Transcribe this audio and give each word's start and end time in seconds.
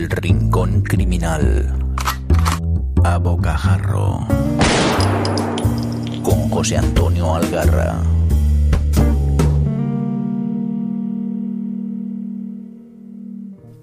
El 0.00 0.08
Rincón 0.08 0.80
Criminal. 0.80 1.76
A 3.04 3.18
Bocajarro. 3.18 4.26
Con 6.22 6.48
José 6.48 6.78
Antonio 6.78 7.34
Algarra. 7.34 8.00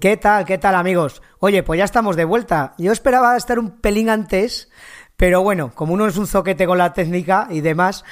¿Qué 0.00 0.16
tal? 0.16 0.44
¿Qué 0.44 0.58
tal 0.58 0.74
amigos? 0.74 1.22
Oye, 1.38 1.62
pues 1.62 1.78
ya 1.78 1.84
estamos 1.84 2.16
de 2.16 2.24
vuelta. 2.24 2.74
Yo 2.78 2.90
esperaba 2.90 3.36
estar 3.36 3.60
un 3.60 3.78
pelín 3.78 4.10
antes, 4.10 4.72
pero 5.16 5.42
bueno, 5.42 5.70
como 5.72 5.94
uno 5.94 6.08
es 6.08 6.16
un 6.16 6.26
zoquete 6.26 6.66
con 6.66 6.78
la 6.78 6.94
técnica 6.94 7.46
y 7.48 7.60
demás, 7.60 8.04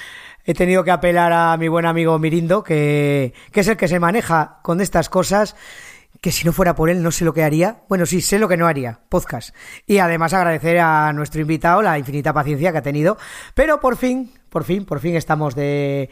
he 0.45 0.55
tenido 0.55 0.85
que 0.85 0.93
apelar 0.93 1.33
a 1.33 1.57
mi 1.57 1.67
buen 1.67 1.87
amigo 1.87 2.21
Mirindo, 2.21 2.63
que, 2.63 3.35
que 3.51 3.61
es 3.61 3.67
el 3.67 3.77
que 3.77 3.89
se 3.89 3.99
maneja 3.99 4.61
con 4.63 4.81
estas 4.81 5.09
cosas 5.09 5.57
que 6.21 6.33
si 6.33 6.45
no 6.45 6.53
fuera 6.53 6.75
por 6.75 6.91
él 6.91 7.03
no 7.03 7.11
sé 7.11 7.25
lo 7.25 7.35
que 7.35 7.43
haría. 7.43 7.83
Bueno, 7.89 8.07
sí, 8.07 8.21
sé 8.21 8.39
lo 8.39 8.49
que 8.49 8.57
no 8.57 8.67
haría, 8.67 9.01
podcast. 9.09 9.55
Y 9.87 9.99
además 9.99 10.33
agradecer 10.33 10.79
a 10.79 11.13
nuestro 11.13 11.41
invitado 11.41 11.83
la 11.83 11.99
infinita 11.99 12.33
paciencia 12.33 12.73
que 12.73 12.79
ha 12.79 12.83
tenido. 12.83 13.17
Pero 13.55 13.81
por 13.81 13.97
fin, 13.97 14.33
por 14.49 14.65
fin, 14.65 14.85
por 14.85 15.01
fin 15.01 15.17
estamos 15.17 15.55
de, 15.55 16.11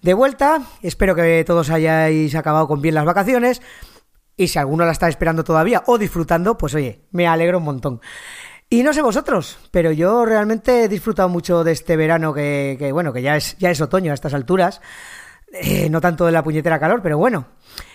de 0.00 0.14
vuelta. 0.14 0.62
Espero 0.82 1.14
que 1.14 1.44
todos 1.44 1.70
hayáis 1.70 2.34
acabado 2.34 2.68
con 2.68 2.80
bien 2.80 2.94
las 2.94 3.04
vacaciones. 3.04 3.62
Y 4.36 4.48
si 4.48 4.58
alguno 4.58 4.84
la 4.84 4.92
está 4.92 5.08
esperando 5.08 5.44
todavía 5.44 5.82
o 5.86 5.98
disfrutando, 5.98 6.56
pues 6.56 6.74
oye, 6.74 7.06
me 7.10 7.26
alegro 7.26 7.58
un 7.58 7.64
montón. 7.64 8.00
Y 8.72 8.82
no 8.82 8.94
sé 8.94 9.02
vosotros, 9.02 9.58
pero 9.70 9.92
yo 9.92 10.24
realmente 10.24 10.84
he 10.84 10.88
disfrutado 10.88 11.28
mucho 11.28 11.62
de 11.62 11.72
este 11.72 11.94
verano 11.94 12.32
que, 12.32 12.90
bueno, 12.90 13.12
que 13.12 13.20
ya 13.20 13.36
es, 13.36 13.54
ya 13.58 13.70
es 13.70 13.80
otoño 13.82 14.12
a 14.12 14.14
estas 14.14 14.32
alturas. 14.32 14.80
Eh, 15.52 15.90
no 15.90 16.00
tanto 16.00 16.24
de 16.24 16.32
la 16.32 16.42
puñetera 16.42 16.80
calor, 16.80 17.02
pero 17.02 17.18
bueno. 17.18 17.48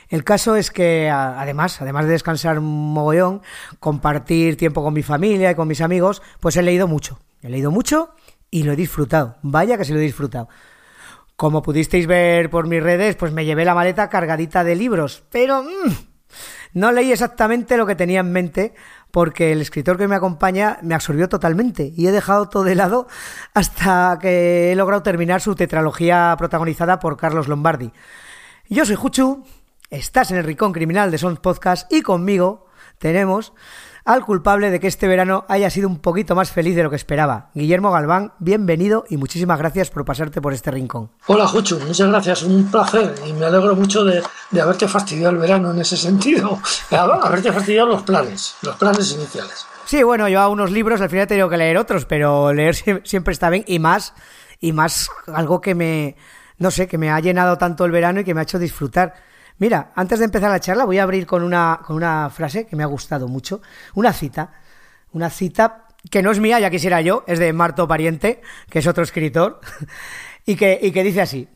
El 0.09 0.23
caso 0.23 0.55
es 0.55 0.72
que 0.72 1.09
además, 1.09 1.81
además 1.81 2.05
de 2.05 2.11
descansar 2.11 2.59
un 2.59 2.94
mogollón, 2.94 3.41
compartir 3.80 4.58
tiempo 4.58 4.83
con 4.83 4.94
mi 4.94 5.03
familia 5.03 5.52
y 5.52 5.55
con 5.55 5.67
mis 5.67 5.81
amigos, 5.81 6.22
pues 6.39 6.55
he 6.55 6.61
leído 6.61 6.88
mucho. 6.88 7.19
He 7.41 7.49
leído 7.49 7.72
mucho 7.72 8.11
y 8.49 8.64
lo 8.64 8.73
he 8.73 8.75
disfrutado. 8.75 9.36
Vaya 9.41 9.77
que 9.77 9.86
se 9.86 9.94
lo 9.94 9.99
he 9.99 10.03
disfrutado. 10.03 10.47
Como 11.36 11.61
pudisteis 11.61 12.08
ver 12.08 12.49
por 12.49 12.67
mis 12.67 12.81
redes, 12.81 13.16
pues 13.16 13.31
me 13.31 13.45
llevé 13.45 13.66
la 13.66 13.75
maleta 13.75 14.09
cargadita 14.09 14.64
de 14.64 14.75
libros, 14.75 15.23
pero 15.30 15.61
mmm, 15.61 15.91
no 16.73 16.92
leí 16.92 17.11
exactamente 17.11 17.77
lo 17.77 17.86
que 17.86 17.95
tenía 17.95 18.21
en 18.21 18.31
mente 18.31 18.73
porque 19.11 19.52
el 19.52 19.61
escritor 19.61 19.97
que 19.97 20.08
me 20.08 20.16
acompaña 20.16 20.80
me 20.81 20.95
absorbió 20.95 21.30
totalmente 21.30 21.94
y 21.95 22.08
he 22.08 22.11
dejado 22.11 22.49
todo 22.49 22.64
de 22.64 22.75
lado 22.75 23.08
hasta 23.53 24.17
que 24.21 24.71
he 24.71 24.75
logrado 24.75 25.03
terminar 25.03 25.42
su 25.42 25.55
tetralogía 25.55 26.36
protagonizada 26.38 26.99
por 26.99 27.17
Carlos 27.17 27.47
Lombardi. 27.47 27.92
Yo 28.69 28.86
soy 28.86 28.95
Juchu, 28.95 29.45
estás 29.89 30.31
en 30.31 30.38
el 30.38 30.43
Ricón 30.43 30.73
Criminal 30.73 31.11
de 31.11 31.17
Sons 31.17 31.39
Podcast 31.39 31.91
y 31.91 32.02
conmigo 32.02 32.66
tenemos 32.97 33.53
al 34.03 34.23
culpable 34.25 34.69
de 34.69 34.80
que 34.80 34.88
este 34.88 35.07
verano 35.07 35.45
haya 35.49 35.69
sido 35.69 35.88
un 35.88 35.99
poquito 35.99 36.35
más 36.35 36.52
feliz 36.52 36.75
de 36.75 36.83
lo 36.83 36.89
que 36.89 36.95
esperaba. 36.95 37.52
Guillermo 37.53 37.91
Galván, 37.91 38.33
bienvenido 38.39 39.05
y 39.09 39.17
muchísimas 39.17 39.59
gracias 39.59 39.89
por 39.89 40.05
pasarte 40.05 40.41
por 40.41 40.53
este 40.53 40.71
rincón. 40.71 41.11
Hola 41.27 41.47
Juchu, 41.47 41.80
muchas 41.80 42.08
gracias, 42.09 42.43
un 42.43 42.69
placer 42.71 43.13
y 43.25 43.33
me 43.33 43.45
alegro 43.45 43.75
mucho 43.75 44.03
de, 44.03 44.21
de 44.52 44.61
haberte 44.61 44.88
fastidiado 44.88 45.33
el 45.33 45.39
verano 45.39 45.71
en 45.71 45.80
ese 45.80 45.97
sentido, 45.97 46.59
haberte 46.91 47.52
fastidiado 47.52 47.88
los 47.88 48.03
planes, 48.03 48.55
los 48.61 48.75
planes 48.75 49.11
iniciales. 49.13 49.65
Sí, 49.85 50.03
bueno, 50.03 50.27
yo 50.27 50.41
a 50.41 50.49
unos 50.49 50.71
libros 50.71 50.99
al 50.99 51.09
final 51.09 51.23
he 51.23 51.27
tenido 51.27 51.49
que 51.49 51.58
leer 51.58 51.77
otros, 51.77 52.05
pero 52.05 52.52
leer 52.52 52.75
siempre 52.75 53.31
está 53.31 53.49
bien 53.49 53.63
y 53.67 53.80
más, 53.80 54.13
y 54.59 54.73
más 54.73 55.09
algo 55.33 55.61
que 55.61 55.75
me, 55.75 56.17
no 56.58 56.71
sé, 56.71 56.88
que 56.88 56.97
me 56.97 57.09
ha 57.09 57.19
llenado 57.21 57.58
tanto 57.58 57.85
el 57.85 57.91
verano 57.91 58.19
y 58.19 58.25
que 58.25 58.33
me 58.33 58.41
ha 58.41 58.43
hecho 58.43 58.59
disfrutar. 58.59 59.13
Mira, 59.59 59.91
antes 59.95 60.19
de 60.19 60.25
empezar 60.25 60.52
la 60.52 60.59
charla 60.59 60.86
voy 60.86 60.99
a 60.99 61.04
abrir 61.04 61.26
con 61.26 61.43
una, 61.43 61.80
con 61.83 61.95
una 61.95 62.30
frase 62.30 62.67
que 62.67 62.76
me 62.76 62.83
ha 62.83 62.87
gustado 62.87 63.27
mucho, 63.27 63.61
una 63.95 64.14
cita, 64.14 64.52
una 65.14 65.30
cita 65.30 65.87
que 66.11 66.21
no 66.21 66.32
es 66.32 66.39
mía, 66.39 66.59
ya 66.59 66.70
quisiera 66.70 67.02
yo, 67.02 67.23
es 67.27 67.39
de 67.39 67.52
Marto 67.54 67.87
Pariente, 67.87 68.42
que 68.70 68.80
es 68.80 68.87
otro 68.87 69.04
escritor, 69.04 69.59
y 70.45 70.55
que, 70.55 70.80
y 70.82 70.92
que 70.92 71.04
dice 71.04 71.21
así, 71.21 71.49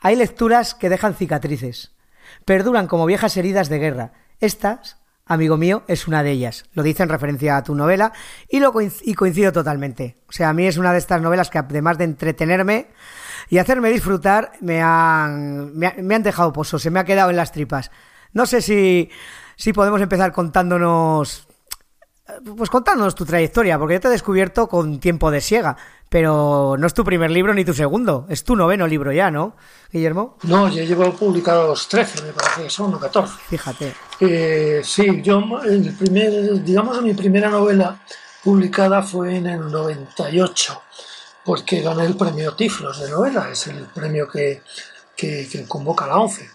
hay 0.00 0.16
lecturas 0.16 0.74
que 0.74 0.88
dejan 0.88 1.14
cicatrices, 1.14 1.92
perduran 2.44 2.86
como 2.86 3.06
viejas 3.06 3.36
heridas 3.36 3.68
de 3.68 3.78
guerra. 3.78 4.12
Estas, 4.40 4.98
amigo 5.26 5.56
mío, 5.56 5.82
es 5.88 6.08
una 6.08 6.22
de 6.22 6.30
ellas. 6.30 6.64
Lo 6.72 6.82
dice 6.82 7.02
en 7.02 7.08
referencia 7.08 7.56
a 7.56 7.62
tu 7.62 7.74
novela 7.74 8.12
y, 8.48 8.60
lo 8.60 8.72
y 8.80 9.14
coincido 9.14 9.52
totalmente. 9.52 10.18
O 10.28 10.32
sea, 10.32 10.50
a 10.50 10.52
mí 10.52 10.66
es 10.66 10.76
una 10.76 10.92
de 10.92 10.98
estas 10.98 11.22
novelas 11.22 11.50
que 11.50 11.58
además 11.58 11.98
de 11.98 12.04
entretenerme, 12.04 12.88
y 13.48 13.58
hacerme 13.58 13.90
disfrutar 13.90 14.52
me 14.60 14.82
han, 14.82 15.76
me, 15.76 15.94
me 15.98 16.14
han 16.14 16.22
dejado 16.22 16.52
pozo, 16.52 16.78
se 16.78 16.90
me 16.90 17.00
ha 17.00 17.04
quedado 17.04 17.30
en 17.30 17.36
las 17.36 17.52
tripas. 17.52 17.90
No 18.32 18.46
sé 18.46 18.62
si, 18.62 19.10
si 19.56 19.72
podemos 19.72 20.00
empezar 20.00 20.32
contándonos 20.32 21.46
pues 22.56 22.70
contándonos 22.70 23.14
tu 23.14 23.26
trayectoria, 23.26 23.78
porque 23.78 23.94
yo 23.94 24.00
te 24.00 24.08
he 24.08 24.12
descubierto 24.12 24.66
con 24.66 24.98
tiempo 24.98 25.30
de 25.30 25.40
siega, 25.40 25.76
pero 26.08 26.76
no 26.78 26.86
es 26.86 26.94
tu 26.94 27.04
primer 27.04 27.30
libro 27.30 27.52
ni 27.52 27.64
tu 27.64 27.74
segundo, 27.74 28.26
es 28.30 28.44
tu 28.44 28.56
noveno 28.56 28.86
libro 28.86 29.12
ya, 29.12 29.30
¿no, 29.30 29.56
Guillermo? 29.92 30.38
No, 30.44 30.68
yo 30.68 30.84
llevo 30.84 31.12
publicados 31.12 31.86
13, 31.88 32.22
me 32.22 32.32
parece 32.32 32.62
que 32.62 32.70
son, 32.70 32.94
o 32.94 32.98
14. 32.98 33.34
Fíjate. 33.48 33.94
Eh, 34.20 34.80
sí, 34.82 35.20
yo, 35.22 35.42
el 35.64 35.94
primer, 35.94 36.62
digamos, 36.64 37.02
mi 37.02 37.12
primera 37.12 37.50
novela 37.50 38.00
publicada 38.42 39.02
fue 39.02 39.36
en 39.36 39.46
el 39.46 39.70
98 39.70 40.82
porque 41.44 41.82
gané 41.82 42.06
el 42.06 42.16
premio 42.16 42.54
Tiflos 42.54 43.00
de 43.00 43.10
novela, 43.10 43.50
es 43.50 43.66
el 43.66 43.86
premio 43.86 44.28
que, 44.28 44.62
que, 45.16 45.48
que 45.50 45.64
convoca 45.64 46.06
la 46.06 46.16
ONCE. 46.16 46.48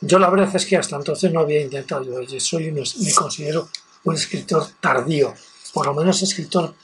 Yo 0.00 0.18
la 0.18 0.30
verdad 0.30 0.54
es 0.54 0.66
que 0.66 0.76
hasta 0.76 0.96
entonces 0.96 1.32
no 1.32 1.40
había 1.40 1.60
intentado, 1.60 2.22
yo 2.22 2.40
soy 2.40 2.68
un, 2.68 2.74
me 2.74 3.14
considero 3.14 3.68
un 4.04 4.14
escritor 4.14 4.66
tardío, 4.80 5.34
por 5.72 5.86
lo 5.86 5.94
menos 5.94 6.22
escritor 6.22 6.74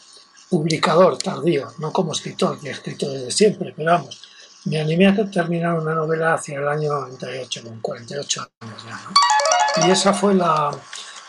publicador 0.51 1.19
tardío, 1.19 1.73
no 1.79 1.93
como 1.93 2.13
escritor, 2.13 2.59
que 2.61 2.69
he 2.69 2.73
escrito 2.73 3.11
desde 3.11 3.31
siempre, 3.31 3.73
pero 3.77 3.93
vamos, 3.93 4.21
me 4.65 4.81
animé 4.81 5.09
a 5.09 5.31
terminar 5.31 5.79
una 5.79 5.95
novela 5.95 6.35
hacia 6.35 6.59
el 6.59 6.67
año 6.67 6.93
98, 6.93 7.63
con 7.63 7.81
48 7.81 8.49
años 8.61 8.85
ya, 8.85 8.91
¿no? 8.93 9.87
Y 9.87 9.91
esa 9.91 10.13
fue 10.13 10.35
la, 10.35 10.71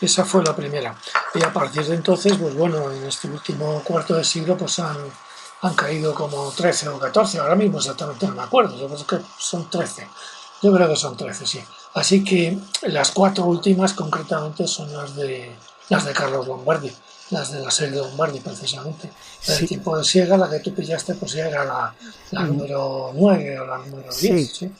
esa 0.00 0.24
fue 0.24 0.44
la 0.44 0.54
primera. 0.54 0.96
Y 1.34 1.42
a 1.42 1.52
partir 1.52 1.84
de 1.84 1.96
entonces, 1.96 2.36
pues 2.36 2.54
bueno, 2.54 2.90
en 2.92 3.04
este 3.04 3.28
último 3.28 3.82
cuarto 3.84 4.14
de 4.14 4.24
siglo, 4.24 4.56
pues 4.56 4.78
han, 4.78 4.96
han 5.66 5.74
caído 5.74 6.14
como 6.14 6.50
13 6.50 6.88
o 6.88 6.98
14, 6.98 7.38
ahora 7.38 7.54
mismo 7.54 7.78
exactamente 7.78 8.26
no 8.26 8.34
me 8.34 8.42
acuerdo, 8.42 8.76
yo 8.78 8.86
creo 8.88 9.20
que 9.20 9.26
son 9.38 9.68
13, 9.68 10.08
yo 10.62 10.72
creo 10.72 10.88
que 10.88 10.96
son 10.96 11.16
13, 11.16 11.46
sí. 11.46 11.60
Así 11.94 12.22
que 12.22 12.58
las 12.82 13.10
cuatro 13.10 13.44
últimas 13.44 13.94
concretamente 13.94 14.66
son 14.66 14.92
las 14.92 15.16
de, 15.16 15.50
las 15.88 16.04
de 16.04 16.12
Carlos 16.12 16.46
Lombardi, 16.46 16.92
las 17.30 17.52
de 17.52 17.60
la 17.60 17.70
serie 17.70 17.98
Lombardi 17.98 18.40
precisamente. 18.40 19.10
El 19.46 19.54
sí. 19.54 19.66
tipo 19.66 19.96
de 19.96 20.04
siega, 20.04 20.36
la 20.36 20.50
que 20.50 20.60
tú 20.60 20.74
pillaste, 20.74 21.14
pues 21.14 21.32
ya 21.32 21.48
era 21.48 21.64
la, 21.64 21.94
la 22.32 22.40
mm. 22.40 22.46
número 22.48 23.12
9 23.14 23.60
o 23.60 23.66
la 23.66 23.78
número 23.78 24.02
10. 24.02 24.12
Sí. 24.12 24.46
¿sí? 24.46 24.72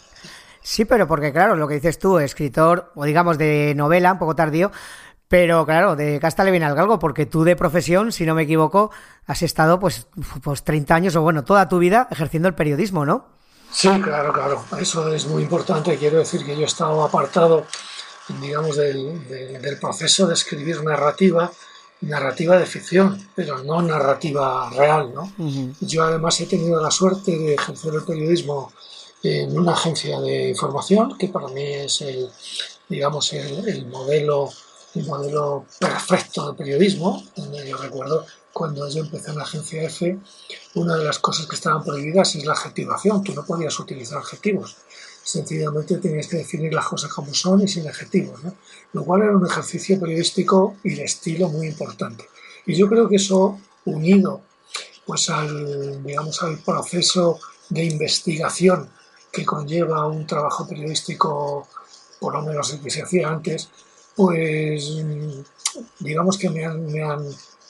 sí, 0.62 0.84
pero 0.84 1.08
porque 1.08 1.32
claro, 1.32 1.56
lo 1.56 1.66
que 1.66 1.74
dices 1.74 1.98
tú, 1.98 2.18
escritor, 2.18 2.92
o 2.94 3.04
digamos 3.04 3.38
de 3.38 3.72
novela, 3.74 4.12
un 4.12 4.18
poco 4.18 4.36
tardío, 4.36 4.70
pero 5.28 5.66
claro, 5.66 5.96
de 5.96 6.20
casta 6.20 6.44
le 6.44 6.50
viene 6.52 6.66
al 6.66 6.74
galgo, 6.74 6.98
porque 6.98 7.26
tú 7.26 7.42
de 7.44 7.56
profesión, 7.56 8.12
si 8.12 8.24
no 8.24 8.34
me 8.34 8.42
equivoco, 8.42 8.90
has 9.26 9.42
estado 9.42 9.80
pues, 9.80 10.06
pues 10.42 10.62
30 10.62 10.94
años 10.94 11.16
o 11.16 11.22
bueno, 11.22 11.44
toda 11.44 11.68
tu 11.68 11.78
vida 11.78 12.06
ejerciendo 12.10 12.48
el 12.48 12.54
periodismo, 12.54 13.04
¿no? 13.04 13.26
Sí, 13.70 13.88
claro, 14.00 14.32
claro. 14.32 14.64
Eso 14.78 15.12
es 15.12 15.26
muy 15.26 15.42
importante. 15.42 15.96
Quiero 15.98 16.18
decir 16.18 16.44
que 16.44 16.54
yo 16.54 16.62
he 16.62 16.66
estado 16.66 17.02
apartado, 17.02 17.66
digamos, 18.40 18.76
del, 18.76 19.28
del, 19.28 19.60
del 19.60 19.78
proceso 19.78 20.26
de 20.28 20.34
escribir 20.34 20.82
narrativa, 20.84 21.50
narrativa 22.02 22.56
de 22.56 22.66
ficción, 22.66 23.28
pero 23.34 23.58
no 23.64 23.82
narrativa 23.82 24.70
real, 24.70 25.12
¿no? 25.12 25.32
Uh 25.38 25.48
-huh. 25.48 25.74
Yo 25.80 26.04
además 26.04 26.40
he 26.40 26.46
tenido 26.46 26.80
la 26.80 26.90
suerte 26.90 27.36
de 27.36 27.54
ejercer 27.54 27.94
el 27.94 28.04
periodismo 28.04 28.72
en 29.22 29.58
una 29.58 29.72
agencia 29.72 30.20
de 30.20 30.50
información, 30.50 31.18
que 31.18 31.28
para 31.28 31.48
mí 31.48 31.64
es 31.64 32.00
el, 32.02 32.30
digamos, 32.88 33.32
el, 33.32 33.68
el 33.68 33.86
modelo 33.86 34.50
el 34.96 35.06
modelo 35.06 35.66
perfecto 35.78 36.50
de 36.50 36.58
periodismo, 36.58 37.22
donde 37.36 37.68
yo 37.68 37.76
recuerdo 37.76 38.26
cuando 38.52 38.88
yo 38.88 39.02
empecé 39.02 39.30
en 39.30 39.38
la 39.38 39.44
agencia 39.44 39.82
F, 39.82 40.18
una 40.74 40.96
de 40.96 41.04
las 41.04 41.18
cosas 41.18 41.46
que 41.46 41.56
estaban 41.56 41.84
prohibidas 41.84 42.34
es 42.34 42.44
la 42.46 42.54
adjetivación, 42.54 43.22
tú 43.22 43.34
no 43.34 43.44
podías 43.44 43.78
utilizar 43.78 44.18
adjetivos, 44.18 44.76
sencillamente 45.22 45.98
tenías 45.98 46.26
que 46.26 46.38
definir 46.38 46.72
las 46.72 46.86
cosas 46.86 47.12
como 47.12 47.34
son 47.34 47.62
y 47.62 47.68
sin 47.68 47.86
adjetivos, 47.86 48.40
lo 48.92 49.04
cual 49.04 49.22
era 49.22 49.36
un 49.36 49.46
ejercicio 49.46 50.00
periodístico 50.00 50.76
y 50.84 50.94
de 50.94 51.04
estilo 51.04 51.48
muy 51.48 51.66
importante. 51.66 52.28
Y 52.64 52.74
yo 52.74 52.88
creo 52.88 53.08
que 53.08 53.16
eso, 53.16 53.58
unido 53.84 54.40
pues 55.06 55.30
al, 55.30 56.02
digamos, 56.02 56.42
al 56.42 56.58
proceso 56.58 57.38
de 57.68 57.84
investigación 57.84 58.90
que 59.32 59.44
conlleva 59.44 60.06
un 60.06 60.26
trabajo 60.26 60.66
periodístico, 60.66 61.68
por 62.18 62.34
lo 62.34 62.42
menos 62.42 62.72
el 62.72 62.80
que 62.80 62.90
se 62.90 63.02
hacía 63.02 63.28
antes, 63.28 63.70
pues 64.16 64.96
digamos 65.98 66.38
que 66.38 66.48
me 66.48 66.64
han, 66.64 66.86
me, 66.86 67.02
han, 67.02 67.24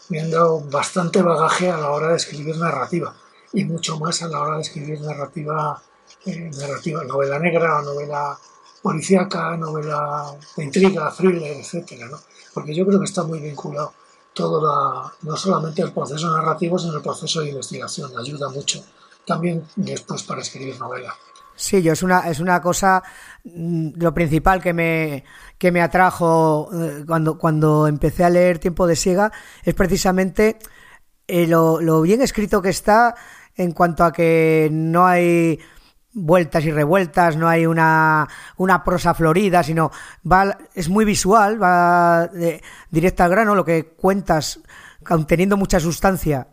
me 0.09 0.21
han, 0.21 0.31
dado 0.31 0.61
bastante 0.61 1.21
bagaje 1.21 1.71
a 1.71 1.77
la 1.77 1.91
hora 1.91 2.09
de 2.11 2.17
escribir 2.17 2.57
narrativa 2.57 3.15
y 3.53 3.65
mucho 3.65 3.99
más 3.99 4.23
a 4.23 4.29
la 4.29 4.41
hora 4.41 4.57
de 4.57 4.63
escribir 4.63 5.01
narrativa, 5.01 5.83
eh, 6.25 6.51
narrativa 6.57 7.03
novela 7.05 7.39
negra 7.39 7.83
novela, 7.83 8.39
policíaca, 8.81 9.57
novela 9.57 10.33
de 10.57 10.65
intriga, 10.65 11.13
thriller, 11.13 11.57
etcétera, 11.57 12.07
¿no? 12.07 12.21
Porque 12.55 12.75
yo 12.75 12.87
creo 12.87 13.01
que 13.01 13.07
está 13.07 13.25
muy 13.25 13.41
vinculado 13.41 13.93
todo 14.33 14.61
la, 14.61 15.13
no 15.23 15.37
solamente 15.37 15.83
el 15.83 15.93
proceso 15.93 16.31
narrativo, 16.31 16.79
sino 16.79 16.97
el 16.97 17.03
proceso 17.03 17.41
de 17.41 17.49
investigación. 17.49 18.13
Ayuda 18.17 18.51
mucho 18.51 18.85
también 19.25 19.67
después 19.75 20.23
para 20.23 20.43
escribir 20.43 20.79
novela. 20.79 21.17
Sí, 21.57 21.83
yo 21.83 21.95
es 21.95 22.03
una, 22.03 22.29
es 22.29 22.39
una 22.39 22.61
cosa, 22.61 23.03
mm, 23.45 23.93
lo 23.97 24.13
principal 24.13 24.63
que 24.63 24.73
me, 24.75 25.25
que 25.59 25.73
me 25.73 25.81
atrajo 25.81 26.69
eh, 26.73 27.05
cuando, 27.07 27.39
cuando 27.39 27.89
empecé 27.89 28.25
a 28.25 28.31
leer 28.31 28.59
Tiempo 28.59 28.87
de 28.87 28.95
Siega 28.95 29.33
es 29.65 29.75
precisamente 29.75 30.59
eh, 31.27 31.47
lo, 31.47 31.81
lo 31.81 32.03
bien 32.03 32.21
escrito 32.21 32.61
que 32.61 32.69
está 32.69 33.15
en 33.57 33.73
cuanto 33.73 34.05
a 34.05 34.13
que 34.13 34.69
no 34.71 35.07
hay 35.07 35.59
vueltas 36.13 36.65
y 36.65 36.71
revueltas, 36.71 37.37
no 37.37 37.49
hay 37.49 37.67
una, 37.67 38.27
una 38.57 38.83
prosa 38.85 39.15
florida, 39.15 39.63
sino 39.63 39.91
va, 40.31 40.59
es 40.75 40.89
muy 40.89 41.05
visual, 41.05 41.63
va 41.63 42.27
de, 42.29 42.63
directa 42.91 43.25
al 43.25 43.31
grano, 43.31 43.55
lo 43.55 43.65
que 43.65 43.85
cuentas, 43.85 44.61
teniendo 45.27 45.57
mucha 45.57 45.79
sustancia, 45.79 46.49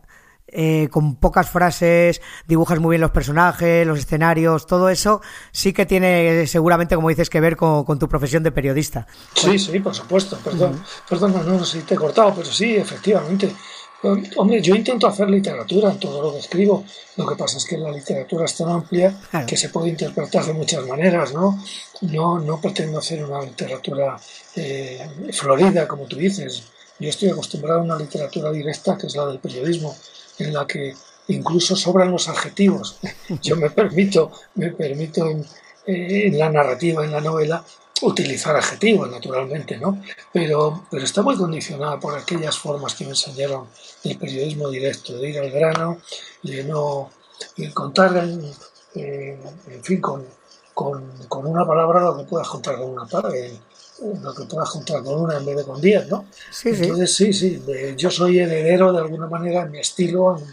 eh, 0.56 0.88
con 0.92 1.16
pocas 1.16 1.50
frases, 1.50 2.22
dibujas 2.48 2.80
muy 2.80 2.92
bien 2.94 3.02
los 3.02 3.12
personajes, 3.12 3.86
los 3.88 4.00
escenarios, 4.00 4.66
todo 4.68 4.90
eso 4.90 5.22
sí 5.52 5.74
que 5.74 5.86
tiene 5.86 6.46
seguramente, 6.48 6.96
como 6.96 7.10
dices, 7.10 7.30
que 7.30 7.40
ver 7.40 7.56
con, 7.58 7.84
con 7.84 8.00
tu 8.00 8.08
profesión 8.08 8.44
de 8.44 8.52
periodista. 8.52 9.08
Sí, 9.36 9.58
sí, 9.60 9.80
por 9.80 9.94
supuesto. 9.96 10.38
Perdón, 10.44 10.84
perdón, 11.10 11.34
no, 11.34 11.44
no 11.44 11.66
sé 11.66 11.80
si 11.80 11.86
te 11.86 11.96
he 11.96 11.98
cortado, 11.98 12.34
pero 12.36 12.48
sí, 12.52 12.76
efectivamente. 12.76 13.54
Hombre, 14.36 14.62
yo 14.62 14.76
intento 14.76 15.08
hacer 15.08 15.30
literatura 15.30 15.90
en 15.90 15.98
todo 15.98 16.22
lo 16.22 16.34
que 16.34 16.40
escribo. 16.40 16.84
Lo 17.16 17.26
que 17.26 17.38
pasa 17.38 17.58
es 17.58 17.66
que 17.66 17.78
la 17.78 17.90
literatura 17.90 18.44
es 18.44 18.58
tan 18.58 18.70
amplia 18.70 19.18
Claro. 19.32 19.46
que 19.46 19.56
se 19.56 19.70
puede 19.70 19.88
interpretar 19.90 20.44
de 20.46 20.52
muchas 20.52 20.86
maneras, 20.86 21.34
¿no? 21.34 21.58
No, 22.02 22.38
no 22.38 22.60
pretendo 22.60 23.00
hacer 23.00 23.24
una 23.24 23.42
literatura 23.42 24.18
eh, 24.58 25.08
florida, 25.32 25.88
como 25.88 26.04
tú 26.06 26.18
dices. 26.18 26.64
Yo 27.00 27.10
estoy 27.10 27.30
acostumbrado 27.30 27.80
a 27.80 27.84
una 27.84 27.98
literatura 27.98 28.52
directa, 28.52 28.98
que 28.98 29.08
es 29.08 29.16
la 29.16 29.26
del 29.28 29.40
periodismo, 29.40 29.96
en 30.40 30.54
la 30.54 30.66
que 30.68 30.94
incluso 31.28 31.76
sobran 31.76 32.12
los 32.12 32.28
adjetivos. 32.30 33.00
Yo 33.42 33.56
me 33.56 33.70
permito, 33.70 34.32
me 34.56 34.72
permito 34.72 35.28
en, 35.30 35.42
eh, 35.86 36.28
en 36.28 36.38
la 36.38 36.50
narrativa, 36.50 37.04
en 37.04 37.12
la 37.12 37.22
novela, 37.22 37.64
utilizar 38.02 38.56
adjetivos, 38.56 39.10
naturalmente, 39.10 39.78
¿no? 39.78 40.02
Pero, 40.32 40.86
pero 40.92 41.04
está 41.04 41.22
muy 41.22 41.38
condicionada 41.38 42.00
por 42.00 42.18
aquellas 42.18 42.58
formas 42.58 42.96
que 42.96 43.06
me 43.06 43.12
enseñaron 43.12 43.68
el 44.04 44.18
periodismo 44.18 44.70
directo, 44.70 45.18
de 45.18 45.30
ir 45.30 45.40
al 45.40 45.52
grano, 45.52 46.00
de 46.42 46.64
no 46.64 47.12
de 47.58 47.74
contar, 47.74 48.16
en, 48.18 48.52
eh, 48.96 49.40
en 49.68 49.84
fin, 49.84 50.02
con, 50.02 50.26
con, 50.74 51.28
con 51.28 51.46
una 51.46 51.66
palabra 51.66 52.02
lo 52.02 52.18
que 52.18 52.24
puedas 52.24 52.48
contar 52.48 52.78
con 52.78 52.90
una 52.90 53.06
palabra, 53.06 53.38
lo 54.22 54.34
que 54.34 54.44
puedas 54.46 54.70
contar 54.70 55.04
con 55.04 55.20
una 55.22 55.38
en 55.38 55.46
vez 55.46 55.58
de 55.58 55.64
con 55.64 55.80
diez, 55.82 56.08
¿no? 56.10 56.26
Sí, 56.52 56.76
sí. 56.76 56.84
Entonces, 56.84 57.16
sí, 57.16 57.34
sí, 57.34 57.62
yo 57.98 58.10
soy 58.12 58.40
heredero 58.40 58.92
de 58.92 59.00
alguna 59.00 59.28
manera 59.28 59.64
en 59.64 59.72
mi 59.72 59.80
estilo 59.80 60.38
en- 60.38 60.46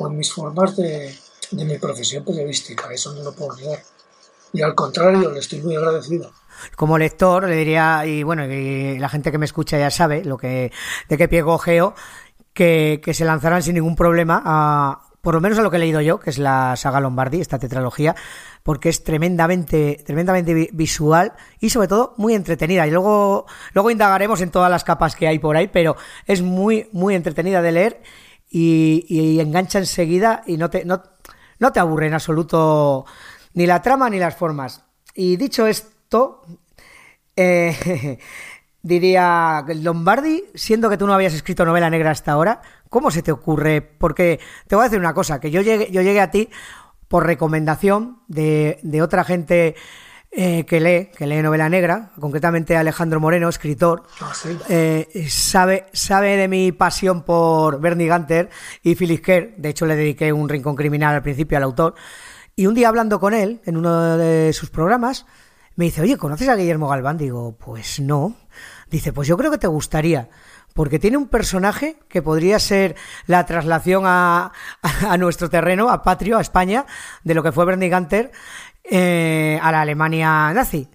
o 0.00 0.06
en 0.06 0.16
mis 0.16 0.32
formas 0.32 0.76
de, 0.76 1.12
de 1.50 1.64
mi 1.64 1.76
profesión 1.78 2.24
periodística, 2.24 2.92
eso 2.92 3.12
no 3.14 3.22
lo 3.22 3.32
puedo 3.32 3.56
negar. 3.56 3.80
Y 4.52 4.62
al 4.62 4.74
contrario, 4.74 5.30
le 5.30 5.40
estoy 5.40 5.60
muy 5.60 5.76
agradecido. 5.76 6.32
Como 6.76 6.98
lector 6.98 7.48
le 7.48 7.54
diría, 7.56 8.04
y 8.06 8.22
bueno, 8.22 8.44
y 8.46 8.98
la 8.98 9.08
gente 9.08 9.30
que 9.30 9.38
me 9.38 9.44
escucha 9.46 9.78
ya 9.78 9.90
sabe 9.90 10.24
lo 10.24 10.36
que, 10.36 10.72
de 11.08 11.16
qué 11.16 11.28
pie 11.28 11.42
cogeo, 11.42 11.94
que, 12.52 13.00
que 13.04 13.14
se 13.14 13.24
lanzarán 13.24 13.62
sin 13.62 13.74
ningún 13.74 13.96
problema 13.96 14.42
a, 14.44 15.07
por 15.28 15.34
lo 15.34 15.42
menos 15.42 15.58
a 15.58 15.62
lo 15.62 15.70
que 15.70 15.76
he 15.76 15.80
leído 15.80 16.00
yo, 16.00 16.18
que 16.18 16.30
es 16.30 16.38
la 16.38 16.74
saga 16.74 17.00
Lombardi, 17.00 17.38
esta 17.38 17.58
tetralogía, 17.58 18.16
porque 18.62 18.88
es 18.88 19.04
tremendamente, 19.04 20.02
tremendamente 20.06 20.54
vi- 20.54 20.70
visual 20.72 21.34
y 21.60 21.68
sobre 21.68 21.86
todo 21.86 22.14
muy 22.16 22.32
entretenida. 22.32 22.86
Y 22.86 22.90
luego, 22.90 23.44
luego 23.74 23.90
indagaremos 23.90 24.40
en 24.40 24.50
todas 24.50 24.70
las 24.70 24.84
capas 24.84 25.14
que 25.16 25.28
hay 25.28 25.38
por 25.38 25.54
ahí, 25.54 25.66
pero 25.68 25.96
es 26.24 26.40
muy, 26.40 26.88
muy 26.92 27.14
entretenida 27.14 27.60
de 27.60 27.72
leer 27.72 28.02
y, 28.48 29.04
y 29.06 29.38
engancha 29.40 29.78
enseguida 29.78 30.44
y 30.46 30.56
no 30.56 30.70
te, 30.70 30.86
no, 30.86 31.02
no 31.58 31.72
te 31.72 31.78
aburre 31.80 32.06
en 32.06 32.14
absoluto 32.14 33.04
ni 33.52 33.66
la 33.66 33.82
trama 33.82 34.08
ni 34.08 34.18
las 34.18 34.34
formas. 34.34 34.82
Y 35.14 35.36
dicho 35.36 35.66
esto, 35.66 36.40
eh, 37.36 38.18
diría 38.82 39.64
Lombardi, 39.82 40.44
siendo 40.54 40.88
que 40.88 40.96
tú 40.96 41.06
no 41.06 41.14
habías 41.14 41.34
escrito 41.34 41.64
novela 41.64 41.90
negra 41.90 42.10
hasta 42.10 42.32
ahora, 42.32 42.62
¿cómo 42.88 43.10
se 43.10 43.22
te 43.22 43.32
ocurre? 43.32 43.80
Porque 43.82 44.40
te 44.66 44.76
voy 44.76 44.84
a 44.84 44.88
decir 44.88 44.98
una 45.00 45.14
cosa, 45.14 45.40
que 45.40 45.50
yo 45.50 45.60
llegué, 45.60 45.90
yo 45.90 46.02
llegué 46.02 46.20
a 46.20 46.30
ti 46.30 46.48
por 47.08 47.26
recomendación 47.26 48.18
de, 48.28 48.78
de 48.82 49.02
otra 49.02 49.24
gente 49.24 49.74
eh, 50.30 50.64
que 50.66 50.78
lee, 50.80 51.10
que 51.16 51.26
lee 51.26 51.40
novela 51.42 51.68
negra, 51.70 52.10
concretamente 52.20 52.76
Alejandro 52.76 53.18
Moreno, 53.18 53.48
escritor, 53.48 54.02
Ah, 54.20 54.32
sí. 54.34 54.56
eh, 54.68 55.26
sabe, 55.28 55.86
sabe 55.94 56.36
de 56.36 56.48
mi 56.48 56.70
pasión 56.70 57.22
por 57.22 57.80
Bernie 57.80 58.10
Gunter 58.10 58.50
y 58.82 58.94
Phyllis 58.94 59.22
Kerr. 59.22 59.54
De 59.56 59.70
hecho, 59.70 59.86
le 59.86 59.96
dediqué 59.96 60.32
un 60.32 60.48
rincón 60.48 60.76
criminal 60.76 61.14
al 61.14 61.22
principio 61.22 61.56
al 61.56 61.64
autor. 61.64 61.94
Y 62.56 62.66
un 62.66 62.74
día 62.74 62.88
hablando 62.88 63.18
con 63.20 63.32
él 63.34 63.60
en 63.64 63.76
uno 63.78 64.18
de 64.18 64.52
sus 64.52 64.68
programas, 64.68 65.24
me 65.78 65.84
dice, 65.84 66.02
oye, 66.02 66.16
¿conoces 66.16 66.48
a 66.48 66.56
Guillermo 66.56 66.88
Galván? 66.88 67.18
Digo, 67.18 67.56
pues 67.56 68.00
no. 68.00 68.34
Dice, 68.90 69.12
pues 69.12 69.28
yo 69.28 69.36
creo 69.36 69.52
que 69.52 69.58
te 69.58 69.68
gustaría. 69.68 70.28
Porque 70.74 70.98
tiene 70.98 71.16
un 71.16 71.28
personaje 71.28 72.00
que 72.08 72.20
podría 72.20 72.58
ser 72.58 72.96
la 73.28 73.46
traslación 73.46 74.02
a, 74.04 74.50
a 74.82 75.16
nuestro 75.18 75.48
terreno, 75.48 75.88
a 75.88 76.02
Patrio, 76.02 76.36
a 76.36 76.40
España, 76.40 76.84
de 77.22 77.32
lo 77.32 77.44
que 77.44 77.52
fue 77.52 77.64
Bernie 77.64 77.90
Gunter 77.90 78.32
eh, 78.82 79.60
a 79.62 79.70
la 79.70 79.82
Alemania 79.82 80.52
nazi. 80.52 80.88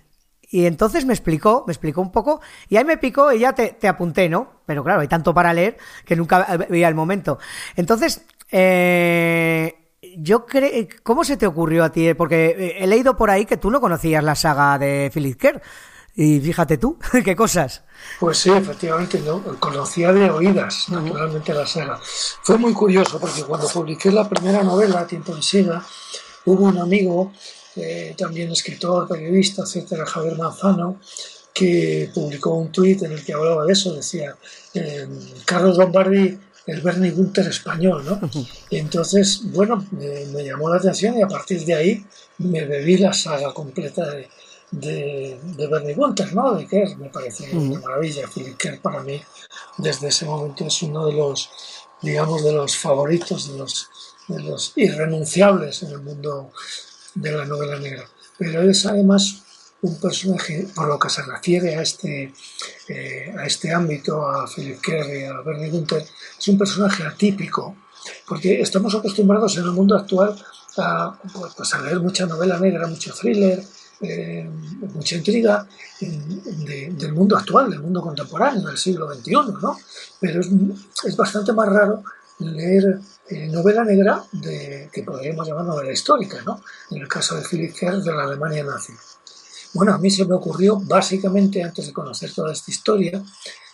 Y 0.51 0.65
entonces 0.65 1.05
me 1.05 1.13
explicó, 1.13 1.63
me 1.65 1.71
explicó 1.71 2.01
un 2.01 2.11
poco, 2.11 2.41
y 2.67 2.75
ahí 2.75 2.83
me 2.83 2.97
picó 2.97 3.31
y 3.31 3.39
ya 3.39 3.53
te, 3.53 3.69
te 3.69 3.87
apunté, 3.87 4.27
¿no? 4.27 4.63
Pero 4.65 4.83
claro, 4.83 4.99
hay 4.99 5.07
tanto 5.07 5.33
para 5.33 5.53
leer 5.53 5.77
que 6.03 6.17
nunca 6.17 6.57
veía 6.69 6.89
el 6.89 6.95
momento. 6.95 7.39
Entonces, 7.77 8.25
eh, 8.51 9.82
yo 10.17 10.45
creo, 10.45 10.87
¿cómo 11.03 11.23
se 11.23 11.37
te 11.37 11.47
ocurrió 11.47 11.83
a 11.83 11.91
ti? 11.91 12.13
Porque 12.13 12.55
eh, 12.57 12.75
he 12.79 12.87
leído 12.87 13.15
por 13.15 13.29
ahí 13.29 13.45
que 13.45 13.57
tú 13.57 13.71
no 13.71 13.81
conocías 13.81 14.23
la 14.23 14.35
saga 14.35 14.77
de 14.77 15.11
Philip 15.13 15.39
Kerr. 15.39 15.61
Y 16.15 16.39
fíjate 16.39 16.77
tú, 16.77 16.99
qué 17.25 17.35
cosas. 17.35 17.83
Pues 18.19 18.37
sí, 18.37 18.51
efectivamente, 18.51 19.19
¿no? 19.19 19.41
conocía 19.59 20.13
de 20.13 20.29
oídas, 20.29 20.89
naturalmente, 20.89 21.53
la 21.53 21.65
saga. 21.65 21.99
Fue 22.43 22.57
muy 22.57 22.73
curioso 22.73 23.19
porque 23.19 23.43
cuando 23.43 23.67
publiqué 23.67 24.11
la 24.11 24.29
primera 24.29 24.63
novela, 24.63 25.07
Tiempo 25.07 25.35
de 25.35 25.41
Siega, 25.41 25.83
hubo 26.45 26.65
un 26.65 26.77
amigo, 26.77 27.33
eh, 27.75 28.13
también 28.17 28.51
escritor, 28.51 29.07
periodista, 29.07 29.63
etcétera, 29.63 30.05
Javier 30.05 30.37
Manzano, 30.37 30.99
que 31.53 32.11
publicó 32.13 32.51
un 32.55 32.71
tuit 32.71 33.01
en 33.03 33.13
el 33.13 33.23
que 33.23 33.33
hablaba 33.33 33.65
de 33.65 33.73
eso, 33.73 33.93
decía, 33.93 34.35
eh, 34.73 35.07
Carlos 35.45 35.77
Lombardi, 35.77 36.37
el 36.65 36.81
Bernie 36.81 37.11
Gunther 37.11 37.47
español, 37.47 38.05
¿no? 38.05 38.19
Y 38.69 38.77
entonces, 38.77 39.41
bueno, 39.51 39.85
me, 39.91 40.25
me 40.27 40.43
llamó 40.43 40.69
la 40.69 40.77
atención 40.77 41.17
y 41.17 41.21
a 41.21 41.27
partir 41.27 41.65
de 41.65 41.75
ahí 41.75 42.05
me 42.37 42.65
bebí 42.65 42.97
la 42.97 43.13
saga 43.13 43.53
completa 43.53 44.09
de, 44.09 44.29
de, 44.71 45.39
de 45.43 45.67
Bernie 45.67 45.93
Gunther, 45.93 46.33
¿no? 46.33 46.55
De 46.55 46.65
Kerr, 46.65 46.97
me 46.97 47.09
parece 47.09 47.55
una 47.55 47.79
maravilla. 47.79 48.27
Philip 48.33 48.57
Kerr 48.57 48.79
para 48.79 49.01
mí, 49.03 49.21
desde 49.77 50.07
ese 50.07 50.25
momento, 50.25 50.65
es 50.65 50.81
uno 50.81 51.05
de 51.05 51.13
los, 51.13 51.49
digamos, 52.01 52.43
de 52.43 52.53
los 52.53 52.75
favoritos, 52.77 53.51
de 53.51 53.57
los, 53.57 53.89
de 54.27 54.41
los 54.41 54.73
irrenunciables 54.75 55.83
en 55.83 55.91
el 55.91 55.99
mundo 55.99 56.51
de 57.15 57.31
la 57.31 57.45
novela 57.45 57.77
negra. 57.79 58.05
Pero 58.37 58.61
es 58.63 58.85
además 58.85 59.42
un 59.83 59.99
personaje, 59.99 60.67
por 60.75 60.87
lo 60.87 60.97
que 60.97 61.09
se 61.09 61.21
refiere 61.23 61.75
a 61.75 61.81
este, 61.81 62.33
eh, 62.87 63.35
a 63.37 63.45
este 63.45 63.71
ámbito, 63.73 64.25
a 64.27 64.47
Philip 64.47 64.79
Kerr 64.81 65.31
a 65.33 65.41
Bernie 65.41 65.69
Gunther, 65.69 66.03
es 66.39 66.47
un 66.47 66.57
personaje 66.57 67.03
atípico, 67.03 67.75
porque 68.27 68.61
estamos 68.61 68.95
acostumbrados 68.95 69.57
en 69.57 69.63
el 69.65 69.71
mundo 69.71 69.95
actual 69.97 70.35
a, 70.77 71.17
pues, 71.33 71.53
pues, 71.55 71.73
a 71.73 71.81
leer 71.81 71.99
mucha 71.99 72.25
novela 72.25 72.57
negra, 72.59 72.87
mucho 72.87 73.13
thriller, 73.13 73.61
eh, 74.01 74.49
mucha 74.93 75.15
intriga 75.15 75.67
de- 75.99 76.89
del 76.97 77.13
mundo 77.13 77.37
actual, 77.37 77.69
del 77.69 77.79
mundo 77.81 78.01
contemporáneo, 78.01 78.67
del 78.67 78.77
siglo 78.77 79.07
XXI, 79.13 79.53
¿no? 79.61 79.77
Pero 80.19 80.41
es, 80.41 81.15
bastante 81.15 81.53
más 81.53 81.69
raro 81.69 82.03
leer 82.39 82.99
eh, 83.29 83.47
novela 83.47 83.83
negra 83.85 84.21
que 84.91 85.03
podríamos 85.03 85.47
llamar 85.47 85.65
novela 85.65 85.91
histórica, 85.91 86.41
¿no? 86.45 86.61
En 86.91 87.01
el 87.01 87.07
caso 87.07 87.35
de 87.35 87.43
Philip 87.43 87.73
Kerr 87.73 88.01
de 88.01 88.11
la 88.13 88.23
Alemania 88.23 88.63
nazi. 88.63 88.91
Bueno, 89.73 89.93
a 89.93 89.97
mí 89.97 90.09
se 90.09 90.25
me 90.25 90.35
ocurrió 90.35 90.77
básicamente 90.79 91.63
antes 91.63 91.87
de 91.87 91.93
conocer 91.93 92.33
toda 92.33 92.53
esta 92.53 92.69
historia, 92.71 93.23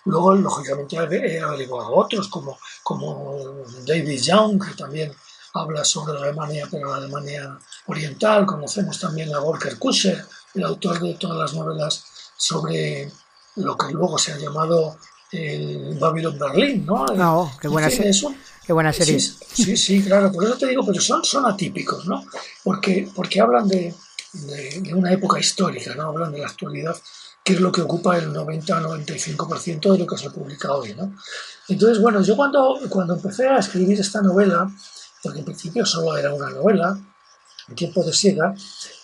luego 0.05 0.33
lógicamente 0.35 0.95
he 0.95 1.39
averiguado 1.41 1.93
otros 1.95 2.27
como, 2.29 2.57
como 2.83 3.37
David 3.85 4.21
Young, 4.21 4.63
que 4.65 4.75
también 4.75 5.11
habla 5.53 5.83
sobre 5.83 6.13
la 6.13 6.21
Alemania, 6.25 6.67
pero 6.71 6.89
la 6.89 6.97
Alemania 6.97 7.57
oriental, 7.87 8.45
conocemos 8.45 8.99
también 8.99 9.33
a 9.33 9.39
Volker 9.39 9.77
Kuscher, 9.77 10.25
el 10.55 10.63
autor 10.63 10.99
de 10.99 11.15
todas 11.15 11.37
las 11.37 11.53
novelas 11.53 12.03
sobre 12.37 13.11
lo 13.55 13.75
que 13.77 13.91
luego 13.91 14.17
se 14.17 14.31
ha 14.33 14.37
llamado 14.37 14.97
el 15.31 15.97
Babylon 15.99 16.39
Berlín, 16.39 16.85
¿no? 16.85 17.05
Ah, 17.17 17.35
oh, 17.37 17.51
qué 17.61 17.67
buena 17.67 17.87
fin, 17.89 17.97
serie. 17.97 18.11
eso- 18.11 18.33
Qué 18.65 18.73
buena 18.73 18.93
serie. 18.93 19.19
Sí, 19.19 19.35
sí, 19.53 19.77
sí, 19.77 20.03
claro, 20.03 20.31
por 20.31 20.43
eso 20.43 20.55
te 20.55 20.67
digo, 20.67 20.85
pero 20.85 21.01
son, 21.01 21.25
son 21.25 21.45
atípicos, 21.47 22.05
¿no? 22.05 22.23
Porque, 22.63 23.09
porque 23.15 23.41
hablan 23.41 23.67
de, 23.67 23.93
de, 24.33 24.93
una 24.93 25.11
época 25.11 25.39
histórica, 25.39 25.95
no 25.95 26.09
hablan 26.09 26.31
de 26.31 26.39
la 26.39 26.47
actualidad, 26.47 26.95
que 27.43 27.53
es 27.53 27.61
lo 27.61 27.71
que 27.71 27.81
ocupa 27.81 28.17
el 28.17 28.31
90-95% 28.33 29.91
de 29.93 29.99
lo 29.99 30.05
que 30.05 30.17
se 30.17 30.29
publica 30.29 30.73
hoy. 30.73 30.93
¿no? 30.93 31.15
Entonces, 31.67 32.01
bueno, 32.01 32.21
yo 32.21 32.35
cuando, 32.35 32.79
cuando 32.89 33.15
empecé 33.15 33.47
a 33.47 33.57
escribir 33.57 33.99
esta 33.99 34.21
novela, 34.21 34.69
porque 35.23 35.39
en 35.39 35.45
principio 35.45 35.85
solo 35.85 36.17
era 36.17 36.33
una 36.33 36.49
novela, 36.49 36.99
en 37.67 37.75
tiempo 37.75 38.03
de 38.03 38.13
siega, 38.13 38.53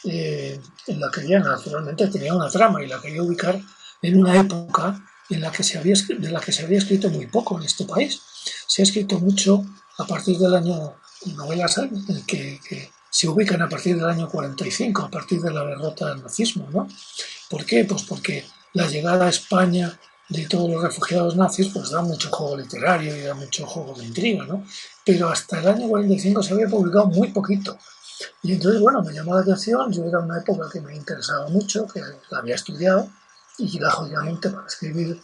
eh, 0.03 0.59
en 0.87 0.99
la 0.99 1.11
que 1.11 1.27
ya 1.27 1.39
naturalmente 1.39 2.07
tenía 2.07 2.33
una 2.33 2.49
trama 2.49 2.83
y 2.83 2.87
la 2.87 2.99
quería 2.99 3.21
ubicar 3.21 3.59
en 4.01 4.19
una 4.19 4.39
época 4.39 5.03
en 5.29 5.41
la 5.41 5.51
que 5.51 5.63
se 5.63 5.77
había, 5.77 5.95
de 6.17 6.31
la 6.31 6.39
que 6.39 6.51
se 6.51 6.63
había 6.63 6.77
escrito 6.77 7.09
muy 7.09 7.27
poco 7.27 7.57
en 7.57 7.65
este 7.65 7.85
país. 7.85 8.21
Se 8.67 8.81
ha 8.81 8.83
escrito 8.83 9.19
mucho 9.19 9.63
a 9.97 10.05
partir 10.05 10.37
del 10.37 10.55
año, 10.55 10.95
novelas 11.35 11.79
que, 12.27 12.59
que 12.67 12.91
se 13.15 13.29
ubican 13.29 13.61
a 13.61 13.69
partir 13.69 13.95
del 13.95 14.09
año 14.09 14.27
45, 14.27 15.03
a 15.03 15.09
partir 15.09 15.39
de 15.41 15.49
la 15.49 15.63
derrota 15.63 16.09
del 16.09 16.21
nazismo. 16.21 16.67
¿no? 16.69 16.85
¿Por 17.49 17.65
qué? 17.65 17.85
Pues 17.85 18.03
porque 18.03 18.45
la 18.73 18.87
llegada 18.87 19.27
a 19.27 19.29
España 19.29 19.97
de 20.27 20.45
todos 20.47 20.69
los 20.69 20.83
refugiados 20.83 21.37
nazis 21.37 21.69
pues 21.73 21.91
da 21.91 22.01
mucho 22.01 22.29
juego 22.29 22.57
literario 22.57 23.15
y 23.15 23.21
da 23.21 23.33
mucho 23.33 23.65
juego 23.67 23.93
de 23.93 24.03
intriga, 24.03 24.43
¿no? 24.43 24.65
Pero 25.05 25.29
hasta 25.29 25.61
el 25.61 25.67
año 25.69 25.87
45 25.87 26.43
se 26.43 26.53
había 26.55 26.67
publicado 26.67 27.05
muy 27.07 27.29
poquito. 27.31 27.77
Y 28.43 28.51
entonces, 28.51 28.81
bueno, 28.81 29.01
me 29.01 29.13
llamó 29.13 29.33
la 29.33 29.41
atención, 29.41 29.93
yo 29.93 30.03
era 30.03 30.19
una 30.19 30.39
época 30.39 30.67
que 30.69 30.81
me 30.81 30.93
interesaba 30.93 31.47
mucho, 31.47 31.87
que 31.87 32.01
la 32.01 32.39
había 32.39 32.55
estudiado, 32.55 33.07
y 33.59 33.79
lógicamente 33.79 34.49
para 34.49 34.67
escribir 34.67 35.21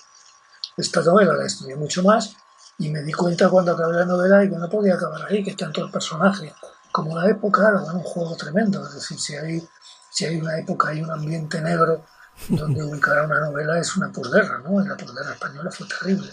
esta 0.78 1.02
novela 1.02 1.34
la 1.34 1.46
estudié 1.46 1.76
mucho 1.76 2.04
más, 2.04 2.36
y 2.78 2.90
me 2.90 3.02
di 3.04 3.12
cuenta 3.12 3.50
cuando 3.50 3.74
acabé 3.74 3.96
la 3.96 4.06
novela 4.06 4.46
y 4.46 4.50
que 4.50 4.56
no 4.56 4.70
podía 4.70 4.94
acabar 4.94 5.24
ahí, 5.30 5.44
que 5.44 5.56
tanto 5.56 5.84
el 5.84 5.92
personaje 5.92 6.54
como 6.92 7.18
la 7.18 7.30
época 7.30 7.72
le 7.72 7.86
dan 7.86 7.96
un 7.96 8.04
juego 8.04 8.36
tremendo, 8.36 8.86
es 8.86 8.96
decir, 8.96 9.20
si 9.20 9.36
hay, 9.36 9.68
si 10.12 10.26
hay 10.26 10.38
una 10.40 10.58
época 10.58 10.94
y 10.94 11.02
un 11.02 11.12
ambiente 11.12 11.62
negro 11.62 12.06
donde 12.50 12.84
ubicar 12.84 13.20
a 13.20 13.24
una 13.26 13.40
novela 13.40 13.80
es 13.80 13.96
una 13.96 14.12
posguerra, 14.12 14.60
¿no? 14.60 14.80
La 14.82 14.98
posguerra 14.98 15.34
española 15.34 15.72
fue 15.72 15.88
terrible. 15.88 16.32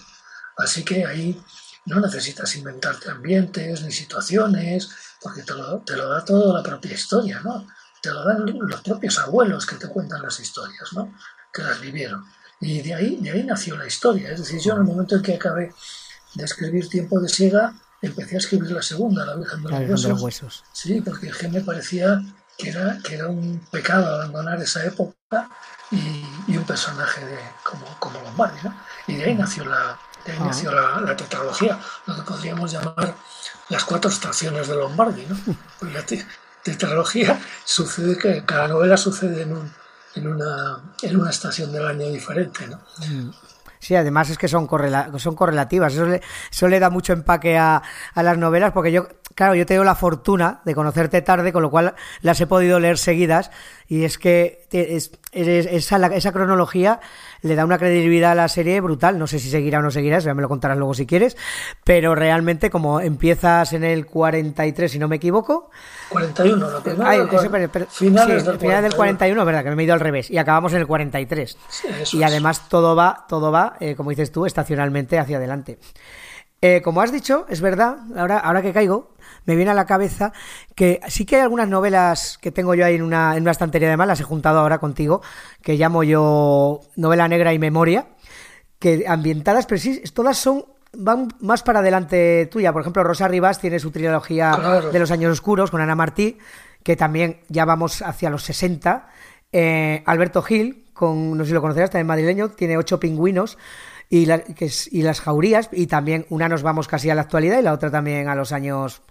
Así 0.56 0.84
que 0.84 1.04
ahí 1.06 1.40
no 1.86 2.00
necesitas 2.00 2.54
inventarte 2.56 3.10
ambientes 3.10 3.82
ni 3.82 3.92
situaciones, 3.92 4.90
porque 5.20 5.42
te 5.42 5.54
lo, 5.54 5.80
te 5.80 5.96
lo 5.96 6.08
da 6.08 6.24
todo 6.24 6.54
la 6.54 6.62
propia 6.62 6.92
historia, 6.92 7.40
¿no? 7.40 7.66
Te 8.02 8.10
lo 8.10 8.24
dan 8.24 8.44
los 8.58 8.80
propios 8.82 9.18
abuelos 9.18 9.66
que 9.66 9.76
te 9.76 9.88
cuentan 9.88 10.22
las 10.22 10.38
historias, 10.40 10.92
¿no? 10.92 11.12
Que 11.52 11.62
las 11.62 11.80
vivieron. 11.80 12.24
Y 12.60 12.82
de 12.82 12.94
ahí, 12.94 13.16
de 13.16 13.30
ahí 13.30 13.44
nació 13.44 13.76
la 13.76 13.86
historia. 13.86 14.32
Es 14.32 14.40
decir, 14.40 14.60
yo 14.60 14.72
en 14.74 14.78
el 14.78 14.84
momento 14.84 15.16
en 15.16 15.22
que 15.22 15.34
acabé 15.34 15.72
de 16.34 16.44
escribir 16.44 16.88
Tiempo 16.88 17.20
de 17.20 17.28
Siega, 17.28 17.74
empecé 18.02 18.36
a 18.36 18.38
escribir 18.38 18.70
la 18.70 18.82
segunda, 18.82 19.24
La 19.24 19.36
Virgen 19.36 19.62
de 19.62 19.70
los, 19.70 20.00
huesos. 20.00 20.22
huesos. 20.22 20.64
Sí, 20.72 21.00
porque 21.00 21.30
me 21.48 21.60
parecía 21.60 22.22
que 22.56 22.70
era, 22.70 22.98
que 23.02 23.14
era 23.14 23.28
un 23.28 23.60
pecado 23.70 24.16
abandonar 24.16 24.60
esa 24.60 24.84
época 24.84 25.48
y, 25.90 26.56
un 26.56 26.64
personaje 26.64 27.24
de, 27.24 27.38
como, 27.62 27.86
como 27.98 28.20
Lombardi. 28.20 28.58
¿no? 28.64 28.74
Y 29.06 29.14
de 29.14 29.24
ahí 29.24 29.34
nació 29.34 29.64
la, 29.64 29.98
de 30.24 30.32
ahí 30.32 30.38
ah. 30.40 30.44
nació 30.46 30.72
la, 30.72 31.00
la, 31.00 31.16
tetralogía, 31.16 31.78
lo 32.06 32.16
que 32.16 32.22
podríamos 32.22 32.72
llamar 32.72 33.14
las 33.68 33.84
cuatro 33.84 34.10
estaciones 34.10 34.66
de 34.68 34.74
Lombardi. 34.74 35.24
¿no? 35.26 35.36
Pues 35.78 35.92
la 35.94 36.04
tetralogía 36.62 37.40
sucede 37.64 38.18
que 38.18 38.44
cada 38.44 38.68
novela 38.68 38.96
sucede 38.96 39.42
en, 39.42 39.52
un, 39.52 39.72
en, 40.16 40.26
una, 40.26 40.80
en 41.02 41.20
una 41.20 41.30
estación 41.30 41.72
del 41.72 41.86
año 41.86 42.08
diferente. 42.08 42.66
¿no? 42.66 42.80
Mm. 43.06 43.30
Sí, 43.80 43.94
además 43.94 44.30
es 44.30 44.38
que 44.38 44.48
son, 44.48 44.68
son 45.18 45.34
correlativas. 45.34 45.92
Eso 45.92 46.06
le, 46.06 46.20
eso 46.50 46.68
le, 46.68 46.80
da 46.80 46.90
mucho 46.90 47.12
empaque 47.12 47.56
a, 47.56 47.82
a, 48.14 48.22
las 48.22 48.38
novelas, 48.38 48.72
porque 48.72 48.92
yo, 48.92 49.08
claro, 49.38 49.54
yo 49.54 49.66
tengo 49.66 49.84
la 49.84 49.94
fortuna 49.94 50.62
de 50.64 50.74
conocerte 50.74 51.22
tarde, 51.22 51.52
con 51.52 51.62
lo 51.62 51.70
cual 51.70 51.94
las 52.22 52.40
he 52.40 52.48
podido 52.48 52.80
leer 52.80 52.98
seguidas. 52.98 53.52
Y 53.86 54.02
es 54.02 54.18
que 54.18 54.66
es, 54.72 55.12
esa, 55.30 56.06
esa, 56.08 56.32
cronología 56.32 56.98
le 57.42 57.54
da 57.54 57.64
una 57.64 57.78
credibilidad 57.78 58.32
a 58.32 58.34
la 58.34 58.48
serie 58.48 58.80
brutal. 58.80 59.16
No 59.16 59.28
sé 59.28 59.38
si 59.38 59.48
seguirá 59.48 59.78
o 59.78 59.82
no 59.82 59.92
seguirá, 59.92 60.18
ya 60.18 60.34
me 60.34 60.42
lo 60.42 60.48
contarás 60.48 60.76
luego 60.76 60.92
si 60.92 61.06
quieres. 61.06 61.36
Pero 61.84 62.16
realmente, 62.16 62.68
como 62.68 63.00
empiezas 63.00 63.72
en 63.74 63.84
el 63.84 64.06
43, 64.06 64.90
si 64.90 64.98
no 64.98 65.06
me 65.06 65.16
equivoco. 65.16 65.70
41, 66.08 66.70
la 66.70 66.80
primera. 66.80 67.86
finales 67.88 68.44
del, 68.44 68.58
final 68.58 68.82
del 68.82 68.94
41, 68.94 69.44
verdad, 69.44 69.62
que 69.62 69.70
me 69.70 69.82
he 69.82 69.84
ido 69.84 69.94
al 69.94 70.00
revés. 70.00 70.32
Y 70.32 70.38
acabamos 70.38 70.72
en 70.72 70.80
el 70.80 70.88
43. 70.88 71.56
y 72.12 72.24
además 72.24 72.68
todo 72.68 72.96
va, 72.96 73.24
todo 73.28 73.52
va, 73.52 73.76
eh, 73.78 73.94
como 73.94 74.10
dices 74.10 74.32
tú, 74.32 74.46
estacionalmente 74.46 75.16
hacia 75.16 75.36
adelante. 75.36 75.78
Eh, 76.60 76.82
como 76.82 77.00
has 77.00 77.12
dicho, 77.12 77.46
es 77.48 77.60
verdad, 77.60 77.98
ahora, 78.16 78.38
ahora 78.38 78.62
que 78.62 78.72
caigo, 78.72 79.12
me 79.44 79.54
viene 79.54 79.70
a 79.70 79.74
la 79.74 79.86
cabeza 79.86 80.32
que 80.74 81.00
sí 81.06 81.24
que 81.24 81.36
hay 81.36 81.42
algunas 81.42 81.68
novelas 81.68 82.36
que 82.40 82.50
tengo 82.50 82.74
yo 82.74 82.84
ahí 82.84 82.96
en 82.96 83.02
una, 83.02 83.36
en 83.36 83.42
una 83.42 83.52
estantería 83.52 83.88
de 83.88 83.96
más, 83.96 84.08
las 84.08 84.20
he 84.20 84.24
juntado 84.24 84.58
ahora 84.58 84.78
contigo, 84.78 85.22
que 85.62 85.76
llamo 85.76 86.02
yo 86.02 86.80
novela 86.96 87.28
negra 87.28 87.54
y 87.54 87.60
memoria, 87.60 88.08
que 88.80 89.04
ambientadas, 89.06 89.66
pero 89.66 89.80
sí, 89.80 90.02
todas 90.12 90.36
son 90.36 90.64
van 90.92 91.28
más 91.40 91.62
para 91.62 91.80
adelante 91.80 92.46
tuya. 92.50 92.72
Por 92.72 92.82
ejemplo, 92.82 93.04
Rosa 93.04 93.28
Rivas 93.28 93.60
tiene 93.60 93.78
su 93.78 93.90
trilogía 93.90 94.82
de 94.90 94.98
los 94.98 95.10
años 95.10 95.32
oscuros 95.32 95.70
con 95.70 95.80
Ana 95.80 95.94
Martí, 95.94 96.38
que 96.82 96.96
también 96.96 97.40
ya 97.48 97.64
vamos 97.64 98.02
hacia 98.02 98.30
los 98.30 98.42
60. 98.44 99.08
Eh, 99.52 100.02
Alberto 100.06 100.42
Gil, 100.42 100.86
con, 100.92 101.36
no 101.36 101.44
sé 101.44 101.48
si 101.48 101.54
lo 101.54 101.60
conocerás, 101.60 101.90
también 101.90 102.06
madrileño, 102.06 102.50
tiene 102.50 102.76
ocho 102.76 102.98
pingüinos 102.98 103.58
y, 104.10 104.26
que 104.54 104.70
y 104.90 105.02
las 105.02 105.20
jaurías, 105.20 105.68
y 105.72 105.86
también 105.86 106.26
una 106.30 106.48
nos 106.48 106.62
vamos 106.62 106.88
casi 106.88 107.10
a 107.10 107.14
la 107.14 107.22
actualidad 107.22 107.58
y 107.58 107.62
la 107.62 107.72
otra 107.72 107.90
también 107.90 108.28
a 108.28 108.34
los 108.34 108.52
años 108.52 109.02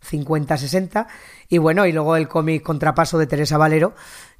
50, 0.00 0.56
60. 0.56 1.06
Y 1.48 1.58
bueno, 1.58 1.86
y 1.86 1.92
luego 1.92 2.16
el 2.16 2.28
cómic 2.28 2.62
Contrapaso 2.62 3.18
de 3.18 3.26
Teresa 3.26 3.58
Valero, 3.58 3.94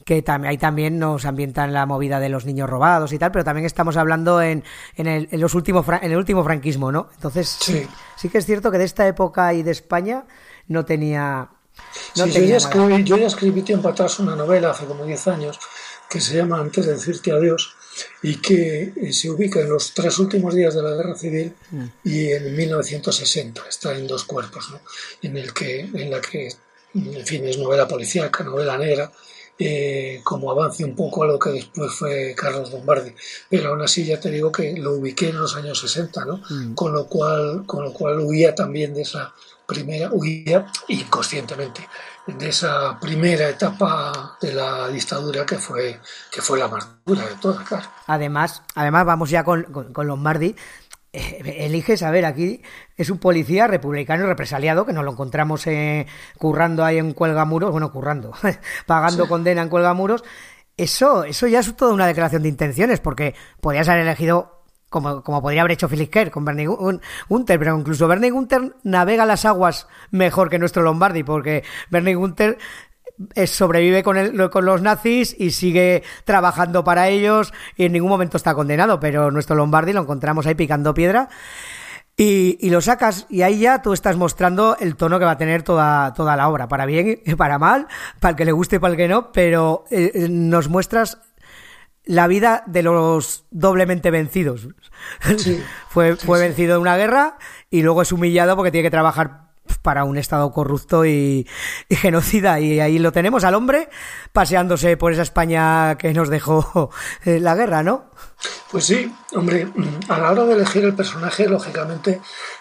que 0.05 0.23
también, 0.23 0.51
ahí 0.51 0.59
también 0.59 0.99
nos 0.99 1.25
ambientan 1.25 1.73
la 1.73 1.87
movida 1.87 2.21
de 2.21 2.29
los 2.29 2.45
niños 2.47 2.71
robados 2.71 3.13
y 3.13 3.19
tal, 3.19 3.33
pero 3.33 3.45
también 3.45 3.67
estamos 3.67 3.97
hablando 3.97 4.41
en, 4.41 4.65
en, 4.95 5.07
el, 5.07 5.29
en 5.31 5.41
los 5.41 5.55
últimos, 5.55 5.87
en 5.89 6.11
el 6.11 6.17
último 6.17 6.45
franquismo, 6.45 6.93
¿no? 6.93 7.09
Entonces, 7.15 7.49
sí. 7.61 7.87
sí. 8.17 8.29
que 8.29 8.39
es 8.39 8.47
cierto 8.47 8.71
que 8.71 8.79
de 8.79 8.85
esta 8.85 9.07
época 9.07 9.53
y 9.55 9.63
de 9.63 9.73
España 9.73 10.25
no 10.69 10.85
tenía... 10.85 11.51
No 12.17 12.25
sí, 12.25 12.33
yo, 12.33 12.41
ya 12.41 12.57
escribí, 12.57 13.05
yo 13.05 13.17
ya 13.19 13.27
escribí 13.27 13.63
tiempo 13.63 13.89
atrás 13.89 14.19
una 14.19 14.35
novela, 14.35 14.71
hace 14.71 14.87
como 14.87 15.05
10 15.05 15.29
años, 15.29 15.59
que 16.09 16.21
se 16.21 16.37
llama 16.37 16.59
Antes 16.59 16.87
de 16.87 16.93
decirte 16.93 17.33
adiós, 17.33 17.76
y 18.23 18.37
que 18.37 18.93
eh, 18.97 19.13
se 19.13 19.31
ubica 19.31 19.61
en 19.61 19.71
los 19.71 19.93
tres 19.95 20.19
últimos 20.19 20.55
días 20.55 20.75
de 20.75 20.83
la 20.83 20.95
guerra 20.95 21.17
civil 21.17 21.53
mm. 21.71 21.85
y 22.05 22.33
en 22.33 22.57
1960 22.57 23.63
está 23.69 23.97
en 23.97 24.07
dos 24.07 24.25
cuerpos 24.25 24.71
¿no? 24.71 24.81
en 25.23 25.37
el 25.37 25.53
que 25.53 25.81
en 25.81 26.11
la 26.11 26.21
que 26.21 26.49
en 26.95 27.27
fin 27.27 27.47
es 27.47 27.59
novela 27.59 27.87
policíaca 27.87 28.45
novela 28.45 28.77
negra 28.79 29.11
eh, 29.59 30.21
como 30.23 30.51
avance 30.51 30.85
un 30.85 30.95
poco 30.95 31.25
a 31.25 31.27
lo 31.27 31.39
que 31.39 31.51
después 31.51 31.93
fue 31.93 32.35
Carlos 32.37 32.71
Lombardi 32.71 33.13
pero 33.49 33.71
aún 33.71 33.83
así 33.83 34.05
ya 34.05 34.21
te 34.21 34.31
digo 34.31 34.53
que 34.53 34.77
lo 34.77 34.93
ubiqué 34.93 35.31
en 35.31 35.41
los 35.41 35.57
años 35.57 35.81
60 35.81 36.25
¿no? 36.25 36.43
Mm. 36.49 36.75
con 36.75 36.93
lo 36.93 37.07
cual 37.07 37.65
con 37.67 37.85
lo 37.85 37.93
cual 37.93 38.21
huía 38.21 38.55
también 38.55 38.93
de 38.95 39.03
esa 39.03 39.35
primera 39.67 40.11
huía 40.13 40.71
inconscientemente 40.89 41.87
de 42.27 42.49
esa 42.49 42.99
primera 42.99 43.49
etapa 43.49 44.37
de 44.41 44.53
la 44.53 44.89
dictadura 44.89 45.47
que 45.47 45.59
fue, 45.59 46.01
que 46.31 46.43
fue 46.43 46.59
la 46.59 46.69
más 46.69 46.89
dura 47.05 47.25
de 47.27 47.35
todas, 47.37 47.67
claro. 47.67 47.89
Además, 48.07 48.63
además 48.75 49.07
vamos 49.07 49.31
ya 49.31 49.45
con, 49.45 49.63
con, 49.93 50.07
Lombardi. 50.07 50.57
Eh, 51.13 51.65
elige 51.65 51.97
saber, 51.97 52.25
aquí 52.25 52.63
es 52.97 53.11
un 53.11 53.19
policía 53.19 53.69
republicano 53.69 54.25
y 54.25 54.27
represaliado 54.27 54.85
que 54.85 54.93
nos 54.93 55.05
lo 55.05 55.13
encontramos 55.13 55.67
eh, 55.67 56.07
currando 56.37 56.85
ahí 56.85 56.99
en 56.99 57.13
Cuelgamuros, 57.13 57.71
bueno, 57.71 57.93
currando, 57.93 58.33
pagando 58.87 59.29
condena 59.29 59.63
en 59.63 59.69
Cuelgamuros. 59.69 60.25
Eso, 60.77 61.25
eso 61.25 61.47
ya 61.47 61.61
es 61.61 61.75
toda 61.75 61.95
una 61.95 62.07
declaración 62.07 62.43
de 62.43 62.49
intenciones, 62.49 63.01
porque 63.01 63.35
podías 63.61 63.89
haber 63.89 64.03
elegido 64.03 64.56
como, 64.97 65.23
como 65.23 65.43
podría 65.43 65.61
haber 65.61 65.73
hecho 65.73 65.89
Felix 65.89 66.11
Kerr 66.11 66.31
con 66.31 66.47
Bernie 66.47 66.67
Gunther, 66.67 67.59
pero 67.59 67.79
incluso 67.79 68.09
Bernie 68.09 68.31
Gunther 68.31 68.77
navega 68.83 69.27
las 69.27 69.45
aguas 69.45 69.89
mejor 70.11 70.49
que 70.49 70.59
nuestro 70.59 70.83
Lombardi, 70.83 71.23
porque 71.23 71.65
Bernie 71.91 72.15
Gunther 72.15 72.57
eh, 73.35 73.47
sobrevive 73.47 74.03
con, 74.03 74.17
el, 74.17 74.49
con 74.49 74.65
los 74.65 74.81
nazis 74.81 75.37
y 75.39 75.51
sigue 75.51 76.03
trabajando 76.25 76.83
para 76.83 77.09
ellos 77.09 77.53
y 77.77 77.85
en 77.85 77.93
ningún 77.93 78.09
momento 78.09 78.39
está 78.39 78.55
condenado, 78.55 78.99
pero 78.99 79.31
nuestro 79.31 79.55
Lombardi 79.55 79.93
lo 79.93 80.01
encontramos 80.01 80.47
ahí 80.47 80.55
picando 80.55 80.95
piedra. 80.95 81.29
Y, 82.19 82.57
y, 82.67 82.71
lo 82.71 82.81
sacas 82.81 83.27
y 83.29 83.43
ahí 83.43 83.59
ya 83.59 83.83
tú 83.83 83.93
estás 83.93 84.17
mostrando 84.17 84.79
el 84.81 84.97
tono 84.97 85.19
que 85.19 85.27
va 85.27 85.33
a 85.33 85.37
tener 85.37 85.63
toda, 85.63 86.15
toda 86.15 86.35
la 86.35 86.49
obra, 86.49 86.67
para 86.67 86.87
bien 86.87 87.21
y 87.27 87.35
para 87.35 87.59
mal, 87.59 87.89
para 88.21 88.31
el 88.31 88.37
que 88.37 88.47
le 88.47 88.53
guste 88.53 88.77
y 88.77 88.79
para 88.79 88.93
el 88.93 88.97
que 88.97 89.07
no, 89.07 89.33
pero 89.33 89.85
eh, 89.91 90.13
eh, 90.15 90.27
nos 90.31 90.71
muestras 90.71 91.19
la 92.07 92.27
vida 92.27 92.63
de 92.67 92.83
los 92.83 93.45
doblemente 93.51 94.11
vencidos. 94.11 94.69
fue, 95.91 96.17
fue 96.17 96.41
vencido 96.41 96.77
en 96.77 96.81
una 96.81 96.97
guerra 96.97 97.39
y 97.69 97.83
luego 97.83 98.03
es 98.03 98.13
humillado 98.13 98.57
porque 98.57 98.71
tiene 98.71 98.87
que 98.87 98.91
trabajar 98.91 99.47
para 99.83 100.05
un 100.05 100.17
Estado 100.17 100.51
corrupto 100.53 101.07
y, 101.07 101.47
genocida. 101.91 102.61
Y 102.61 102.81
ahí 102.81 102.99
lo 102.99 103.13
tenemos 103.13 103.45
al 103.45 103.55
hombre 103.55 103.89
paseándose 104.33 104.97
por 104.97 105.13
esa 105.13 105.23
España 105.23 105.97
que 105.97 106.13
nos 106.13 106.29
dejó 106.29 106.91
eh, 107.25 107.41
la 107.41 107.55
guerra, 107.55 107.83
¿no? 107.83 108.07
Pues 108.71 108.85
sí, 108.85 109.13
hombre, 109.35 109.69
a 110.09 110.19
la 110.19 110.31
hora 110.31 110.45
de 110.45 110.55
elegir 110.55 110.85
el 110.85 110.95
personaje, 110.95 111.49
lógicamente, 111.49 112.21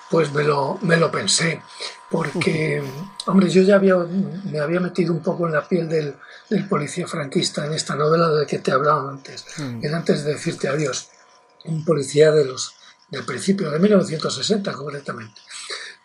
pues 0.10 0.32
me 0.34 0.44
lo, 0.44 0.78
me 0.82 0.98
lo 0.98 1.12
pensé. 1.12 1.62
Porque, 2.10 2.84
hombre, 3.26 3.50
yo 3.50 3.64
ya 3.64 3.76
había, 3.76 3.96
me 3.98 4.60
había 4.60 4.80
metido 4.80 5.12
un 5.12 5.22
poco 5.22 5.48
en 5.48 5.54
la 5.54 5.68
piel 5.68 5.90
del, 5.90 6.16
policía 6.70 7.08
franquista 7.08 7.66
en 7.66 7.74
esta 7.74 7.96
novela 7.96 8.30
de 8.30 8.46
que 8.46 8.60
te 8.60 8.72
hablaba 8.72 9.10
antes. 9.10 9.46
Mm. 9.58 9.84
Y 9.84 9.88
antes 9.88 10.24
de 10.24 10.34
decirte 10.34 10.68
adiós, 10.68 11.10
un 11.66 11.84
policía 11.84 12.32
de 12.32 12.46
los 12.46 12.76
del 13.10 13.24
principio 13.24 13.70
de 13.72 13.80
1960 13.80 14.72
concretamente. 14.74 15.42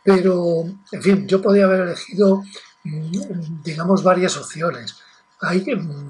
Pero, 0.03 0.65
en 0.93 1.03
fin, 1.03 1.27
yo 1.27 1.43
podía 1.43 1.65
haber 1.65 1.81
elegido, 1.81 2.43
mm, 2.85 3.63
digamos, 3.63 4.03
varias 4.03 4.37
opciones. 4.37 4.97
Hay 5.41 5.65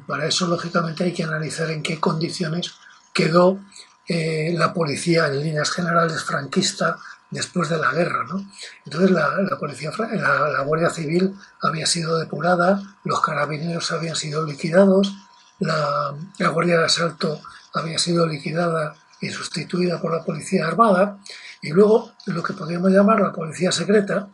para 0.06 0.26
eso, 0.26 0.47
lógicamente, 0.47 1.04
hay 1.04 1.12
que 1.12 1.25
analizar 1.25 1.70
en 1.70 1.82
qué 1.82 2.00
condiciones 2.00 2.73
quedó 3.12 3.61
eh, 4.09 4.52
la 4.56 4.73
policía 4.75 5.26
en 5.26 5.40
líneas 5.40 5.70
generales 5.70 6.25
franquista 6.25 6.99
después 7.30 7.68
de 7.68 7.78
la 7.78 7.92
guerra. 7.92 8.25
¿no? 8.28 8.44
Entonces 8.84 9.10
la, 9.10 9.56
policía, 9.58 9.90
la, 9.99 10.62
Guardia 10.62 10.90
Civil 10.90 11.34
había 11.62 11.87
sido 11.87 12.18
depurada, 12.18 12.82
los 13.04 13.20
carabineros 13.20 13.90
habían 13.92 14.16
sido 14.16 14.44
liquidados, 14.44 15.14
la, 15.58 16.14
la 16.38 16.49
Guardia 16.49 16.78
de 16.78 16.84
Asalto 16.87 17.40
había 17.75 17.99
sido 17.99 18.26
liquidada 18.26 18.94
y 19.20 19.28
sustituida 19.30 20.00
por 20.00 20.14
la 20.14 20.25
Policía 20.25 20.66
Armada, 20.66 21.18
y 21.62 21.70
luego 21.70 22.12
lo 22.26 22.42
que 22.42 22.54
podríamos 22.54 22.90
llamar 22.90 23.20
la 23.20 23.32
Policía 23.32 23.70
Secreta 23.70 24.28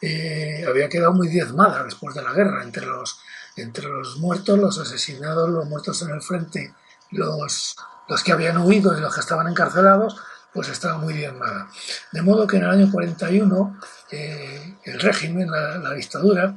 eh, 0.00 0.64
había 0.68 0.88
quedado 0.88 1.12
muy 1.12 1.28
diezmada 1.28 1.82
después 1.82 2.14
de 2.14 2.22
la 2.22 2.32
guerra, 2.32 2.62
entre 2.62 2.86
los, 2.86 3.20
entre 3.56 3.88
los 3.88 4.18
muertos, 4.18 4.58
los 4.58 4.78
asesinados, 4.78 5.50
los 5.50 5.66
muertos 5.66 6.00
en 6.02 6.10
el 6.10 6.22
frente, 6.22 6.72
los, 7.10 7.74
los 8.08 8.22
que 8.22 8.32
habían 8.32 8.58
huido 8.58 8.96
y 8.96 9.00
los 9.00 9.12
que 9.12 9.20
estaban 9.20 9.48
encarcelados, 9.48 10.16
pues 10.52 10.68
estaba 10.68 10.98
muy 10.98 11.14
diezmada. 11.14 11.68
De 12.12 12.22
modo 12.22 12.46
que 12.46 12.56
en 12.56 12.64
el 12.64 12.70
año 12.70 12.90
41 12.90 13.80
eh, 14.10 14.74
el 14.84 15.00
régimen, 15.00 15.50
la, 15.50 15.78
la 15.78 15.94
dictadura, 15.94 16.54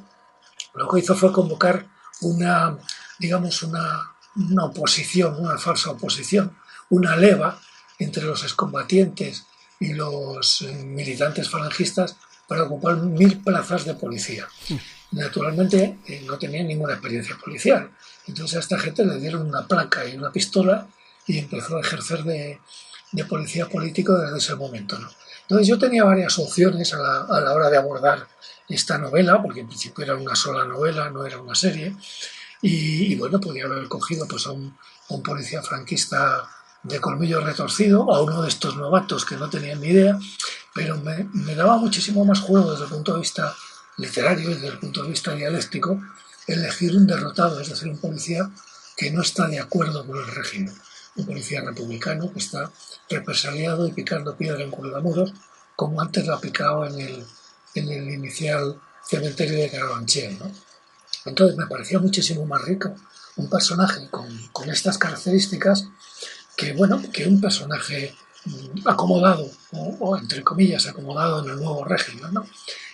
lo 0.74 0.90
que 0.90 1.00
hizo 1.00 1.16
fue 1.16 1.32
convocar 1.32 1.86
una, 2.22 2.78
digamos, 3.20 3.64
una, 3.64 4.14
una 4.36 4.66
oposición, 4.66 5.36
una 5.38 5.58
falsa 5.58 5.92
oposición, 5.92 6.56
una 6.90 7.16
leva 7.16 7.60
entre 8.00 8.24
los 8.24 8.44
excombatientes 8.44 9.46
y 9.80 9.94
los 9.94 10.62
eh, 10.62 10.74
militantes 10.86 11.50
falangistas 11.50 12.16
para 12.48 12.64
ocupar 12.64 12.98
mil 12.98 13.42
plazas 13.42 13.86
de 13.86 13.96
policía. 13.96 14.48
Naturalmente 15.12 16.00
eh, 16.06 16.24
no 16.26 16.38
tenían 16.38 16.68
ninguna 16.68 16.94
experiencia 16.94 17.38
policial. 17.38 17.92
Entonces 18.28 18.58
a 18.58 18.60
esta 18.60 18.80
gente 18.80 19.06
le 19.06 19.20
dieron 19.20 19.48
una 19.48 19.68
placa 19.68 20.06
y 20.06 20.16
una 20.16 20.32
pistola 20.32 20.88
y 21.28 21.40
empezó 21.40 21.78
a 21.78 21.82
ejercer 21.82 22.24
de, 22.24 22.60
policía 23.28 23.68
político 23.68 24.18
desde 24.18 24.38
ese 24.38 24.56
momento. 24.56 24.98
Entonces 25.42 25.68
yo 25.68 25.78
tenía 25.78 26.04
varias 26.04 26.38
opciones 26.40 26.94
a 26.94 26.98
la, 26.98 27.54
hora 27.54 27.70
de 27.70 27.78
abordar 27.78 28.28
esta 28.70 28.98
novela, 28.98 29.42
porque 29.42 29.62
en 29.62 29.68
principio 29.68 30.04
era 30.04 30.16
una 30.16 30.36
sola 30.36 30.66
novela, 30.66 31.10
no 31.10 31.26
era 31.26 31.40
una 31.42 31.56
serie, 31.56 31.96
y, 32.62 33.16
bueno, 33.16 33.40
podía 33.40 33.66
haber 33.66 33.88
cogido 33.88 34.28
pues, 34.28 34.46
a 34.48 34.52
un 34.52 35.24
policía 35.24 35.62
franquista 35.62 36.48
de 36.84 37.00
colmillo 37.00 37.42
retorcido 37.42 38.12
a 38.14 38.22
uno 38.22 38.42
de 38.42 38.50
estos 38.50 38.76
novatos 38.76 39.26
que 39.26 39.36
no 39.36 39.50
tenían 39.50 39.82
ni 39.82 39.90
idea, 39.90 40.18
pero 40.74 40.98
me, 40.98 41.56
daba 41.56 41.78
muchísimo 41.78 42.26
más 42.26 42.40
juego 42.40 42.72
desde 42.72 42.86
el 42.86 42.90
punto 42.90 43.14
de 43.14 43.20
vista 43.20 43.56
literario 43.98 44.50
y 44.50 44.54
desde 44.56 44.68
el 44.70 44.80
punto 44.80 45.04
de 45.04 45.10
vista 45.10 45.36
dialéctico 45.36 46.02
elegir 46.48 46.96
un 46.96 47.06
derrotado, 47.06 47.60
es 47.60 47.70
decir, 47.70 47.88
un 47.90 48.00
policía 48.00 48.50
que 48.98 49.12
no 49.12 49.22
está 49.22 49.48
de 49.48 49.60
acuerdo 49.60 50.06
con 50.06 50.18
el 50.18 50.28
régimen, 50.28 50.74
un 51.16 51.26
policía 51.26 51.62
republicano 51.62 52.32
que 52.32 52.40
está 52.40 52.72
represaliado 53.10 53.88
y 53.88 53.92
picando 53.92 54.36
piedra 54.36 54.64
en 54.64 54.72
Cuelgamuros, 54.72 55.34
como 55.76 56.02
antes 56.02 56.26
lo 56.26 56.36
ha 56.36 56.42
picado 56.42 56.86
en 56.86 57.00
el, 57.00 57.26
en 57.76 57.90
el 57.90 58.10
inicial 58.12 58.80
cementerio 59.08 59.58
de 59.58 59.70
Carabanchel. 59.70 60.40
¿no? 60.40 60.52
Entonces 61.26 61.58
me 61.58 61.68
parecía 61.68 62.00
muchísimo 62.00 62.46
más 62.46 62.62
rico 62.64 62.96
un 63.36 63.50
personaje 63.50 64.08
con, 64.10 64.28
con 64.52 64.70
estas 64.70 64.98
características 64.98 65.88
que 66.56 66.74
bueno, 66.74 67.02
que 67.12 67.28
un 67.28 67.40
personaje 67.40 68.14
mm, 68.46 68.88
acomodado, 68.88 69.50
o, 69.72 70.18
entre 70.18 70.44
comillas 70.44 70.88
acomodado 70.88 71.44
en 71.44 71.52
el 71.52 71.56
nuevo 71.58 71.84
régimen, 71.86 72.34
¿no? 72.34 72.46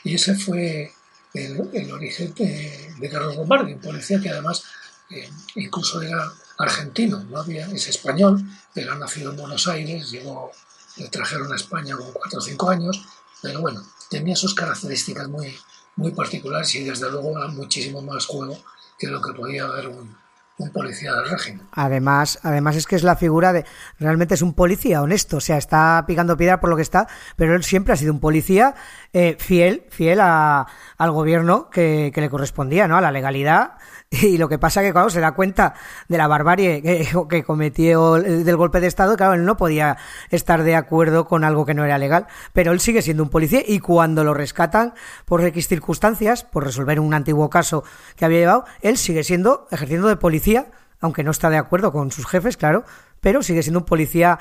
Y 0.03 0.15
ese 0.15 0.35
fue 0.35 0.93
el, 1.33 1.91
origen 1.91 2.33
de, 2.35 3.09
Carlos 3.11 3.35
Lombardi, 3.35 3.73
un 3.73 3.81
policía 3.81 4.19
que 4.21 4.29
además 4.29 4.63
eh, 5.09 5.29
incluso 5.55 6.01
era 6.01 6.31
argentino, 6.57 7.23
no 7.23 7.39
había, 7.39 7.67
es 7.67 7.87
español, 7.87 8.43
pero 8.73 8.93
ha 8.93 8.95
nacido 8.95 9.31
en 9.31 9.37
Buenos 9.37 9.67
Aires, 9.67 10.09
llegó, 10.11 10.51
le 10.97 11.07
trajeron 11.09 11.51
a 11.51 11.55
España 11.55 11.95
con 11.95 12.11
cuatro 12.11 12.39
o 12.39 12.41
cinco 12.41 12.69
años, 12.69 13.05
pero 13.41 13.61
bueno, 13.61 13.83
tenía 14.09 14.35
sus 14.35 14.55
características 14.55 15.27
muy, 15.27 15.55
muy 15.95 16.11
particulares 16.11 16.73
y 16.75 16.83
desde 16.83 17.09
luego 17.11 17.37
era 17.37 17.47
muchísimo 17.47 18.01
más 18.01 18.25
juego 18.25 18.57
que 18.97 19.07
lo 19.07 19.21
que 19.21 19.33
podía 19.33 19.65
haber 19.65 19.87
un, 19.89 20.15
un 20.57 20.71
policía 20.71 21.13
del 21.13 21.29
régimen. 21.29 21.67
Además, 21.71 22.39
además 22.41 22.75
es 22.75 22.87
que 22.87 22.95
es 22.95 23.03
la 23.03 23.15
figura 23.15 23.53
de 23.53 23.65
realmente 23.99 24.33
es 24.33 24.41
un 24.41 24.53
policía 24.53 25.01
honesto, 25.01 25.37
o 25.37 25.41
sea, 25.41 25.57
está 25.57 26.03
picando 26.07 26.35
piedra 26.35 26.59
por 26.59 26.69
lo 26.69 26.75
que 26.75 26.81
está, 26.81 27.07
pero 27.35 27.55
él 27.55 27.63
siempre 27.63 27.93
ha 27.93 27.95
sido 27.95 28.11
un 28.11 28.19
policía 28.19 28.73
eh, 29.13 29.35
fiel, 29.39 29.85
fiel 29.89 30.19
a, 30.19 30.65
al 30.97 31.11
gobierno 31.11 31.69
que, 31.69 32.11
que, 32.13 32.21
le 32.21 32.29
correspondía, 32.29 32.87
¿no? 32.87 32.97
A 32.97 33.01
la 33.01 33.11
legalidad 33.11 33.73
y 34.09 34.37
lo 34.37 34.47
que 34.47 34.57
pasa 34.57 34.81
que 34.81 34.93
cuando 34.93 35.09
se 35.09 35.19
da 35.19 35.33
cuenta 35.33 35.73
de 36.07 36.17
la 36.17 36.27
barbarie 36.27 36.81
que, 36.81 37.43
cometió 37.43 38.13
del 38.13 38.55
golpe 38.55 38.79
de 38.79 38.87
Estado, 38.87 39.17
claro, 39.17 39.33
él 39.33 39.43
no 39.43 39.57
podía 39.57 39.97
estar 40.29 40.63
de 40.63 40.75
acuerdo 40.75 41.25
con 41.25 41.43
algo 41.43 41.65
que 41.65 41.73
no 41.73 41.83
era 41.83 41.97
legal, 41.97 42.27
pero 42.53 42.71
él 42.71 42.79
sigue 42.79 43.01
siendo 43.01 43.23
un 43.23 43.29
policía 43.29 43.61
y 43.65 43.79
cuando 43.79 44.23
lo 44.23 44.33
rescatan 44.33 44.93
por 45.25 45.43
X 45.43 45.67
circunstancias, 45.67 46.43
por 46.43 46.63
resolver 46.63 46.99
un 46.99 47.13
antiguo 47.13 47.49
caso 47.49 47.83
que 48.15 48.25
había 48.25 48.39
llevado, 48.39 48.65
él 48.81 48.97
sigue 48.97 49.23
siendo, 49.23 49.67
ejerciendo 49.71 50.07
de 50.07 50.15
policía, 50.15 50.67
aunque 51.01 51.23
no 51.23 51.31
está 51.31 51.49
de 51.49 51.57
acuerdo 51.57 51.91
con 51.91 52.11
sus 52.11 52.25
jefes, 52.25 52.55
claro, 52.55 52.85
pero 53.19 53.43
sigue 53.43 53.61
siendo 53.61 53.79
un 53.79 53.85
policía 53.85 54.39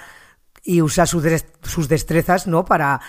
y 0.63 0.83
usa 0.83 1.07
sus, 1.07 1.25
sus 1.63 1.89
destrezas, 1.89 2.47
¿no? 2.47 2.65
Para 2.65 3.01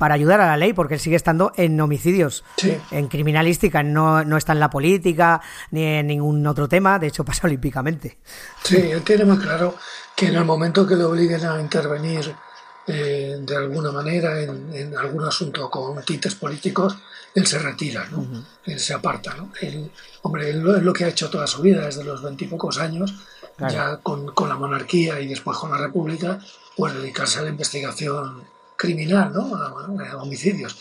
para 0.00 0.14
ayudar 0.14 0.40
a 0.40 0.46
la 0.46 0.56
ley, 0.56 0.72
porque 0.72 0.94
él 0.94 1.00
sigue 1.00 1.14
estando 1.14 1.52
en 1.56 1.78
homicidios, 1.78 2.42
en 2.90 3.08
criminalística, 3.08 3.82
no, 3.82 4.24
no, 4.24 4.38
está 4.38 4.54
en 4.54 4.60
la 4.60 4.70
política 4.70 5.42
ni 5.72 5.84
en 5.84 6.06
ningún 6.06 6.46
otro 6.46 6.70
tema, 6.70 6.98
de 6.98 7.08
hecho 7.08 7.22
pasa 7.22 7.42
olímpicamente. 7.46 8.16
Sí, 8.62 8.76
él 8.76 9.02
tiene 9.02 9.26
muy 9.26 9.36
claro 9.36 9.76
que 10.16 10.28
en 10.28 10.36
el 10.36 10.46
momento 10.46 10.86
que 10.86 10.96
le 10.96 11.04
obliguen 11.04 11.44
a 11.44 11.60
intervenir 11.60 12.34
eh, 12.86 13.36
de 13.42 13.56
alguna 13.56 13.92
manera 13.92 14.40
en, 14.40 14.96
algún 14.96 15.22
asunto 15.22 15.68
con 15.68 16.02
tintes 16.02 16.34
políticos, 16.34 16.96
él 17.34 17.46
se 17.46 17.58
retira, 17.58 18.06
¿no? 18.10 18.26
él 18.64 18.80
se 18.80 18.94
aparta. 18.94 19.34
¿no? 19.34 19.52
hombre, 20.22 20.48
él, 20.48 20.66
es 20.78 20.82
lo 20.82 20.94
que 20.94 21.04
ha 21.04 21.08
hecho 21.08 21.28
toda 21.28 21.46
su 21.46 21.60
vida, 21.60 21.84
desde 21.84 22.04
los 22.04 22.22
veintipocos 22.22 22.78
años, 22.78 23.16
ya 23.58 23.98
con, 23.98 24.32
con 24.32 24.48
la 24.48 24.56
monarquía 24.56 25.20
y 25.20 25.28
después 25.28 25.58
con 25.58 25.70
la 25.70 25.76
república, 25.76 26.38
pues 26.74 26.94
dedicarse 26.94 27.40
a 27.40 27.42
la 27.42 27.50
investigación 27.50 28.44
criminal, 28.80 29.30
¿no? 29.32 29.54
A, 29.54 30.16
homicidios. 30.16 30.78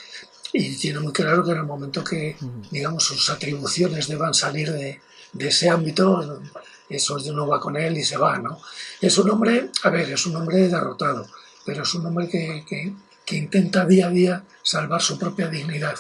Y 0.54 0.76
tiene 0.78 1.02
muy 1.02 1.12
claro 1.12 1.44
que 1.44 1.52
en 1.52 1.58
el 1.58 1.66
momento 1.66 2.02
que, 2.02 2.38
digamos, 2.72 3.04
sus 3.04 3.30
atribuciones 3.30 4.08
deban 4.08 4.34
salir 4.34 4.72
de, 4.72 5.02
de 5.34 5.48
ese 5.48 5.70
ámbito, 5.70 6.42
eso 6.90 7.20
no 7.34 7.46
va 7.46 7.60
con 7.60 7.76
él 7.76 7.98
y 7.98 8.04
se 8.04 8.18
va, 8.18 8.40
¿no? 8.40 8.62
Es 9.02 9.18
un 9.18 9.30
hombre, 9.30 9.70
a 9.84 9.90
ver, 9.90 10.10
es 10.10 10.26
un 10.26 10.38
hombre 10.38 10.70
derrotado, 10.70 11.28
pero 11.66 11.84
es 11.84 11.94
un 11.94 12.06
hombre 12.06 12.30
que, 12.30 12.64
que, 12.68 12.94
que 13.26 13.36
intenta 13.36 13.86
día 13.86 14.08
a 14.08 14.12
día 14.12 14.44
salvar 14.64 15.02
su 15.02 15.20
propia 15.20 15.50
dignidad 15.50 15.98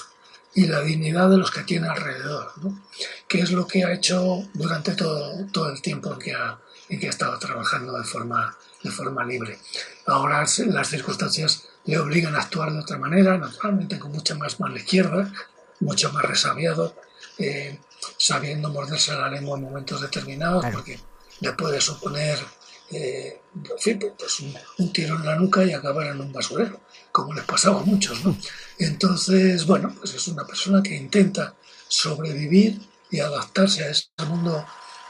y 0.55 0.65
la 0.67 0.81
dignidad 0.81 1.29
de 1.29 1.37
los 1.37 1.51
que 1.51 1.63
tiene 1.63 1.89
alrededor, 1.89 2.53
¿no? 2.63 2.81
que 3.27 3.41
es 3.41 3.51
lo 3.51 3.67
que 3.67 3.83
ha 3.83 3.93
hecho 3.93 4.47
durante 4.53 4.95
todo, 4.95 5.45
todo 5.51 5.69
el 5.69 5.81
tiempo 5.81 6.13
en 6.13 6.19
que 6.19 6.33
ha, 6.33 6.57
en 6.87 6.99
que 6.99 7.07
ha 7.07 7.11
estado 7.11 7.37
trabajando 7.37 7.95
de 7.95 8.03
forma, 8.03 8.57
de 8.83 8.89
forma 8.89 9.23
libre. 9.25 9.59
Ahora 10.07 10.45
las 10.67 10.89
circunstancias 10.89 11.69
le 11.85 11.97
obligan 11.97 12.35
a 12.35 12.41
actuar 12.41 12.71
de 12.71 12.79
otra 12.79 12.97
manera, 12.97 13.37
naturalmente 13.37 13.99
con 13.99 14.11
mucha 14.11 14.35
más 14.35 14.59
mano 14.59 14.75
izquierda, 14.75 15.31
mucho 15.79 16.11
más 16.11 16.23
resabiado, 16.23 16.95
eh, 17.37 17.79
sabiendo 18.17 18.69
morderse 18.69 19.13
la 19.13 19.29
lengua 19.29 19.57
en 19.57 19.63
momentos 19.63 20.01
determinados, 20.01 20.65
porque 20.73 20.99
le 21.39 21.53
puede 21.53 21.79
suponer 21.79 22.39
eh, 22.91 23.41
pues 24.17 24.39
un, 24.77 24.91
tiro 24.91 25.15
en 25.15 25.25
la 25.25 25.35
nuca 25.35 25.63
y 25.63 25.73
acabar 25.73 26.07
en 26.07 26.21
un 26.21 26.33
basurero, 26.33 26.81
como 27.11 27.33
les 27.33 27.45
pasaba 27.45 27.81
a 27.81 27.83
muchos. 27.83 28.23
¿no? 28.25 28.35
Entonces, 28.77 29.65
bueno, 29.65 29.93
pues 29.97 30.13
es 30.13 30.27
una 30.27 30.45
persona 30.45 30.81
que 30.83 30.95
intenta 30.95 31.55
sobrevivir 31.87 32.79
y 33.11 33.19
adaptarse 33.19 33.83
a 33.83 33.89
ese 33.89 34.07
mundo, 34.27 34.65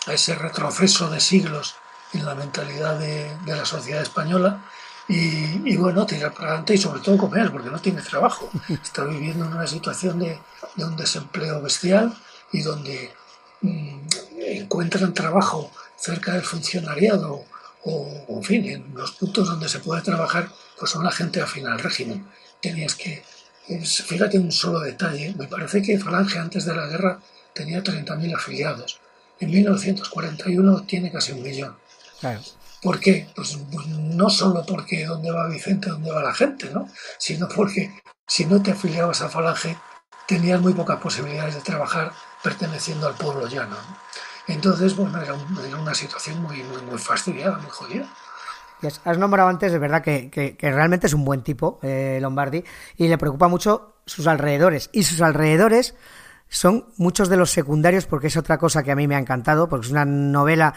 a 0.06 0.14
ese 0.14 0.36
retroceso 0.36 1.10
de 1.10 1.20
siglos 1.20 1.76
en 2.14 2.26
la 2.26 2.36
mentalidad 2.36 2.98
de, 3.00 3.36
de 3.46 3.56
la 3.56 3.66
sociedad 3.66 4.02
española 4.02 4.66
y, 5.12 5.76
bueno, 5.76 6.06
tirar 6.06 6.32
para 6.34 6.50
adelante 6.50 6.76
y 6.76 6.78
sobre 6.78 7.02
todo 7.02 7.18
comer, 7.18 7.52
porque 7.52 7.72
no 7.72 7.82
tiene 7.82 8.02
trabajo. 8.02 8.50
Está 8.70 9.04
viviendo 9.06 9.46
en 9.46 9.54
una 9.54 9.66
situación 9.66 10.20
de, 10.20 10.40
un 10.78 10.96
desempleo 10.96 11.62
bestial 11.62 12.16
y 12.52 12.62
donde 12.62 13.12
mm, 13.62 14.00
encuentran 14.38 15.14
trabajo 15.16 15.72
cerca 15.98 16.34
del 16.34 16.44
funcionariado 16.44 17.44
o, 17.86 18.26
en 18.30 18.44
fin, 18.44 18.66
en 18.66 18.94
los 18.94 19.14
puntos 19.14 19.48
donde 19.48 19.68
se 19.68 19.80
puede 19.80 20.04
trabajar, 20.04 20.52
pues 20.78 20.92
son 20.92 21.04
la 21.04 21.12
gente 21.12 21.42
afín 21.42 21.66
al 21.66 21.80
régimen. 21.80 22.28
Tenías 22.62 22.94
que, 22.94 23.24
fíjate 23.66 24.38
un 24.38 24.52
solo 24.52 24.80
detalle, 24.82 25.34
me 25.38 25.48
parece 25.48 25.82
que 25.82 25.98
Falange 25.98 26.38
antes 26.38 26.66
de 26.66 26.76
la 26.76 26.86
guerra 26.86 27.20
tenía 27.54 27.84
30.000 27.84 28.36
afiliados. 28.36 29.00
En 29.40 29.50
1941 29.50 30.84
tiene 30.84 31.12
casi 31.12 31.32
un 31.32 31.42
millón. 31.42 31.76
Claro. 32.20 32.42
¿Por 32.82 33.00
qué? 33.00 33.28
Pues, 33.36 33.58
pues, 33.72 33.88
no 33.88 34.30
solo 34.30 34.66
porque 34.66 35.06
dónde 35.06 35.32
va 35.32 35.48
Vicente, 35.48 35.90
dónde 35.90 36.12
va 36.12 36.24
la 36.24 36.34
gente, 36.34 36.70
¿no? 36.74 36.88
Sino 37.18 37.48
porque 37.50 37.92
si 38.28 38.46
no 38.46 38.62
te 38.62 38.72
afiliabas 38.72 39.22
a 39.22 39.30
Falange, 39.30 39.76
tenías 40.28 40.62
muy 40.62 40.74
pocas 40.74 41.00
posibilidades 41.00 41.56
de 41.56 41.62
trabajar 41.62 42.12
perteneciendo 42.44 43.08
al 43.08 43.16
pueblo 43.16 43.48
llano. 43.48 43.76
Entonces, 44.48 44.96
bueno, 44.96 45.22
era, 45.22 45.34
una 45.34 45.94
situación 45.94 46.42
muy, 46.42 46.64
muy, 46.64 46.82
muy 46.84 46.98
fastidiada, 46.98 47.58
muy 47.58 47.70
jodida. 47.70 48.08
Has 49.04 49.18
nombrado 49.18 49.50
antes, 49.50 49.72
de 49.72 49.80
verdad, 49.80 50.02
que, 50.02 50.58
realmente 50.62 51.08
es 51.08 51.14
un 51.14 51.26
buen 51.26 51.44
tipo, 51.44 51.80
eh, 51.84 52.20
Lombardi, 52.22 52.64
y 52.96 53.08
le 53.08 53.18
preocupa 53.18 53.48
mucho 53.48 53.96
sus 54.06 54.26
alrededores. 54.26 54.90
Y 54.94 55.04
sus 55.04 55.22
alrededores 55.22 55.96
son 56.48 56.86
muchos 56.98 57.30
de 57.30 57.38
los 57.38 57.52
secundarios, 57.52 58.06
porque 58.06 58.28
es 58.28 58.38
otra 58.38 58.58
cosa 58.58 58.84
que 58.84 58.92
a 58.92 58.96
mí 58.96 59.08
me 59.08 59.16
ha 59.16 59.20
encantado, 59.20 59.68
porque 59.68 59.86
es 59.86 59.92
una 59.92 60.06
novela 60.06 60.74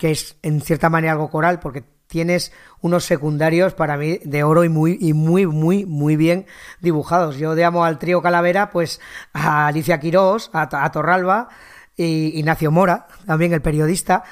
que 0.00 0.10
es 0.10 0.36
en 0.42 0.62
cierta 0.62 0.88
manera 0.88 1.12
algo 1.12 1.28
coral, 1.28 1.60
porque 1.60 1.84
tienes 2.06 2.52
unos 2.80 3.04
secundarios 3.04 3.74
para 3.74 3.98
mí 3.98 4.18
de 4.24 4.42
oro 4.42 4.64
y 4.64 4.70
muy, 4.70 4.96
y 4.98 5.12
muy, 5.12 5.46
muy, 5.46 5.84
muy 5.84 6.16
bien 6.16 6.46
dibujados. 6.80 7.36
Yo 7.36 7.52
amo 7.64 7.84
al 7.84 7.98
trío 7.98 8.22
Calavera, 8.22 8.70
pues 8.70 8.98
a 9.34 9.66
Alicia 9.66 10.00
Quirós, 10.00 10.48
a, 10.54 10.90
Torralba 10.90 11.50
y 11.98 12.38
Ignacio 12.38 12.70
Mora, 12.70 13.08
también 13.26 13.52
el 13.52 13.60
periodista, 13.60 14.24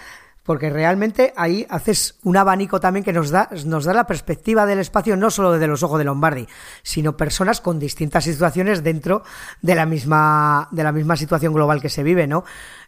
porque 0.42 0.70
realmente 0.70 1.34
ahí 1.36 1.66
haces 1.68 2.18
un 2.22 2.38
abanico 2.38 2.80
también 2.80 3.04
que 3.04 3.12
nos 3.12 3.28
da, 3.28 3.50
nos 3.66 3.84
da 3.84 3.92
la 3.92 4.06
perspectiva 4.06 4.64
del 4.64 4.78
espacio 4.78 5.18
no 5.18 5.30
solo 5.30 5.52
desde 5.52 5.66
los 5.66 5.82
ojos 5.82 5.98
de 5.98 6.04
Lombardi, 6.06 6.48
sino 6.82 7.18
personas 7.18 7.60
con 7.60 7.78
distintas 7.78 8.24
situaciones 8.24 8.82
dentro 8.82 9.22
de 9.60 9.74
la 9.74 9.84
misma, 9.84 10.68
de 10.70 10.82
la 10.82 10.92
misma 10.92 11.16
situación 11.16 11.52
global 11.52 11.82
que 11.82 11.90
se 11.90 12.02
vive, 12.02 12.26
¿no? 12.26 12.44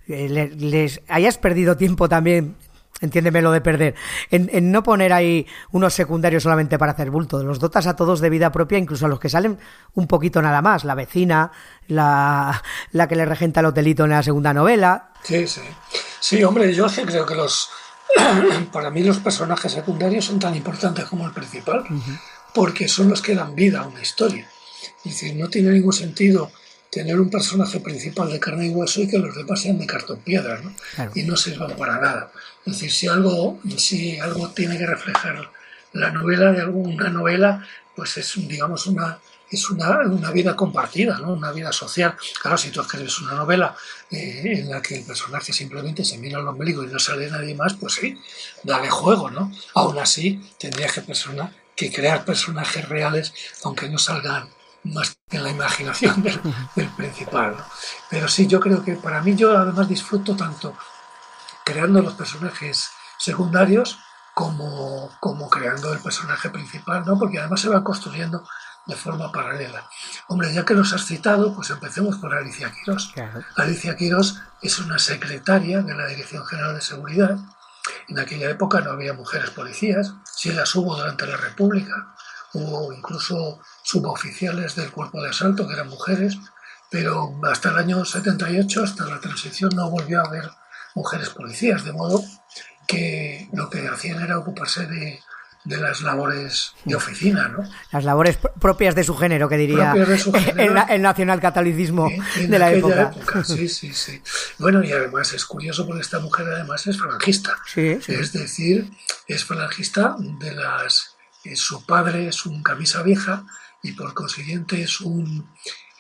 Eh, 0.09 0.51
les 0.57 1.03
hayas 1.09 1.37
perdido 1.37 1.77
tiempo 1.77 2.09
también 2.09 2.57
entiéndeme 3.01 3.43
lo 3.43 3.53
de 3.53 3.61
perder, 3.61 3.95
en, 4.31 4.71
no 4.71 4.83
poner 4.83 5.13
ahí 5.13 5.47
unos 5.73 5.95
secundarios 5.95 6.43
solamente 6.43 6.79
para 6.79 6.93
hacer 6.93 7.11
bulto, 7.11 7.43
los 7.43 7.59
dotas 7.59 7.87
a 7.87 7.97
todos 7.97 8.21
de 8.21 8.31
vida 8.31 8.53
propia, 8.53 8.79
incluso 8.79 9.07
a 9.07 9.09
los 9.09 9.21
que 9.21 9.29
salen 9.29 9.59
un 9.95 10.07
poquito 10.07 10.43
nada 10.43 10.63
más, 10.63 10.85
la 10.85 10.95
vecina, 10.95 11.51
la, 11.89 12.63
la 12.93 13.09
que 13.09 13.17
le 13.17 13.25
regenta 13.25 13.61
el 13.61 13.67
hotelito 13.67 14.05
en 14.05 14.11
la 14.11 14.23
segunda 14.23 14.53
novela. 14.55 15.11
Sí, 15.23 15.47
sí. 15.47 15.63
Sí, 16.21 16.45
hombre, 16.45 16.73
yo 16.75 16.87
creo 16.87 17.27
que 17.27 17.35
los, 17.35 17.71
para 18.73 18.91
mí 18.91 19.03
los 19.03 19.19
personajes 19.19 19.73
secundarios 19.73 20.27
son 20.27 20.39
tan 20.39 20.55
importantes 20.55 21.05
como 21.07 21.27
el 21.27 21.33
principal, 21.33 21.85
porque 22.55 22.89
son 22.89 23.09
los 23.09 23.23
que 23.23 23.35
dan 23.35 23.55
vida 23.55 23.81
a 23.81 23.87
una 23.87 24.03
historia. 24.03 24.49
Es 25.05 25.13
decir, 25.13 25.37
no 25.37 25.49
tiene 25.49 25.71
ningún 25.71 25.93
sentido 25.93 26.51
tener 26.91 27.21
un 27.21 27.31
personaje 27.31 27.81
principal 27.81 28.31
de 28.31 28.41
carne 28.41 28.67
y 28.67 28.71
hueso 28.71 29.01
y 29.01 29.09
que 29.09 29.19
los 29.19 29.35
demás 29.35 29.61
sean 29.61 29.79
de 29.79 29.87
cartón 29.87 30.19
piedra, 30.19 30.61
¿no? 30.61 30.75
Y 31.15 31.23
no 31.23 31.37
sirvan 31.37 31.77
para 31.77 32.01
nada. 32.01 32.33
Es 32.67 32.75
decir, 32.75 32.91
si 32.91 33.07
algo, 33.07 33.61
si 33.77 34.19
algo 34.19 34.51
tiene 34.51 34.77
que 34.77 34.87
reflejar 34.87 35.51
la 35.93 36.11
novela 36.11 36.53
de 36.53 36.61
alguna 36.61 37.09
novela, 37.09 37.67
pues 37.95 38.17
es, 38.17 38.33
digamos, 38.49 38.87
una, 38.87 39.19
es 39.51 39.71
una, 39.71 40.01
una, 40.01 40.31
vida 40.31 40.57
compartida, 40.57 41.19
¿no? 41.19 41.33
una 41.33 41.53
vida 41.53 41.73
social. 41.73 42.17
Claro, 42.41 42.57
si 42.57 42.71
tú 42.71 42.81
escribes 42.81 43.21
una 43.21 43.35
novela 43.35 43.77
eh, 44.11 44.43
en 44.45 44.71
la 44.71 44.83
que 44.83 44.97
el 44.97 45.05
personaje 45.05 45.53
simplemente 45.53 46.05
se 46.05 46.19
mira 46.19 46.39
al 46.39 46.49
ombligo 46.49 46.83
y 46.85 46.89
no 46.89 46.99
sale 46.99 47.31
nadie 47.31 47.55
más, 47.55 47.75
pues 47.75 47.95
sí, 47.95 48.21
dale 48.63 48.91
juego, 48.91 49.31
¿no? 49.31 49.53
Aún 49.75 49.99
así, 49.99 50.41
tendrías 50.59 50.93
que, 50.93 51.03
persona, 51.03 51.53
que 51.75 51.93
crear 51.93 52.25
personajes 52.25 52.89
reales, 52.89 53.33
aunque 53.65 53.89
no 53.89 53.99
salgan 53.99 54.49
más 54.85 55.17
que 55.29 55.37
en 55.37 55.45
la 55.45 55.51
imaginación 55.51 56.23
del, 56.23 56.89
principal. 56.97 57.57
Pero 58.09 58.29
sí, 58.29 58.47
yo 58.47 58.61
creo 58.61 58.83
que 58.83 58.95
para 58.95 59.23
mí 59.23 59.37
yo 59.37 59.57
además 59.57 59.89
disfruto 59.89 60.37
tanto 60.37 60.75
creando 61.65 62.03
los 62.03 62.15
personajes 62.15 62.91
secundarios 63.19 63.99
como, 64.35 65.11
como 65.21 65.51
creando 65.51 65.93
el 65.93 66.01
personaje 66.01 66.51
principal, 66.51 67.05
¿no? 67.05 67.19
porque 67.19 67.39
además 67.39 67.61
se 67.61 67.69
va 67.69 67.85
construyendo 67.85 68.45
de 68.87 68.97
forma 68.97 69.31
paralela. 69.31 69.89
Hombre, 70.29 70.53
ya 70.53 70.65
que 70.65 70.75
los 70.75 70.93
has 70.93 71.05
citado, 71.05 71.55
pues 71.55 71.71
empecemos 71.71 72.17
por 72.17 72.35
Alicia 72.35 72.73
Quirós. 72.73 73.13
Alicia 73.57 73.97
Quirós 73.97 74.41
es 74.63 74.79
una 74.79 74.99
secretaria 74.99 75.83
de 75.83 75.95
la 75.95 76.07
Dirección 76.07 76.45
General 76.47 76.75
de 76.75 76.81
Seguridad. 76.81 77.39
En 78.09 78.19
aquella 78.19 78.51
época 78.51 78.81
no 78.81 78.91
había 78.91 79.13
mujeres 79.13 79.51
policías, 79.51 80.15
sí 80.25 80.53
las 80.53 80.75
hubo 80.75 80.97
durante 80.97 81.27
la 81.27 81.37
República, 81.37 82.15
hubo 82.55 82.93
incluso 82.93 83.61
suboficiales 83.83 84.75
del 84.77 84.91
cuerpo 84.91 85.23
de 85.23 85.31
asalto, 85.31 85.67
que 85.67 85.75
eran 85.75 85.89
mujeres, 85.89 86.39
pero 86.91 87.39
hasta 87.45 87.71
el 87.71 87.79
año 87.79 88.05
78, 88.05 88.83
hasta 88.83 89.07
la 89.07 89.21
transición, 89.21 89.71
no 89.75 89.91
volvió 89.91 90.21
a 90.21 90.27
haber 90.27 90.51
mujeres 90.95 91.31
policías, 91.31 91.85
de 91.85 91.93
modo 91.93 92.23
que 92.87 93.49
lo 93.53 93.71
que 93.71 93.87
hacían 93.87 94.21
era 94.21 94.39
ocuparse 94.39 94.87
de, 94.87 95.21
las 95.65 96.01
labores 96.01 96.73
de 96.85 96.97
oficina, 96.97 97.47
¿no? 97.49 97.63
Las 97.93 98.05
labores 98.05 98.39
propias 98.61 98.95
de 98.97 99.05
su 99.05 99.17
género, 99.17 99.49
que 99.49 99.57
diría 99.57 99.95
el, 100.89 101.03
nacionalcatolicismo 101.03 102.11
de 102.49 102.59
la 102.59 102.73
época. 102.73 103.13
Sí, 103.45 103.69
sí, 103.69 103.93
sí. 103.93 104.21
Bueno, 104.59 104.83
y 104.83 104.91
además 104.91 105.33
es 105.33 105.45
curioso 105.45 105.87
porque 105.87 106.03
esta 106.03 106.19
mujer 106.19 106.47
además 106.53 106.87
es 106.89 106.99
falangista. 106.99 107.57
Es 107.77 108.33
decir, 108.33 108.91
es 109.29 109.45
falangista 109.45 110.17
de 110.19 110.55
las... 110.55 111.17
Eh, 111.45 111.57
su 111.57 111.85
padre 111.85 112.29
es 112.29 112.47
un 112.47 112.63
camisa 112.63 113.03
vieja 113.03 113.45
y 113.83 113.93
por 113.93 114.13
consiguiente 114.15 114.83
es 114.83 115.01
un, 115.01 115.51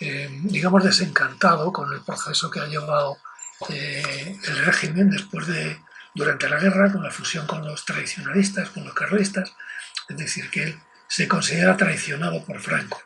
eh, 0.00 0.28
digamos, 0.44 0.84
desencantado 0.84 1.72
con 1.72 1.92
el 1.92 2.00
proceso 2.02 2.50
que 2.50 2.60
ha 2.60 2.66
llevado 2.66 3.16
eh, 3.68 4.38
el 4.42 4.64
régimen 4.64 5.10
después 5.10 5.46
de, 5.46 5.80
durante 6.14 6.48
la 6.48 6.58
guerra, 6.58 6.92
con 6.92 7.02
la 7.02 7.10
fusión 7.10 7.46
con 7.46 7.64
los 7.64 7.84
tradicionalistas, 7.84 8.70
con 8.70 8.84
los 8.84 8.94
carlistas, 8.94 9.52
es 10.08 10.16
decir, 10.16 10.50
que 10.50 10.62
él 10.64 10.80
se 11.08 11.26
considera 11.26 11.76
traicionado 11.76 12.44
por 12.44 12.60
Franco. 12.60 13.02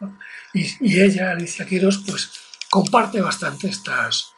Y, 0.52 1.00
ella, 1.00 1.30
Alicia 1.30 1.66
Quiros, 1.66 2.04
pues 2.06 2.32
comparte 2.70 3.20
bastante 3.20 3.68
estas, 3.68 4.34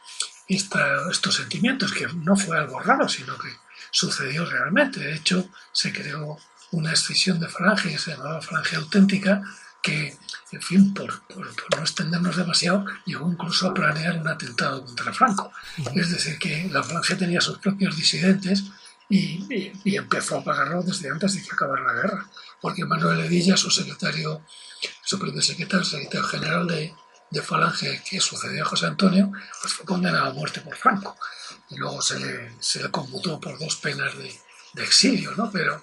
estos 0.47 1.35
sentimientos, 1.35 1.91
que 1.91 2.07
no 2.07 2.35
fue 2.35 2.57
algo 2.57 2.79
raro, 2.79 3.09
sino 3.09 3.37
que 3.37 3.49
sucedió 3.91 4.45
realmente. 4.45 4.99
De 5.01 5.15
hecho, 5.15 5.49
se 5.73 5.91
creó 5.91 6.37
una 6.71 6.93
escisión 6.93 7.39
de 7.39 7.47
falange 7.47 7.91
que 7.91 7.97
se 7.97 8.11
llamaba 8.11 8.41
falange 8.41 8.75
auténtica, 8.75 9.41
que, 9.81 10.17
en 10.51 10.61
fin, 10.61 10.93
por, 10.93 11.21
no 11.35 11.81
extendernos 11.81 12.35
demasiado, 12.35 12.85
llegó 13.05 13.31
incluso 13.31 13.67
a 13.67 13.73
planear 13.73 14.17
un 14.17 14.27
atentado 14.27 14.83
contra 14.85 15.13
Franco. 15.13 15.51
Es 15.95 16.11
decir, 16.11 16.37
que 16.39 16.69
la 16.71 16.83
Francia 16.83 17.17
tenía 17.17 17.41
sus 17.41 17.59
propios 17.59 17.95
disidentes 17.95 18.65
y, 19.09 19.71
empezó 19.95 20.37
a 20.37 20.43
pagarlo 20.43 20.83
desde 20.83 21.09
antes 21.09 21.35
de 21.35 21.41
que 21.41 21.53
acabara 21.53 21.83
la 21.83 22.01
guerra, 22.01 22.29
porque 22.59 22.83
Manuel 22.85 23.21
Edilla, 23.21 23.55
su 23.55 23.71
secretario, 23.71 24.41
su 25.03 25.17
primer 25.19 25.43
secretario, 25.43 25.85
secretario 25.85 26.27
general 26.27 26.67
de, 26.67 26.93
de 27.29 27.41
Falange, 27.41 28.01
que 28.09 28.19
sucedió 28.19 28.63
a 28.63 28.67
José 28.67 28.87
Antonio, 28.87 29.31
pues 29.61 29.73
fue 29.73 29.85
condenado 29.85 30.25
a 30.25 30.33
muerte 30.33 30.61
por 30.61 30.75
Franco. 30.75 31.17
Y 31.69 31.77
luego 31.77 32.01
se 32.01 32.19
le, 32.19 32.51
se 32.59 32.81
le 32.81 32.91
conmutó 32.91 33.39
por 33.39 33.57
dos 33.57 33.77
penas 33.77 34.17
de, 34.17 34.33
de 34.73 34.83
exilio, 34.83 35.31
¿no? 35.35 35.49
Pero 35.51 35.81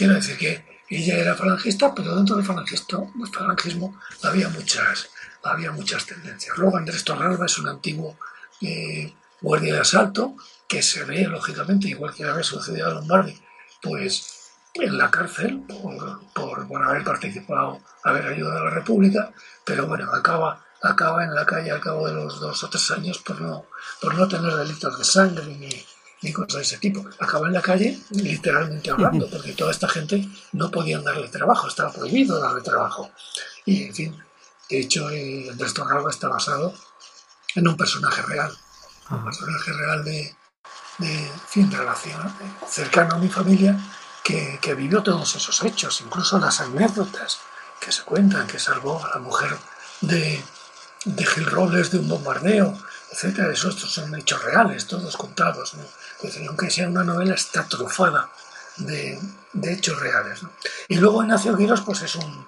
quiero 0.00 0.14
decir 0.14 0.38
que 0.38 0.64
ella 0.88 1.18
era 1.18 1.34
falangista, 1.34 1.94
pero 1.94 2.16
dentro 2.16 2.34
del 2.34 2.46
falangismo 2.46 4.00
había 4.22 4.48
muchas, 4.48 5.10
había 5.42 5.72
muchas 5.72 6.06
tendencias. 6.06 6.56
Luego 6.56 6.78
Andrés 6.78 7.04
Torralba 7.04 7.44
es 7.44 7.58
un 7.58 7.68
antiguo 7.68 8.16
eh, 8.62 9.12
guardia 9.42 9.74
de 9.74 9.80
asalto 9.80 10.36
que 10.66 10.82
se 10.82 11.04
ve, 11.04 11.26
lógicamente, 11.26 11.88
igual 11.88 12.14
que 12.14 12.24
había 12.24 12.42
sucedido 12.42 12.86
a 12.86 12.94
Lombardi, 12.94 13.38
pues 13.82 14.52
en 14.72 14.96
la 14.96 15.10
cárcel 15.10 15.64
por, 15.68 16.66
por, 16.66 16.82
haber 16.82 17.04
participado, 17.04 17.80
haber 18.02 18.26
ayudado 18.26 18.60
a 18.60 18.64
la 18.64 18.70
República, 18.70 19.34
pero 19.66 19.86
bueno, 19.86 20.10
acaba, 20.14 20.64
acaba 20.82 21.24
en 21.24 21.34
la 21.34 21.44
calle 21.44 21.72
al 21.72 21.80
cabo 21.82 22.06
de 22.06 22.14
los 22.14 22.40
dos 22.40 22.64
o 22.64 22.70
tres 22.70 22.90
años 22.90 23.18
por 23.18 23.38
no, 23.38 23.66
por 24.00 24.14
no 24.14 24.26
tener 24.26 24.54
delitos 24.54 24.96
de 24.96 25.04
sangre 25.04 25.44
ni, 25.44 25.68
ni 26.22 26.32
cosas 26.32 26.56
de 26.56 26.62
ese 26.62 26.78
tipo. 26.78 27.04
Acaba 27.18 27.46
en 27.48 27.54
la 27.54 27.62
calle, 27.62 27.98
literalmente 28.10 28.90
hablando, 28.90 29.28
porque 29.28 29.52
toda 29.52 29.70
esta 29.70 29.88
gente 29.88 30.28
no 30.52 30.70
podían 30.70 31.04
darle 31.04 31.28
trabajo, 31.28 31.68
estaba 31.68 31.92
prohibido 31.92 32.40
darle 32.40 32.62
trabajo. 32.62 33.10
Y, 33.64 33.84
en 33.84 33.94
fin, 33.94 34.24
de 34.68 34.80
hecho, 34.80 35.06
Andrés 35.06 35.74
Torralba 35.74 36.10
está 36.10 36.28
basado 36.28 36.74
en 37.54 37.66
un 37.66 37.76
personaje 37.76 38.22
real, 38.22 38.56
un 39.10 39.24
personaje 39.24 39.72
real 39.72 40.04
de, 40.04 40.34
de 40.98 41.32
fin, 41.48 41.70
relación 41.70 42.20
cercano 42.68 43.16
a 43.16 43.18
mi 43.18 43.28
familia, 43.28 43.78
que, 44.22 44.58
que 44.60 44.74
vivió 44.74 45.02
todos 45.02 45.34
esos 45.34 45.62
hechos, 45.64 46.02
incluso 46.02 46.38
las 46.38 46.60
anécdotas 46.60 47.40
que 47.80 47.90
se 47.90 48.02
cuentan, 48.02 48.46
que 48.46 48.58
salvó 48.58 49.02
a 49.04 49.08
la 49.14 49.20
mujer 49.20 49.56
de, 50.02 50.40
de 51.04 51.26
Gil 51.26 51.46
Robles 51.46 51.90
de 51.90 51.98
un 51.98 52.08
bombardeo, 52.08 52.78
etcétera. 53.10 53.52
Eso, 53.52 53.68
estos 53.68 53.92
son 53.92 54.14
hechos 54.14 54.42
reales, 54.42 54.86
todos 54.86 55.16
contados. 55.16 55.74
¿no? 55.74 55.84
aunque 56.48 56.70
sea 56.70 56.88
una 56.88 57.04
novela, 57.04 57.34
está 57.34 57.66
trufada 57.66 58.30
de, 58.76 59.18
de 59.52 59.72
hechos 59.72 59.98
reales. 60.00 60.42
¿no? 60.42 60.50
Y 60.88 60.96
luego 60.96 61.22
Ignacio 61.22 61.56
Guiros 61.56 61.82
pues 61.82 62.02
es 62.02 62.16
un, 62.16 62.46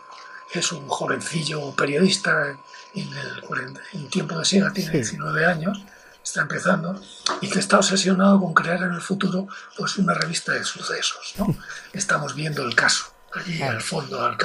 es 0.53 0.73
un 0.73 0.89
jovencillo 0.89 1.75
periodista 1.75 2.57
en, 2.95 3.09
el, 3.13 3.81
en 3.93 4.11
tiempo 4.11 4.39
de 4.39 4.45
Siega, 4.45 4.73
tiene 4.73 4.93
19 4.93 5.47
años, 5.47 5.83
está 6.23 6.43
empezando, 6.43 7.01
y 7.41 7.49
que 7.49 7.59
está 7.59 7.79
obsesionado 7.79 8.41
con 8.41 8.55
crear 8.55 8.83
en 8.83 8.93
el 8.93 9.01
futuro 9.01 9.49
pues 9.77 9.97
una 9.97 10.15
revista 10.15 10.53
de 10.53 10.65
sucesos. 10.65 11.35
¿no? 11.39 11.55
Estamos 11.93 12.35
viendo 12.35 12.63
el 12.63 12.75
caso 12.75 13.13
allí 13.35 13.63
al 13.63 13.81
fondo, 13.81 14.21
al, 14.23 14.37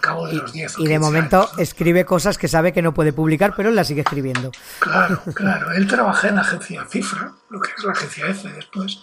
cabo 0.00 0.26
de 0.26 0.34
los 0.34 0.52
10 0.52 0.78
Y 0.78 0.86
de 0.86 0.98
momento 0.98 1.50
escribe 1.58 2.04
cosas 2.04 2.38
que 2.38 2.48
sabe 2.48 2.72
que 2.72 2.82
no 2.82 2.94
puede 2.94 3.12
publicar, 3.12 3.54
pero 3.56 3.68
él 3.68 3.76
las 3.76 3.88
sigue 3.88 4.02
escribiendo. 4.02 4.50
Claro, 4.78 5.22
claro. 5.34 5.72
Él 5.72 5.86
trabaja 5.86 6.28
en 6.28 6.36
la 6.36 6.42
agencia 6.42 6.84
Cifra, 6.86 7.32
lo 7.50 7.60
que 7.60 7.70
es 7.76 7.84
la 7.84 7.92
agencia 7.92 8.26
F 8.26 8.48
después, 8.48 9.00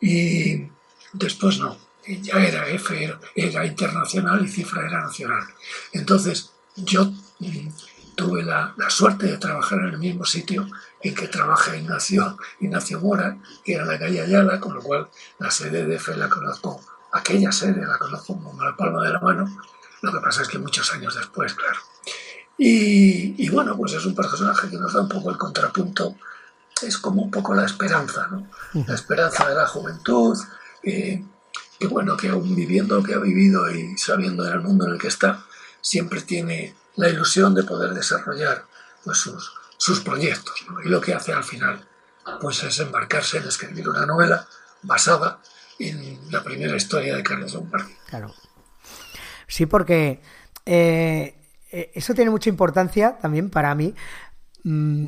y 0.00 0.68
después 1.12 1.58
no. 1.58 1.76
Ya 2.06 2.34
era 2.34 2.66
F, 2.68 3.16
era, 3.36 3.64
internacional 3.64 4.44
y 4.44 4.48
Cifra 4.48 4.86
era 4.86 5.02
nacional. 5.02 5.44
Entonces, 5.92 6.52
yo 6.74 7.12
mm, 7.38 7.68
tuve 8.16 8.42
la, 8.42 8.74
suerte 8.88 9.26
de 9.26 9.38
trabajar 9.38 9.78
en 9.80 9.90
el 9.90 9.98
mismo 9.98 10.24
sitio 10.24 10.66
en 11.00 11.14
que 11.14 11.28
trabaja 11.28 11.76
Ignacio, 11.76 12.36
Ignacio 12.60 13.00
Mora, 13.00 13.38
que 13.64 13.74
era 13.74 13.84
la 13.84 13.98
calle 13.98 14.20
Ayala, 14.20 14.58
con 14.58 14.74
lo 14.74 14.82
cual 14.82 15.08
la 15.38 15.50
sede 15.50 15.86
de 15.86 15.96
F 15.96 16.16
la 16.16 16.28
conozco 16.28 16.80
aquella 17.12 17.52
sede 17.52 17.86
la 17.86 17.98
conozco 17.98 18.34
como 18.42 18.62
la 18.62 18.76
palma 18.76 19.04
de 19.04 19.12
la 19.12 19.20
mano, 19.20 19.46
lo 20.00 20.12
que 20.12 20.20
pasa 20.20 20.42
es 20.42 20.48
que 20.48 20.58
muchos 20.58 20.92
años 20.92 21.14
después, 21.14 21.54
claro. 21.54 21.78
Y, 22.58 23.48
bueno, 23.48 23.76
pues 23.76 23.92
es 23.94 24.04
un 24.04 24.14
personaje 24.14 24.68
que 24.68 24.76
nos 24.76 24.92
da 24.92 25.00
un 25.00 25.08
poco 25.08 25.30
el 25.30 25.36
contrapunto, 25.36 26.16
es 26.80 26.98
como 26.98 27.22
un 27.22 27.30
poco 27.30 27.54
la 27.54 27.64
esperanza, 27.64 28.28
¿no? 28.30 28.48
La 28.86 28.94
esperanza 28.94 29.48
de 29.48 29.54
la 29.54 29.66
juventud, 29.66 30.38
que 30.82 31.24
bueno, 31.88 32.16
que 32.16 32.28
aún 32.28 32.54
viviendo 32.54 32.96
lo 32.96 33.02
que 33.02 33.14
ha 33.14 33.18
vivido 33.18 33.68
y 33.70 33.96
sabiendo 33.98 34.46
en 34.46 34.52
el 34.52 34.60
mundo 34.60 34.86
en 34.86 34.92
el 34.92 34.98
que 34.98 35.08
está, 35.08 35.44
siempre 35.80 36.20
tiene 36.20 36.74
la 36.96 37.08
ilusión 37.08 37.54
de 37.54 37.64
poder 37.64 37.94
desarrollar 37.94 38.64
pues, 39.04 39.18
sus, 39.18 39.52
sus 39.76 40.00
proyectos. 40.00 40.54
Y 40.84 40.88
lo 40.88 41.00
que 41.00 41.14
hace 41.14 41.32
al 41.32 41.44
final 41.44 41.84
pues 42.40 42.62
es 42.62 42.78
embarcarse 42.78 43.38
en 43.38 43.48
escribir 43.48 43.88
una 43.88 44.06
novela 44.06 44.46
basada 44.82 45.40
en 45.78 46.18
la 46.30 46.42
primera 46.42 46.76
historia 46.76 47.16
de 47.16 47.22
Carlos 47.22 47.54
Lombardi. 47.54 47.92
Claro. 48.08 48.34
Sí, 49.46 49.66
porque 49.66 50.20
eh, 50.64 51.34
eh, 51.70 51.90
eso 51.94 52.14
tiene 52.14 52.30
mucha 52.30 52.50
importancia 52.50 53.18
también 53.20 53.50
para 53.50 53.74
mí. 53.74 53.94
Mm, 54.64 55.06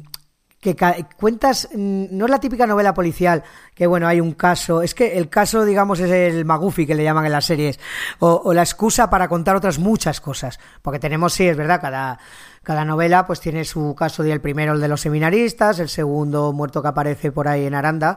que 0.72 1.05
cuentas, 1.18 1.68
mm, 1.74 2.07
no 2.11 2.24
es 2.24 2.31
la 2.31 2.40
típica 2.40 2.66
novela 2.66 2.94
policial, 2.94 3.44
que 3.74 3.87
bueno, 3.87 4.09
hay 4.09 4.20
un 4.20 4.33
caso, 4.33 4.81
es 4.81 4.94
que 4.94 5.18
el 5.18 5.29
caso, 5.29 5.62
digamos, 5.62 6.00
es 6.00 6.11
el 6.11 6.46
magufi 6.46 6.87
que 6.87 6.94
le 6.94 7.05
llaman 7.05 7.27
en 7.27 7.33
las 7.33 7.44
series, 7.44 7.79
o, 8.18 8.55
la 8.55 8.62
excusa 8.62 9.11
para 9.11 9.29
contar 9.29 9.57
otras 9.57 9.79
muchas 9.79 10.22
cosas, 10.22 10.59
porque 10.81 10.98
tenemos, 10.98 11.35
sí, 11.35 11.46
es 11.46 11.57
verdad, 11.57 11.83
cada, 11.83 12.18
cada 12.62 12.87
novela 12.87 13.27
pues 13.27 13.40
tiene 13.40 13.66
su 13.66 13.94
caso, 13.94 14.24
el 14.24 14.40
primero 14.40 14.72
el 14.72 14.81
de 14.81 14.88
los 14.88 15.03
seminaristas, 15.03 15.81
el 15.81 15.90
segundo 15.90 16.50
muerto 16.55 16.81
que 16.81 16.88
aparece 16.88 17.31
por 17.31 17.46
ahí 17.46 17.66
en 17.66 17.74
Aranda, 17.74 18.16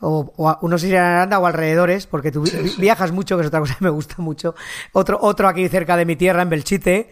o, 0.00 0.32
o 0.36 0.58
uno 0.62 0.78
si 0.78 0.90
en 0.90 0.96
Aranda 0.96 1.38
o 1.38 1.46
alrededores, 1.46 2.06
porque 2.06 2.30
tú 2.30 2.44
viajas 2.78 3.12
mucho, 3.12 3.36
que 3.36 3.42
es 3.42 3.48
otra 3.48 3.60
cosa 3.60 3.76
que 3.76 3.84
me 3.84 3.90
gusta 3.90 4.16
mucho. 4.18 4.54
Otro, 4.92 5.18
otro 5.20 5.48
aquí 5.48 5.68
cerca 5.68 5.96
de 5.96 6.04
mi 6.04 6.16
tierra, 6.16 6.42
en 6.42 6.50
Belchite. 6.50 7.10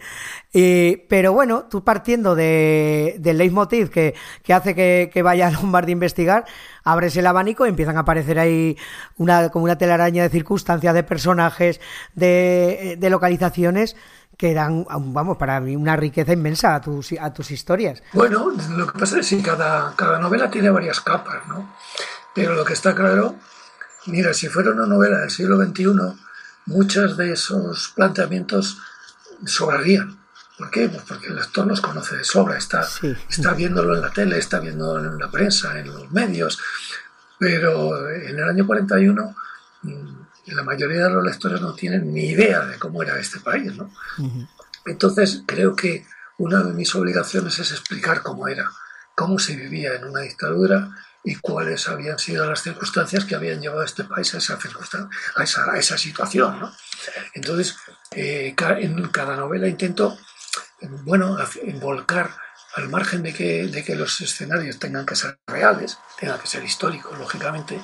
Y, 0.53 0.97
pero 1.09 1.33
bueno, 1.33 1.65
tú 1.69 1.83
partiendo 1.83 2.35
de, 2.35 3.17
del 3.19 3.37
leitmotiv 3.37 3.89
que, 3.89 4.15
que 4.43 4.53
hace 4.53 4.73
que, 4.73 5.09
que 5.13 5.21
vaya 5.21 5.47
a 5.47 5.51
Lombardi 5.51 5.91
a 5.91 5.93
investigar, 5.93 6.45
abres 6.83 7.15
el 7.17 7.27
abanico 7.27 7.65
y 7.65 7.69
empiezan 7.69 7.97
a 7.97 8.01
aparecer 8.01 8.39
ahí 8.39 8.77
una, 9.17 9.49
como 9.49 9.65
una 9.65 9.77
telaraña 9.77 10.23
de 10.23 10.29
circunstancias, 10.29 10.93
de 10.93 11.03
personajes, 11.03 11.81
de, 12.15 12.95
de 12.97 13.09
localizaciones 13.09 13.95
que 14.37 14.53
dan, 14.53 14.85
vamos, 14.89 15.37
para 15.37 15.59
mí 15.59 15.75
una 15.75 15.95
riqueza 15.95 16.31
inmensa 16.31 16.75
a 16.75 16.81
tus, 16.81 17.11
a 17.19 17.33
tus 17.33 17.49
historias. 17.49 18.03
Bueno, 18.13 18.51
lo 18.69 18.87
que 18.87 18.99
pasa 18.99 19.19
es 19.19 19.29
que 19.29 19.41
cada, 19.41 19.93
cada 19.95 20.19
novela 20.19 20.49
tiene 20.49 20.69
varias 20.69 21.01
capas, 21.01 21.47
¿no? 21.47 21.73
Pero 22.37 22.53
lo 22.53 22.63
que 22.63 22.73
está 22.73 22.93
claro, 22.93 23.35
mira, 24.05 24.31
si 24.31 24.47
fuera 24.47 24.69
una 24.69 24.85
novela 24.85 25.21
del 25.21 25.31
siglo 25.31 25.57
XXI, 25.57 25.87
muchos 26.67 27.17
de 27.17 27.31
esos 27.31 27.93
planteamientos 27.95 28.77
sobrarían. 29.43 30.19
¿Por 30.55 30.69
qué? 30.69 30.87
Pues 30.87 31.01
porque 31.07 31.27
el 31.29 31.35
lector 31.35 31.65
los 31.65 31.81
conoce 31.81 32.15
de 32.15 32.23
sobra, 32.23 32.55
está, 32.55 32.87
está 33.27 33.53
viéndolo 33.55 33.95
en 33.95 34.01
la 34.01 34.11
tele, 34.11 34.37
está 34.37 34.59
viéndolo 34.59 35.11
en 35.11 35.17
la 35.17 35.31
prensa, 35.31 35.79
en 35.79 35.87
los 35.87 36.11
medios. 36.11 36.59
Pero 37.39 38.07
en 38.07 38.37
el 38.37 38.47
año 38.47 38.67
41 38.67 39.35
mm, 39.81 40.17
la 40.45 40.63
mayoría 40.63 41.05
de 41.05 41.09
los 41.09 41.23
lectores 41.25 41.59
no 41.59 41.73
tienen 41.73 42.13
ni 42.13 42.25
idea 42.25 42.65
de 42.65 42.77
cómo 42.77 43.01
era 43.01 43.17
este 43.17 43.39
país. 43.39 43.75
¿no? 43.75 43.91
Entonces 44.85 45.41
creo 45.47 45.75
que 45.75 46.05
una 46.37 46.61
de 46.61 46.73
mis 46.73 46.93
obligaciones 46.93 47.57
es 47.57 47.71
explicar 47.71 48.21
cómo 48.21 48.47
era, 48.47 48.69
cómo 49.15 49.39
se 49.39 49.55
vivía 49.55 49.95
en 49.95 50.05
una 50.05 50.21
dictadura 50.21 50.91
y 51.27 51.35
cuáles 51.35 51.89
habían 51.89 52.17
sido 52.17 52.49
las 52.49 52.63
circunstancias 52.63 53.25
que 53.25 53.35
habían 53.35 53.59
llevado 53.59 53.81
a 53.81 53.85
este 53.85 54.05
país 54.05 54.33
a 54.33 54.37
esa, 54.37 54.57
a 55.35 55.43
esa, 55.43 55.71
a 55.73 55.77
esa 55.77 55.97
situación. 55.97 56.57
¿no? 56.57 56.73
Entonces, 57.33 57.75
eh, 58.11 58.55
en 58.57 59.07
cada 59.09 59.35
novela 59.35 59.67
intento, 59.67 60.17
bueno, 61.03 61.37
volcar 61.81 62.33
al 62.75 62.87
margen 62.87 63.23
de 63.23 63.33
que, 63.33 63.67
de 63.67 63.83
que 63.83 63.95
los 63.97 64.21
escenarios 64.21 64.79
tengan 64.79 65.05
que 65.05 65.17
ser 65.17 65.37
reales, 65.45 65.97
tengan 66.17 66.39
que 66.39 66.47
ser 66.47 66.63
históricos, 66.63 67.19
lógicamente, 67.19 67.77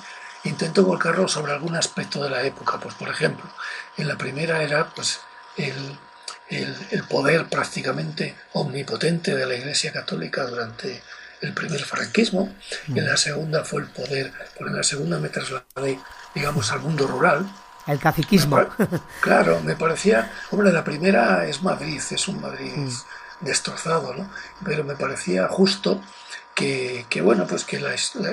intento 0.45 0.86
volcarlo 0.86 1.27
sobre 1.27 1.51
algún 1.51 1.75
aspecto 1.75 2.23
de 2.23 2.29
la 2.29 2.43
época. 2.43 2.79
Pues, 2.79 2.95
por 2.95 3.10
ejemplo, 3.10 3.43
en 3.97 4.08
la 4.08 4.17
primera 4.17 4.63
era 4.63 4.88
pues, 4.95 5.19
el, 5.58 5.99
el, 6.47 6.73
el 6.91 7.03
poder 7.03 7.49
prácticamente 7.49 8.38
omnipotente 8.53 9.36
de 9.36 9.45
la 9.45 9.56
Iglesia 9.56 9.91
Católica 9.91 10.45
durante 10.45 11.03
el 11.43 11.53
primer 11.53 11.82
franquismo, 11.84 12.53
y 12.88 12.99
en 12.99 13.06
la 13.06 13.17
segunda 13.17 13.63
fue 13.63 13.82
el 13.82 13.88
poder, 13.88 14.32
porque 14.58 14.71
en 14.71 14.77
la 14.77 14.84
segunda 14.84 15.19
me 15.19 15.29
trasladé, 15.29 15.99
digamos, 16.34 16.71
al 16.71 16.79
mundo 16.79 17.06
rural. 17.06 17.45
El 17.86 17.99
caciquismo. 17.99 18.65
claro, 19.21 19.60
me 19.62 19.75
parecía, 19.75 20.32
hombre, 20.51 20.71
la 20.71 20.84
primera 20.84 21.45
es 21.45 21.62
Madrid, 21.62 22.01
es 22.12 22.27
un 22.27 22.41
Madrid 22.41 22.71
mm. 22.75 22.89
destrozado, 23.41 24.13
¿no? 24.13 24.32
Pero 24.63 24.84
me 24.84 24.95
parecía 24.95 25.47
justo 25.49 26.01
que, 26.56 27.06
que 27.10 27.21
bueno, 27.21 27.45
pues 27.45 27.65
que 27.65 27.84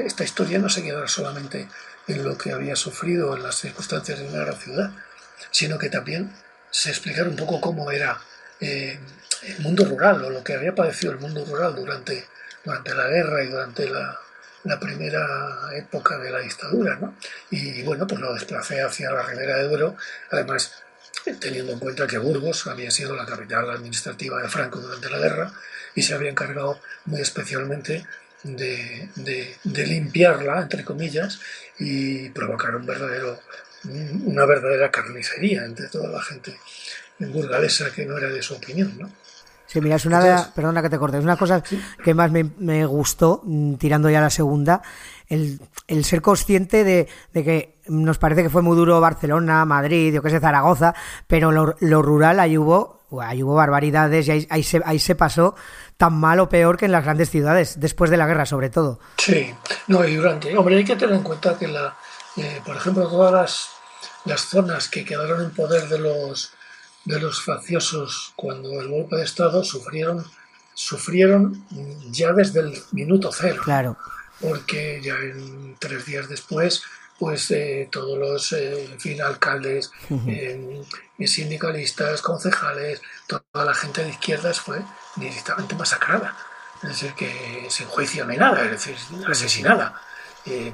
esta 0.04 0.24
historia 0.24 0.58
no 0.58 0.68
se 0.68 0.82
quedara 0.82 1.08
solamente 1.08 1.68
en 2.06 2.24
lo 2.24 2.38
que 2.38 2.52
había 2.52 2.76
sufrido 2.76 3.36
en 3.36 3.42
las 3.42 3.56
circunstancias 3.56 4.18
de 4.18 4.28
una 4.28 4.44
gran 4.44 4.56
ciudad, 4.56 4.90
sino 5.50 5.78
que 5.78 5.88
también 5.88 6.32
se 6.70 6.90
explicara 6.90 7.28
un 7.28 7.36
poco 7.36 7.60
cómo 7.60 7.90
era 7.90 8.20
eh, 8.60 9.00
el 9.42 9.60
mundo 9.60 9.84
rural 9.84 10.24
o 10.24 10.30
lo 10.30 10.44
que 10.44 10.54
había 10.54 10.74
padecido 10.74 11.12
el 11.12 11.18
mundo 11.18 11.44
rural 11.44 11.74
durante 11.74 12.26
durante 12.64 12.94
la 12.94 13.08
guerra 13.08 13.44
y 13.44 13.48
durante 13.48 13.88
la, 13.88 14.18
primera 14.78 15.70
época 15.74 16.18
de 16.18 16.30
la 16.30 16.40
dictadura, 16.40 16.96
¿no? 16.96 17.14
Y 17.50 17.82
bueno, 17.82 18.06
pues 18.06 18.20
lo 18.20 18.34
desplacé 18.34 18.82
hacia 18.82 19.10
la 19.10 19.22
Ribera 19.22 19.56
de 19.56 19.68
Duero, 19.68 19.96
además 20.30 20.82
teniendo 21.40 21.72
en 21.72 21.78
cuenta 21.78 22.06
que 22.06 22.18
Burgos 22.18 22.66
había 22.66 22.90
sido 22.90 23.16
la 23.16 23.26
capital 23.26 23.70
administrativa 23.70 24.40
de 24.40 24.48
Franco 24.48 24.80
durante 24.80 25.10
la 25.10 25.18
guerra 25.18 25.52
y 25.94 26.02
se 26.02 26.14
había 26.14 26.30
encargado 26.30 26.80
muy 27.06 27.20
especialmente 27.20 28.06
de, 28.42 29.08
de 29.64 29.86
limpiarla, 29.86 30.60
entre 30.60 30.84
comillas, 30.84 31.40
y 31.78 32.28
provocar 32.30 32.74
un 32.76 32.86
verdadero, 32.86 33.40
una 34.24 34.44
verdadera 34.44 34.90
carnicería 34.90 35.64
entre 35.64 35.88
toda 35.88 36.08
la 36.10 36.22
gente 36.22 36.58
burgalesa 37.18 37.90
que 37.92 38.06
no 38.06 38.16
era 38.18 38.28
de 38.28 38.42
su 38.42 38.54
opinión, 38.54 38.96
¿no? 38.98 39.10
Sí, 39.70 39.80
mira, 39.80 39.94
es 39.94 40.04
una 40.04 40.20
de, 40.20 40.36
perdona 40.52 40.82
que 40.82 40.90
te 40.90 40.98
corte, 40.98 41.18
es 41.18 41.22
una 41.22 41.36
cosa 41.36 41.62
que 42.02 42.12
más 42.12 42.32
me, 42.32 42.84
gustó, 42.86 43.40
mm, 43.44 43.74
tirando 43.74 44.10
ya 44.10 44.20
la 44.20 44.28
segunda, 44.28 44.82
el, 45.28 45.60
ser 46.04 46.20
consciente 46.22 46.82
de, 46.82 47.06
que 47.32 47.76
nos 47.86 48.18
parece 48.18 48.42
que 48.42 48.50
fue 48.50 48.62
muy 48.62 48.76
duro 48.76 49.00
Barcelona, 49.00 49.64
Madrid, 49.64 50.12
yo 50.12 50.22
qué 50.22 50.30
sé, 50.30 50.40
Zaragoza, 50.40 50.92
pero 51.28 51.52
lo, 51.52 52.02
rural 52.02 52.40
ahí 52.40 52.58
hubo, 52.58 53.02
ahí 53.20 53.44
hubo 53.44 53.54
barbaridades 53.54 54.26
y 54.26 54.48
ahí, 54.50 54.62
se, 54.64 54.82
ahí 54.84 54.98
se 54.98 55.14
pasó 55.14 55.54
tan 55.96 56.14
mal 56.14 56.40
o 56.40 56.48
peor 56.48 56.76
que 56.76 56.86
en 56.86 56.92
las 56.92 57.04
grandes 57.04 57.30
ciudades, 57.30 57.78
después 57.78 58.10
de 58.10 58.16
la 58.16 58.26
guerra 58.26 58.46
sobre 58.46 58.70
todo. 58.70 58.98
Sí, 59.18 59.54
no, 59.86 60.04
y 60.04 60.16
durante, 60.16 60.56
hombre, 60.58 60.78
hay 60.78 60.84
que 60.84 60.96
tener 60.96 61.14
en 61.14 61.22
cuenta 61.22 61.56
que 61.56 61.68
la, 61.68 61.96
eh, 62.36 62.60
por 62.66 62.74
ejemplo, 62.74 63.06
todas 63.06 63.32
las, 63.32 63.68
las 64.24 64.40
zonas 64.40 64.88
que 64.88 65.04
quedaron 65.04 65.44
en 65.44 65.50
poder 65.52 65.88
de 65.88 66.00
los 66.00 66.54
de 67.04 67.20
los 67.20 67.42
facciosos 67.42 68.32
cuando 68.36 68.80
el 68.80 68.88
golpe 68.88 69.16
de 69.16 69.24
Estado 69.24 69.64
sufrieron, 69.64 70.24
sufrieron 70.74 71.64
ya 72.10 72.32
desde 72.32 72.60
el 72.60 72.82
minuto 72.92 73.30
cero. 73.32 73.62
Claro. 73.64 73.96
Porque 74.40 75.00
ya 75.02 75.14
en 75.14 75.76
tres 75.78 76.06
días 76.06 76.28
después 76.28 76.82
pues 77.20 77.50
eh, 77.50 77.86
todos 77.92 78.18
los 78.18 78.52
en 78.52 78.98
fin, 78.98 79.20
alcaldes, 79.20 79.92
sindicalistas, 81.18 82.22
concejales, 82.22 83.02
toda 83.26 83.66
la 83.66 83.74
gente 83.74 84.02
de 84.02 84.08
izquierdas 84.08 84.58
fue 84.58 84.82
directamente 85.16 85.74
masacrada. 85.74 86.34
Es 86.82 86.88
decir, 86.88 87.12
que 87.12 87.66
sin 87.68 87.86
juicio 87.88 88.24
ni 88.24 88.38
nada, 88.38 88.64
es 88.64 88.70
decir, 88.70 88.96
asesinada. 89.30 90.00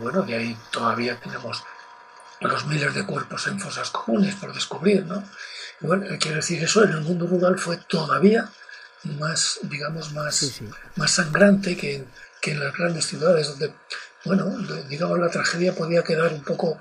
bueno, 0.00 0.22
de 0.22 0.36
ahí 0.36 0.56
todavía 0.70 1.18
tenemos 1.18 1.64
los 2.38 2.64
miles 2.66 2.94
de 2.94 3.04
cuerpos 3.04 3.48
en 3.48 3.58
fosas 3.58 3.90
comunes 3.90 4.36
por 4.36 4.54
descubrir, 4.54 5.04
¿no? 5.04 5.24
Bueno, 5.80 6.06
quiero 6.20 6.36
decir, 6.36 6.62
eso 6.62 6.84
en 6.84 6.90
el 6.90 7.00
mundo 7.00 7.26
rural 7.26 7.58
fue 7.58 7.76
todavía 7.76 8.48
más, 9.04 9.60
digamos, 9.62 10.12
más, 10.12 10.60
más 10.96 11.10
sangrante 11.10 11.76
que 11.76 12.04
que 12.40 12.52
en 12.52 12.60
las 12.60 12.76
grandes 12.76 13.06
ciudades, 13.06 13.48
donde, 13.48 13.74
bueno, 14.24 14.56
digamos, 14.88 15.18
la 15.18 15.30
tragedia 15.30 15.74
podía 15.74 16.04
quedar 16.04 16.32
un 16.32 16.42
poco 16.42 16.80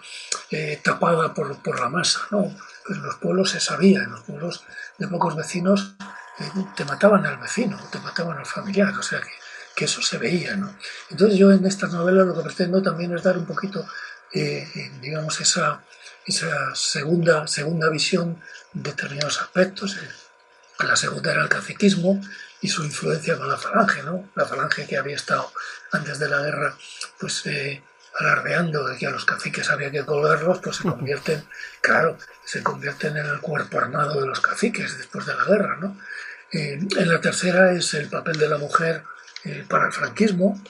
eh, 0.52 0.80
tapada 0.84 1.34
por, 1.34 1.62
por, 1.62 1.80
la 1.80 1.90
masa, 1.90 2.22
¿no? 2.32 2.56
en 2.90 3.02
los 3.02 3.16
pueblos 3.16 3.50
se 3.50 3.60
sabía, 3.60 4.04
en 4.04 4.12
los 4.12 4.22
pueblos 4.22 4.64
de 5.00 5.08
pocos 5.08 5.36
vecinos 5.36 5.96
eh, 6.40 6.52
te 6.76 6.86
mataban 6.86 7.26
al 7.26 7.38
vecino, 7.38 7.80
te 7.92 8.00
mataban 8.00 8.38
al 8.38 8.46
familiar, 8.46 8.94
o 8.98 9.02
sea 9.02 9.20
que, 9.22 9.32
que, 9.76 9.86
eso 9.86 10.02
se 10.02 10.20
veía, 10.20 10.56
¿no? 10.56 10.78
Entonces 11.10 11.40
yo 11.40 11.52
en 11.52 11.66
estas 11.66 11.92
novelas 11.92 12.28
lo 12.28 12.36
que 12.36 12.44
pretendo 12.44 12.84
también 12.84 13.16
es 13.16 13.24
dar 13.24 13.38
un 13.38 13.46
poquito, 13.46 13.88
eh, 14.34 14.68
digamos, 15.02 15.42
esa, 15.42 15.82
esa 16.26 16.74
segunda, 16.76 17.48
segunda 17.48 17.90
visión 17.90 18.42
de 18.74 18.92
determinados 18.92 19.42
aspectos. 19.42 19.98
La 20.80 20.96
segunda 20.96 21.32
era 21.32 21.44
el 21.44 21.50
caciquismo 21.50 22.22
y 22.62 22.68
su 22.68 22.84
influencia 22.84 23.38
con 23.38 23.50
la 23.50 23.58
falange, 23.58 24.04
¿no? 24.04 24.30
La 24.36 24.46
falange 24.46 24.88
que 24.88 24.98
había 24.98 25.16
estado 25.16 25.52
antes 25.92 26.20
de 26.20 26.30
la 26.30 26.42
guerra, 26.42 26.76
pues 27.20 27.46
eh, 27.46 27.82
alardeando 28.16 28.88
de 28.88 28.98
que 28.98 29.08
a 29.08 29.12
los 29.12 29.26
caciques 29.26 29.70
había 29.70 29.92
que 29.92 30.06
colgarlos, 30.06 30.60
pues 30.60 30.78
se 30.78 30.84
convierten, 30.84 31.46
claro, 31.82 32.18
se 32.44 32.64
convierten 32.64 33.18
en 33.18 33.26
el 33.26 33.40
cuerpo 33.40 33.80
armado 33.80 34.20
de 34.20 34.28
los 34.28 34.40
caciques 34.40 34.98
después 34.98 35.26
de 35.26 35.36
la 35.36 35.46
guerra, 35.46 35.78
¿no? 35.80 35.98
Eh, 36.52 36.80
en 36.98 37.10
la 37.10 37.22
tercera 37.22 37.72
es 37.72 37.94
el 37.94 38.10
papel 38.10 38.38
de 38.38 38.50
la 38.50 38.58
mujer 38.58 39.04
eh, 39.44 39.66
para 39.68 39.88
el 39.88 39.94
franquismo 39.94 40.62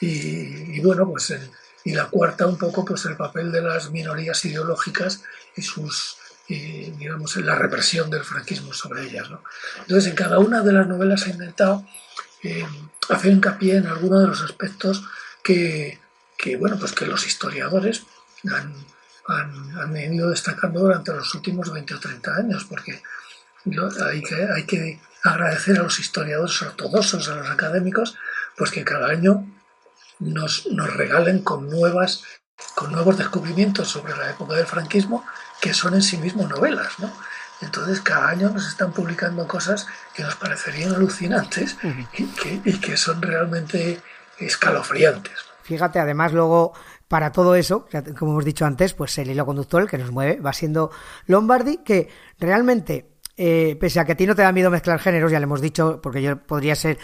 y, 0.00 0.80
bueno, 0.80 1.06
pues 1.08 1.34
y 1.84 1.92
la 1.92 2.06
cuarta 2.06 2.46
un 2.46 2.58
poco 2.58 2.84
pues 2.84 3.04
el 3.06 3.16
papel 3.16 3.52
de 3.52 3.62
las 3.62 3.90
minorías 3.90 4.44
ideológicas 4.44 5.22
y 5.56 5.62
sus 5.62 6.16
digamos, 6.98 7.36
la 7.36 7.54
represión 7.54 8.10
del 8.10 8.24
franquismo 8.24 8.72
sobre 8.72 9.04
ellas. 9.04 9.30
¿no? 9.30 9.42
Entonces, 9.82 10.10
en 10.10 10.16
cada 10.16 10.38
una 10.38 10.62
de 10.62 10.72
las 10.72 10.86
novelas 10.86 11.26
he 11.26 11.30
intentado 11.30 11.86
eh, 12.42 12.66
hacer 13.08 13.32
hincapié 13.32 13.76
en 13.76 13.86
algunos 13.86 14.22
de 14.22 14.28
los 14.28 14.42
aspectos 14.42 15.04
que, 15.42 15.98
que, 16.36 16.56
bueno, 16.56 16.76
pues 16.78 16.92
que 16.92 17.06
los 17.06 17.26
historiadores 17.26 18.02
han, 18.50 18.74
han, 19.26 19.78
han, 19.78 19.96
ido 19.96 20.30
destacando 20.30 20.80
durante 20.80 21.12
los 21.12 21.34
últimos 21.34 21.72
20 21.72 21.94
o 21.94 22.00
30 22.00 22.34
años, 22.34 22.64
porque 22.64 23.02
hay, 24.04 24.22
que, 24.22 24.48
hay 24.52 24.64
que 24.64 25.00
agradecer 25.22 25.78
a 25.78 25.82
los 25.84 26.00
historiadores 26.00 26.60
ortodoxos, 26.62 27.28
a 27.28 27.36
los 27.36 27.50
académicos, 27.50 28.16
pues 28.56 28.70
que 28.70 28.84
cada 28.84 29.08
año 29.08 29.46
nos, 30.20 30.66
nos 30.70 30.94
regalen 30.94 31.42
con 31.42 31.68
nuevas 31.68 32.22
con 32.74 32.92
nuevos 32.92 33.16
descubrimientos 33.16 33.88
sobre 33.88 34.16
la 34.16 34.30
época 34.30 34.54
del 34.54 34.66
franquismo 34.66 35.24
que 35.60 35.74
son 35.74 35.94
en 35.94 36.02
sí 36.02 36.18
mismos 36.18 36.48
novelas, 36.48 36.98
¿no? 36.98 37.10
Entonces 37.60 38.00
cada 38.00 38.28
año 38.28 38.50
nos 38.50 38.66
están 38.66 38.92
publicando 38.92 39.46
cosas 39.46 39.86
que 40.14 40.22
nos 40.22 40.34
parecerían 40.36 40.94
alucinantes 40.94 41.76
y, 42.14 42.78
que, 42.78 42.96
son 42.96 43.20
realmente 43.20 44.00
escalofriantes. 44.38 45.34
Fíjate, 45.62 45.98
además 45.98 46.32
luego 46.32 46.72
para 47.06 47.32
todo 47.32 47.54
eso, 47.54 47.86
como 48.18 48.32
hemos 48.32 48.44
dicho 48.46 48.64
antes, 48.64 48.94
pues 48.94 49.18
el 49.18 49.30
hilo 49.30 49.44
conductor, 49.44 49.82
el 49.82 49.88
que 49.88 49.98
nos 49.98 50.10
mueve, 50.10 50.40
va 50.40 50.54
siendo 50.54 50.90
Lombardi, 51.26 51.78
que 51.78 52.08
realmente 52.38 53.10
eh, 53.42 53.74
pese 53.80 53.98
a 53.98 54.04
que 54.04 54.12
a 54.12 54.14
ti 54.16 54.26
no 54.26 54.34
te 54.34 54.42
da 54.42 54.52
miedo 54.52 54.70
mezclar 54.70 54.98
géneros, 54.98 55.32
ya 55.32 55.38
le 55.40 55.44
hemos 55.44 55.62
dicho, 55.62 55.98
porque 56.02 56.20
yo 56.20 56.36
podría 56.36 56.74
ser, 56.74 56.98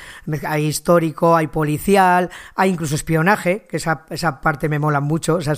hay 0.47 0.67
histórico, 0.67 1.35
hay 1.35 1.47
policial, 1.47 2.29
hay 2.55 2.69
incluso 2.69 2.95
espionaje, 2.95 3.65
que 3.67 3.79
esa, 3.79 4.05
esa 4.11 4.39
parte 4.43 4.69
me 4.69 4.79
mola 4.79 5.01
mucho, 5.01 5.39
esa, 5.39 5.55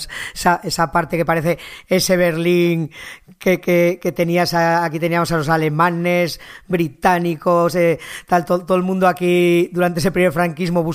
esa, 0.62 0.92
parte 0.92 1.16
que 1.16 1.24
parece 1.24 1.58
ese 1.88 2.16
Berlín 2.16 2.92
que, 3.40 3.60
que, 3.60 3.98
que 4.00 4.12
tenías, 4.12 4.54
aquí 4.54 5.00
teníamos 5.00 5.32
a 5.32 5.38
los 5.38 5.48
alemanes, 5.48 6.38
británicos, 6.68 7.74
eh, 7.74 7.98
tal, 8.28 8.44
todo, 8.44 8.76
el 8.76 8.84
mundo 8.84 9.08
aquí 9.08 9.70
durante 9.72 9.98
ese 9.98 10.12
primer 10.12 10.30
franquismo 10.30 10.88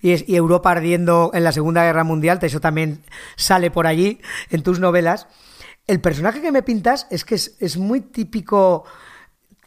y, 0.00 0.32
y 0.32 0.34
Europa 0.34 0.72
ardiendo 0.72 1.30
en 1.32 1.44
la 1.44 1.52
Segunda 1.52 1.84
Guerra 1.84 2.02
Mundial, 2.02 2.40
eso 2.42 2.58
también 2.58 3.04
sale 3.36 3.70
por 3.70 3.86
allí 3.86 4.20
en 4.50 4.64
tus 4.64 4.80
novelas. 4.80 5.28
El 5.86 6.00
personaje 6.00 6.40
que 6.40 6.50
me 6.50 6.64
pintas 6.64 7.06
es 7.08 7.24
que 7.24 7.36
es, 7.36 7.56
es 7.60 7.76
muy 7.76 8.00
típico 8.00 8.84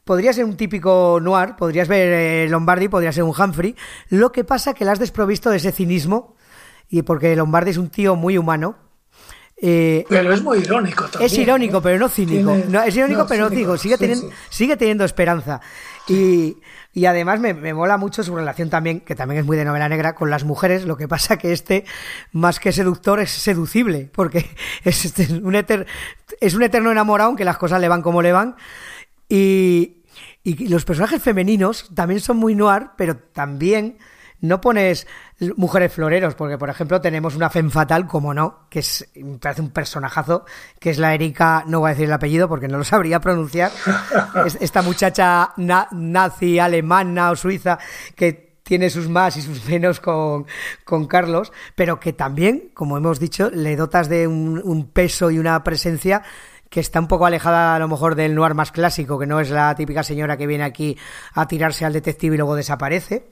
podría 0.05 0.31
ser 0.31 0.45
un 0.45 0.55
típico 0.55 1.19
noir, 1.21 1.55
podrías 1.57 1.89
ver 1.89 2.13
eh, 2.13 2.49
Lombardi, 2.49 2.87
podría 2.87 3.11
ser 3.11 3.23
un 3.23 3.33
Humphrey. 3.37 3.75
Lo 4.09 4.31
que 4.31 4.45
pasa 4.45 4.73
que 4.73 4.85
la 4.85 4.93
has 4.93 4.99
desprovisto 4.99 5.49
de 5.49 5.57
ese 5.57 5.73
cinismo, 5.73 6.35
y 6.89 7.01
porque 7.01 7.35
Lombardi 7.35 7.71
es 7.71 7.77
un 7.77 7.89
tío 7.89 8.15
muy 8.15 8.37
humano. 8.37 8.77
Eh, 9.57 10.05
pero 10.09 10.33
es 10.33 10.41
muy 10.43 10.59
irónico 10.59 11.05
también. 11.05 11.25
Es 11.25 11.37
irónico, 11.37 11.81
pero 11.81 11.97
no 11.97 12.09
cínico. 12.09 12.55
No, 12.69 12.83
es 12.83 12.95
irónico, 12.95 13.25
pero 13.27 13.45
no 13.45 13.49
cínico. 13.49 13.77
Sigue, 13.77 13.97
teniendo, 13.97 14.29
sigue 14.49 14.77
teniendo 14.77 15.05
esperanza. 15.05 15.59
Y, 16.07 16.57
y 16.93 17.05
además 17.05 17.39
me, 17.39 17.53
me, 17.53 17.73
mola 17.73 17.97
mucho 17.97 18.21
su 18.21 18.35
relación 18.35 18.69
también, 18.69 18.99
que 18.99 19.15
también 19.15 19.39
es 19.39 19.45
muy 19.45 19.57
de 19.57 19.65
novela 19.65 19.89
negra, 19.89 20.13
con 20.13 20.29
las 20.29 20.43
mujeres. 20.43 20.85
Lo 20.85 20.97
que 20.97 21.07
pasa 21.07 21.37
que 21.37 21.51
este, 21.51 21.85
más 22.31 22.59
que 22.59 22.73
seductor, 22.73 23.19
es 23.21 23.31
seducible, 23.31 24.11
porque 24.13 24.45
es, 24.83 25.17
es, 25.17 25.29
un, 25.31 25.55
eter, 25.55 25.87
es 26.41 26.53
un 26.53 26.61
eterno 26.61 26.91
enamorado, 26.91 27.29
aunque 27.29 27.45
las 27.45 27.57
cosas 27.57 27.81
le 27.81 27.87
van 27.87 28.01
como 28.01 28.21
le 28.21 28.33
van. 28.33 28.55
Y, 29.29 30.01
los 30.43 30.85
personajes 30.85 31.21
femeninos 31.21 31.89
también 31.93 32.19
son 32.19 32.37
muy 32.37 32.55
noir, 32.55 32.89
pero 32.97 33.17
también 33.17 33.97
no 34.41 34.61
pones 34.61 35.07
mujeres 35.57 35.91
floreros, 35.93 36.35
porque 36.35 36.57
por 36.57 36.69
ejemplo 36.69 37.01
tenemos 37.01 37.35
una 37.35 37.49
femme 37.49 37.71
fatal, 37.71 38.07
como 38.07 38.33
no, 38.33 38.67
que 38.69 38.79
es, 38.79 39.09
me 39.15 39.39
parece 39.39 39.61
un 39.61 39.71
personajazo, 39.71 40.45
que 40.79 40.91
es 40.91 40.99
la 40.99 41.13
Erika, 41.13 41.63
no 41.67 41.79
voy 41.79 41.89
a 41.89 41.93
decir 41.93 42.05
el 42.05 42.13
apellido 42.13 42.47
porque 42.47 42.67
no 42.67 42.77
lo 42.77 42.83
sabría 42.83 43.19
pronunciar, 43.19 43.71
esta 44.59 44.81
muchacha 44.81 45.53
nazi 45.57 46.59
alemana 46.59 47.31
o 47.31 47.35
suiza 47.35 47.79
que 48.15 48.45
tiene 48.63 48.89
sus 48.89 49.09
más 49.09 49.37
y 49.37 49.41
sus 49.41 49.65
menos 49.65 49.99
con, 49.99 50.45
con, 50.83 51.05
Carlos, 51.05 51.51
pero 51.75 51.99
que 51.99 52.13
también, 52.13 52.71
como 52.73 52.97
hemos 52.97 53.19
dicho, 53.19 53.49
le 53.51 53.75
dotas 53.75 54.09
de 54.09 54.27
un 54.27 54.89
peso 54.91 55.29
y 55.31 55.37
una 55.37 55.63
presencia 55.63 56.23
que 56.69 56.79
está 56.79 56.99
un 56.99 57.07
poco 57.07 57.25
alejada 57.25 57.75
a 57.75 57.79
lo 57.79 57.87
mejor 57.87 58.15
del 58.15 58.35
noir 58.35 58.53
más 58.53 58.71
clásico, 58.71 59.17
que 59.19 59.25
no 59.25 59.39
es 59.39 59.49
la 59.49 59.73
típica 59.75 60.03
señora 60.03 60.37
que 60.37 60.47
viene 60.47 60.63
aquí 60.63 60.97
a 61.33 61.47
tirarse 61.47 61.85
al 61.85 61.93
detective 61.93 62.35
y 62.35 62.37
luego 62.37 62.55
desaparece. 62.55 63.27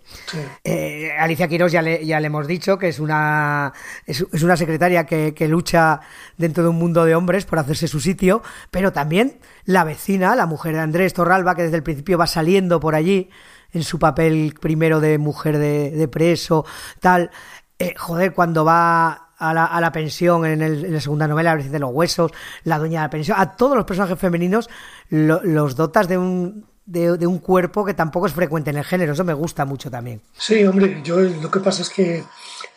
Eh, 0.63 1.11
Alicia 1.17 1.47
Quiroz 1.47 1.71
ya 1.71 1.81
le, 1.81 2.05
ya 2.05 2.19
le 2.19 2.27
hemos 2.27 2.47
dicho 2.47 2.77
que 2.77 2.87
es 2.89 2.99
una, 2.99 3.73
es, 4.05 4.21
una 4.21 4.57
secretaria 4.57 5.05
que, 5.05 5.33
que, 5.33 5.47
lucha 5.47 6.01
dentro 6.37 6.63
de 6.63 6.69
un 6.69 6.77
mundo 6.77 7.05
de 7.05 7.15
hombres 7.15 7.45
por 7.45 7.59
hacerse 7.59 7.87
su 7.87 7.99
sitio, 7.99 8.41
pero 8.71 8.91
también 8.91 9.39
la 9.65 9.83
vecina, 9.83 10.35
la 10.35 10.45
mujer 10.45 10.75
de 10.75 10.81
Andrés 10.81 11.13
Torralba, 11.13 11.55
que 11.55 11.63
desde 11.63 11.77
el 11.77 11.83
principio 11.83 12.17
va 12.17 12.27
saliendo 12.27 12.79
por 12.79 12.95
allí 12.95 13.29
en 13.73 13.83
su 13.83 13.99
papel 13.99 14.55
primero 14.59 14.99
de 14.99 15.17
mujer 15.17 15.57
de, 15.57 15.91
de 15.91 16.07
preso, 16.07 16.65
tal. 16.99 17.31
Eh, 17.79 17.95
joder, 17.97 18.33
cuando 18.33 18.63
va 18.63 19.22
a 19.49 19.53
la, 19.53 19.65
a 19.65 19.81
la 19.81 19.91
pensión 19.91 20.45
en, 20.45 20.61
el, 20.61 20.85
en, 20.85 20.93
la 20.93 21.01
segunda 21.01 21.27
novela, 21.27 21.55
de 21.55 21.79
los 21.79 21.91
Huesos, 21.91 22.31
la 22.63 22.79
dueña 22.79 23.01
de 23.01 23.05
la 23.07 23.09
pensión, 23.09 23.37
a 23.39 23.55
todos 23.55 23.75
los 23.75 23.85
personajes 23.85 24.17
femeninos 24.17 24.69
lo, 25.09 25.41
los 25.43 25.75
dotas 25.75 26.07
de 26.07 26.17
un, 26.17 26.65
de, 26.85 27.17
de, 27.17 27.27
un 27.27 27.39
cuerpo 27.39 27.85
que 27.85 27.93
tampoco 27.93 28.27
es 28.27 28.33
frecuente 28.33 28.69
en 28.69 28.77
el 28.77 28.83
género. 28.83 29.13
Eso 29.13 29.23
me 29.23 29.33
gusta 29.33 29.65
mucho 29.65 29.91
también. 29.91 30.21
Sí, 30.37 30.65
hombre, 30.65 31.01
yo 31.03 31.19
lo 31.19 31.51
que 31.51 31.59
pasa 31.59 31.81
es 31.81 31.89
que, 31.89 32.23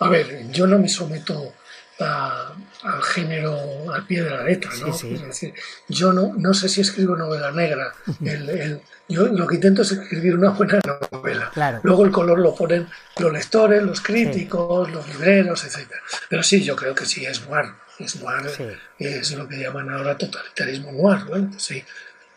a 0.00 0.08
ver, 0.08 0.50
yo 0.50 0.66
no 0.66 0.78
me 0.78 0.88
someto 0.88 1.52
a, 2.00 2.52
al 2.86 3.02
género 3.02 3.92
al 3.92 4.06
pie 4.06 4.22
de 4.22 4.30
la 4.30 4.44
letra, 4.44 4.70
¿no? 4.80 4.92
Sí, 4.92 5.08
sí. 5.08 5.14
Es 5.14 5.22
decir, 5.22 5.54
yo 5.88 6.12
no, 6.12 6.32
no 6.36 6.54
sé 6.54 6.68
si 6.68 6.80
escribo 6.80 7.16
novela 7.16 7.50
negra. 7.52 7.92
El, 8.24 8.48
el, 8.48 8.80
yo 9.08 9.26
lo 9.26 9.46
que 9.46 9.56
intento 9.56 9.82
es 9.82 9.92
escribir 9.92 10.34
una 10.34 10.50
buena 10.50 10.80
novela. 11.10 11.50
Claro. 11.52 11.80
Luego 11.82 12.04
el 12.04 12.10
color 12.10 12.38
lo 12.38 12.54
ponen 12.54 12.88
los 13.18 13.32
lectores, 13.32 13.82
los 13.82 14.00
críticos, 14.00 14.88
sí. 14.88 14.94
los 14.94 15.08
libreros, 15.08 15.64
etc. 15.64 15.90
Pero 16.28 16.42
sí, 16.42 16.62
yo 16.62 16.74
creo 16.76 16.94
que 16.94 17.06
sí 17.06 17.24
es 17.24 17.48
noir. 17.48 17.66
Es 17.98 18.16
noir, 18.16 18.78
es 18.98 19.30
lo 19.32 19.48
que 19.48 19.58
llaman 19.58 19.90
ahora 19.90 20.18
totalitarismo 20.18 20.92
noir, 20.92 21.24
¿no? 21.30 21.58
Sí, 21.58 21.82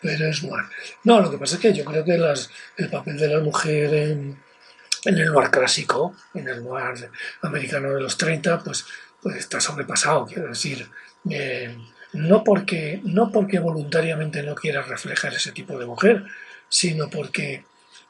pero 0.01 0.29
es 0.29 0.43
noir. 0.43 0.65
No, 1.03 1.21
lo 1.21 1.29
que 1.29 1.37
pasa 1.37 1.55
es 1.55 1.61
que 1.61 1.73
yo 1.73 1.83
creo 1.83 2.05
que 2.05 2.17
las, 2.17 2.49
el 2.77 2.89
papel 2.89 3.17
de 3.17 3.27
la 3.27 3.39
mujer 3.39 3.93
en, 3.93 4.37
en 5.05 5.17
el 5.17 5.25
noir 5.25 5.49
clásico, 5.49 6.15
en 6.33 6.47
el 6.47 6.63
noir 6.63 7.09
americano 7.41 7.93
de 7.93 8.01
los 8.01 8.17
30, 8.17 8.59
pues, 8.63 8.85
pues 9.21 9.37
está 9.37 9.59
sobrepasado, 9.59 10.25
quiero 10.25 10.49
decir. 10.49 10.87
Eh, 11.29 11.75
no 12.13 12.43
porque, 12.43 13.01
no 13.03 13.31
porque 13.31 13.59
voluntariamente 13.59 14.41
no 14.41 14.55
quiera 14.55 14.81
reflejar 14.81 15.33
ese 15.33 15.51
tipo 15.51 15.77
de 15.77 15.85
mujer, 15.85 16.25
sino 16.67 17.09
porque 17.09 17.65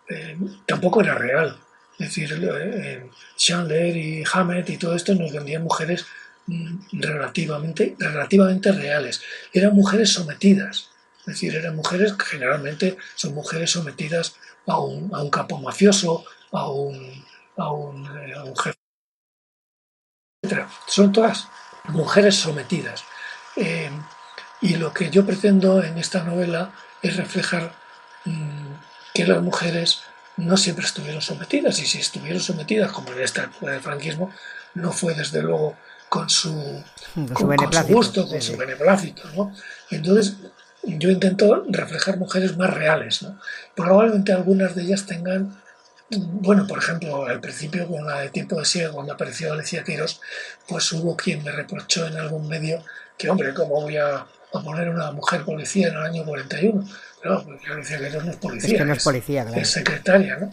eh, 0.10 0.38
tampoco 0.66 1.02
era 1.02 1.16
real. 1.16 1.58
Es 1.98 2.08
decir, 2.08 2.32
eh, 2.42 3.10
Chandler 3.36 3.96
y 3.98 4.24
Hammett 4.32 4.70
y 4.70 4.78
todo 4.78 4.96
esto 4.96 5.14
nos 5.16 5.34
vendían 5.34 5.64
mujeres 5.64 6.06
mm, 6.48 6.78
relativamente, 6.94 7.96
relativamente 8.00 8.72
reales. 8.72 9.22
Eran 9.52 9.76
mujeres 9.76 10.14
sometidas, 10.14 10.90
es 11.20 11.26
decir, 11.26 11.56
eran 11.56 11.76
mujeres 11.76 12.14
que 12.14 12.26
generalmente 12.26 12.98
son 13.16 13.34
mujeres 13.34 13.72
sometidas 13.72 14.36
a 14.66 14.80
un, 14.80 15.14
a 15.14 15.22
un 15.22 15.30
capo 15.30 15.60
mafioso, 15.60 16.24
a 16.52 16.70
un, 16.70 17.26
a 17.58 17.72
un, 17.72 18.08
a 18.08 18.44
un 18.46 18.56
jefe, 18.56 18.79
Son 20.88 21.12
todas 21.12 21.48
mujeres 21.86 22.36
sometidas. 22.36 23.04
Eh, 23.56 23.90
y 24.62 24.76
lo 24.76 24.94
que 24.94 25.10
yo 25.10 25.26
pretendo 25.26 25.84
en 25.84 25.98
esta 25.98 26.24
novela 26.24 26.72
es 27.02 27.18
reflejar 27.18 27.74
mmm, 28.26 28.74
que 29.14 29.26
las 29.26 29.42
mujeres 29.42 30.02
no 30.38 30.56
siempre 30.56 30.86
estuvieron 30.86 31.22
sometidas, 31.22 31.80
y 31.80 31.86
si 31.86 32.00
estuvieron 32.00 32.42
sometidas, 32.42 32.92
como 32.92 33.12
en 33.12 33.22
esta 33.22 33.44
época 33.44 33.72
del 33.72 33.82
franquismo, 33.82 34.32
no 34.74 34.94
fue 34.94 35.14
desde 35.14 35.42
luego 35.42 35.76
con 36.08 36.30
su, 36.30 36.84
Con 37.14 37.28
su 37.28 37.34
con, 37.34 37.34
con 37.34 37.38
su 37.38 37.48
beneplácito, 37.48 37.94
gusto, 37.94 38.28
con 38.28 38.42
sí, 38.42 38.52
su 38.52 38.58
beneplácito. 38.58 39.24
¿no? 39.36 39.54
Entonces, 39.90 40.38
yo 40.84 41.10
intento 41.10 41.66
reflejar 41.68 42.18
mujeres 42.18 42.58
más 42.58 42.74
reales. 42.74 43.22
¿no? 43.22 43.38
Probablemente 43.76 44.32
algunas 44.32 44.76
de 44.76 44.84
ellas 44.84 45.06
tengan, 45.06 45.62
bueno, 46.12 46.66
por 46.68 46.80
ejemplo, 46.80 47.26
al 47.26 47.40
principio 47.40 47.88
con 47.88 48.06
la 48.06 48.22
de 48.22 48.30
Tiempo 48.30 48.58
de 48.60 48.66
Ciego, 48.66 48.94
cuando 48.96 49.14
apareció 49.14 49.54
Alicia 49.54 49.84
Queiroz, 49.84 50.20
pues 50.68 50.92
hubo 50.94 51.16
quien 51.16 51.44
me 51.44 51.52
reprochó 51.52 52.08
en 52.08 52.18
algún 52.18 52.48
medio 52.48 52.84
que, 53.18 53.30
hombre, 53.30 53.54
¿cómo 53.54 53.82
voy 53.82 53.98
a, 53.98 54.16
a 54.18 54.64
poner 54.64 54.90
una 54.90 55.12
mujer 55.12 55.44
policía 55.46 55.90
en 55.90 55.96
el 55.98 56.02
año 56.04 56.26
41? 56.26 56.84
Pero 57.22 57.44
pues, 57.44 57.60
Alicia 57.72 57.98
Queiroz 58.00 58.26
no 58.26 58.32
es 58.32 58.38
policía, 58.38 58.70
Es 58.72 58.78
que 58.80 58.86
no 58.86 58.94
es 58.94 59.04
policía, 59.04 59.44
claro. 59.46 59.62
es 59.62 59.70
secretaria, 59.70 60.38
¿no? 60.38 60.50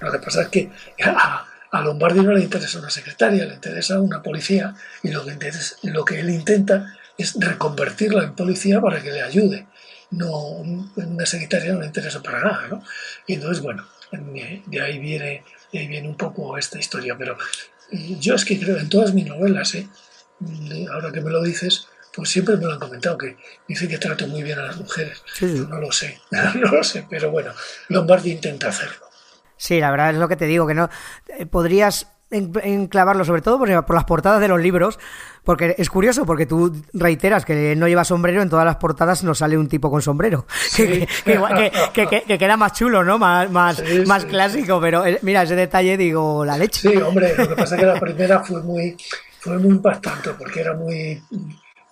Lo 0.00 0.12
que 0.12 0.18
pasa 0.18 0.42
es 0.42 0.48
que 0.48 0.70
a, 1.04 1.46
a 1.70 1.80
Lombardi 1.80 2.20
no 2.20 2.32
le 2.32 2.42
interesa 2.42 2.78
una 2.78 2.90
secretaria, 2.90 3.46
le 3.46 3.54
interesa 3.54 3.98
una 4.00 4.22
policía 4.22 4.74
y 5.02 5.08
lo 5.10 5.24
que, 5.24 5.32
interesa- 5.32 5.76
lo 5.84 6.04
que 6.04 6.20
él 6.20 6.28
intenta 6.30 6.94
es 7.16 7.34
reconvertirla 7.38 8.24
en 8.24 8.34
policía 8.34 8.80
para 8.80 9.00
que 9.00 9.10
le 9.12 9.22
ayude. 9.22 9.66
No, 10.10 10.36
un- 10.48 10.92
una 10.96 11.24
secretaria 11.24 11.72
no 11.72 11.80
le 11.80 11.86
interesa 11.86 12.20
para 12.22 12.40
nada, 12.40 12.66
¿no? 12.68 12.82
Y 13.26 13.34
entonces, 13.34 13.62
bueno, 13.62 13.86
de 14.12 14.62
de 14.66 14.80
ahí 14.80 14.98
viene, 14.98 15.42
de 15.72 15.78
ahí 15.78 15.86
viene 15.86 16.08
un 16.08 16.16
poco 16.16 16.56
esta 16.58 16.78
historia. 16.78 17.16
Pero 17.18 17.36
eh, 17.90 18.16
yo 18.20 18.34
es 18.34 18.44
que 18.44 18.58
creo 18.58 18.78
en 18.78 18.88
todas 18.88 19.14
mis 19.14 19.26
novelas, 19.26 19.74
¿eh? 19.74 19.88
Ahora 20.92 21.12
que 21.12 21.20
me 21.20 21.30
lo 21.30 21.42
dices, 21.42 21.86
pues 22.14 22.30
siempre 22.30 22.56
me 22.56 22.64
lo 22.64 22.72
han 22.72 22.78
comentado, 22.78 23.16
que 23.16 23.36
dice 23.66 23.88
que 23.88 23.98
trato 23.98 24.26
muy 24.26 24.42
bien 24.42 24.58
a 24.58 24.66
las 24.66 24.76
mujeres. 24.76 25.22
Sí. 25.34 25.56
Yo 25.56 25.66
no 25.66 25.78
lo 25.78 25.92
sé, 25.92 26.20
no 26.30 26.70
lo 26.70 26.84
sé, 26.84 27.06
pero 27.08 27.30
bueno, 27.30 27.52
Lombardi 27.88 28.32
intenta 28.32 28.68
hacerlo. 28.68 29.06
Sí, 29.56 29.78
la 29.78 29.90
verdad 29.90 30.10
es 30.10 30.16
lo 30.16 30.28
que 30.28 30.36
te 30.36 30.46
digo, 30.46 30.66
que 30.66 30.74
no 30.74 30.90
eh, 31.38 31.46
podrías 31.46 32.08
en- 32.32 32.52
enclavarlo 32.64 33.24
sobre 33.24 33.42
todo 33.42 33.58
por, 33.58 33.84
por 33.86 33.94
las 33.94 34.04
portadas 34.04 34.40
de 34.40 34.48
los 34.48 34.60
libros, 34.60 34.98
porque 35.44 35.74
es 35.78 35.88
curioso, 35.90 36.24
porque 36.26 36.46
tú 36.46 36.74
reiteras 36.92 37.44
que 37.44 37.74
no 37.76 37.86
lleva 37.88 38.04
sombrero, 38.04 38.42
en 38.42 38.48
todas 38.48 38.64
las 38.64 38.76
portadas 38.76 39.22
nos 39.24 39.38
sale 39.38 39.56
un 39.58 39.68
tipo 39.68 39.90
con 39.90 40.02
sombrero, 40.02 40.46
Sí. 40.70 41.06
que, 41.24 42.22
que 42.26 42.38
queda 42.38 42.56
más 42.56 42.72
chulo, 42.72 43.04
¿no? 43.04 43.18
Más, 43.18 43.50
más, 43.50 43.76
Sí, 43.76 44.04
más 44.06 44.22
sí, 44.22 44.28
clásico, 44.28 44.80
pero 44.80 45.04
eh, 45.06 45.18
mira, 45.22 45.42
ese 45.42 45.54
detalle 45.56 45.96
digo, 45.96 46.44
la 46.44 46.56
leche. 46.58 46.90
Sí, 46.90 46.96
hombre, 46.96 47.34
lo 47.36 47.48
que 47.48 47.54
pasa 47.56 47.74
es 47.76 47.80
que 47.80 47.86
la 47.86 48.00
primera 48.00 48.40
fue 48.40 48.62
muy, 48.62 48.96
fue 49.40 49.58
muy 49.58 49.70
impactante 49.70 50.30
porque 50.38 50.60
era 50.60 50.74
muy 50.74 51.22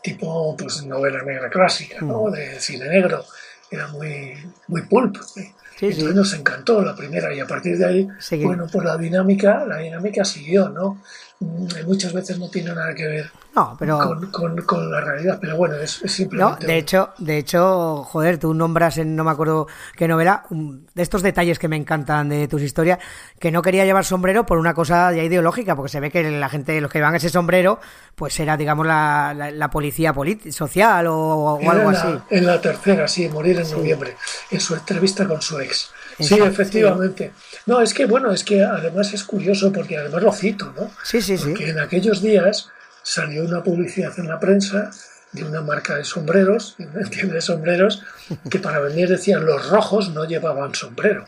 tipo 0.02 0.56
pues 0.56 0.84
novela 0.86 1.22
negra 1.22 1.50
clásica, 1.50 1.98
¿no? 2.00 2.30
De 2.30 2.58
cine 2.60 2.86
negro, 2.88 3.24
era 3.70 3.88
muy, 3.88 4.34
muy 4.68 4.82
pulp. 4.82 5.16
¿eh? 5.36 5.52
Sí, 5.80 5.86
Entonces 5.86 6.10
sí. 6.10 6.14
nos 6.14 6.34
encantó 6.34 6.82
la 6.84 6.94
primera 6.94 7.32
y 7.34 7.40
a 7.40 7.46
partir 7.46 7.78
de 7.78 7.86
ahí, 7.86 8.08
Seguir. 8.18 8.46
bueno, 8.46 8.66
pues 8.70 8.84
la 8.84 8.96
dinámica, 8.98 9.64
la 9.66 9.78
dinámica 9.78 10.24
siguió, 10.26 10.68
¿no? 10.68 11.02
Mm, 11.40 11.86
Muchas 11.86 12.12
veces 12.12 12.38
no 12.38 12.50
tiene 12.50 12.74
nada 12.74 12.94
que 12.94 13.06
ver 13.06 13.30
No, 13.54 13.76
pero... 13.78 13.98
con, 13.98 14.30
con- 14.30 14.56
con 14.62 14.90
la 14.90 15.00
realidad, 15.00 15.38
pero 15.40 15.56
bueno, 15.56 15.74
es, 15.76 15.96
es 15.96 16.02
No, 16.02 16.08
simplemente... 16.08 16.66
de 16.66 16.78
hecho, 16.78 17.10
de 17.18 17.36
hecho, 17.38 18.04
joder, 18.04 18.38
tú 18.38 18.54
nombras 18.54 18.98
en 18.98 19.16
no 19.16 19.24
me 19.24 19.32
acuerdo 19.32 19.66
qué 19.96 20.06
novela, 20.06 20.44
de 20.50 21.02
estos 21.02 21.22
detalles 21.22 21.58
que 21.58 21.66
me 21.66 21.76
encantan 21.76 22.28
de 22.28 22.46
tus 22.46 22.62
historias, 22.62 22.98
que 23.38 23.50
no 23.50 23.60
quería 23.62 23.84
llevar 23.84 24.04
sombrero 24.04 24.46
por 24.46 24.58
una 24.58 24.72
cosa 24.74 25.12
ya 25.12 25.22
ideológica, 25.24 25.74
porque 25.74 25.90
se 25.90 25.98
ve 26.00 26.10
que 26.10 26.22
la 26.30 26.48
gente, 26.48 26.80
los 26.80 26.90
que 26.92 26.98
llevan 26.98 27.16
ese 27.16 27.28
sombrero, 27.28 27.80
pues 28.14 28.38
era, 28.38 28.56
digamos, 28.56 28.86
la, 28.86 29.34
la, 29.36 29.50
la 29.50 29.70
policía 29.70 30.14
social 30.50 31.06
o, 31.08 31.58
algo 31.70 31.88
en 31.88 31.92
la- 31.92 32.00
así. 32.00 32.18
En 32.30 32.46
la 32.46 32.60
tercera, 32.60 33.08
sí, 33.08 33.28
morir 33.28 33.58
en 33.58 33.70
noviembre, 33.70 34.16
en 34.50 34.60
su 34.60 34.74
entrevista 34.74 35.26
con 35.26 35.42
su 35.42 35.58
ex. 35.58 35.90
Sí, 36.20 36.38
efectivamente. 36.38 37.32
No, 37.66 37.80
es 37.80 37.94
que 37.94 38.04
bueno, 38.06 38.30
es 38.30 38.44
que 38.44 38.62
además 38.62 39.12
es 39.14 39.24
curioso 39.24 39.72
porque 39.72 39.96
además 39.96 40.22
lo 40.22 40.32
cito, 40.32 40.72
¿no? 40.76 40.90
Sí, 41.02 41.20
sí, 41.22 41.36
sí. 41.38 41.48
Porque 41.48 41.70
en 41.70 41.80
aquellos 41.80 42.20
días 42.20 42.68
salió 43.02 43.44
una 43.44 43.62
publicidad 43.62 44.12
en 44.18 44.28
la 44.28 44.38
prensa 44.40 44.90
de 45.32 45.44
una 45.44 45.60
marca 45.60 45.94
de 45.96 46.04
sombreros, 46.04 46.74
de 46.78 46.86
una 46.94 47.08
tienda 47.08 47.34
de 47.34 47.40
sombreros, 47.40 48.02
que 48.50 48.58
para 48.58 48.80
venir 48.80 49.08
decían 49.08 49.44
los 49.46 49.68
rojos 49.70 50.10
no 50.10 50.24
llevaban 50.24 50.74
sombrero. 50.74 51.26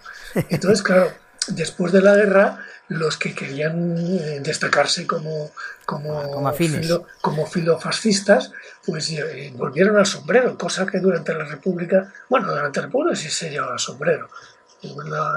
Entonces, 0.49 0.83
claro, 0.83 1.13
después 1.49 1.93
de 1.93 2.03
la 2.03 2.15
guerra, 2.17 2.59
los 2.89 3.17
que 3.17 3.35
querían 3.35 3.97
eh, 3.97 4.41
destacarse 4.43 5.07
como, 5.07 5.51
como, 5.87 6.31
Como 6.31 6.49
afines. 6.49 6.81
filo- 6.87 7.07
como 7.21 7.47
filofascistas, 7.47 8.51
pues 8.85 9.09
eh, 9.11 9.53
volvieron 9.55 9.97
al 9.97 10.05
sombrero, 10.07 10.59
cosa 10.59 10.85
que 10.85 10.99
durante 10.99 11.33
la 11.33 11.45
República, 11.45 12.13
bueno, 12.29 12.49
durante 12.51 12.81
la 12.81 12.87
República 12.87 13.17
sí 13.17 13.31
se 13.31 13.51
llevaba 13.51 13.79
sombrero, 13.79 14.29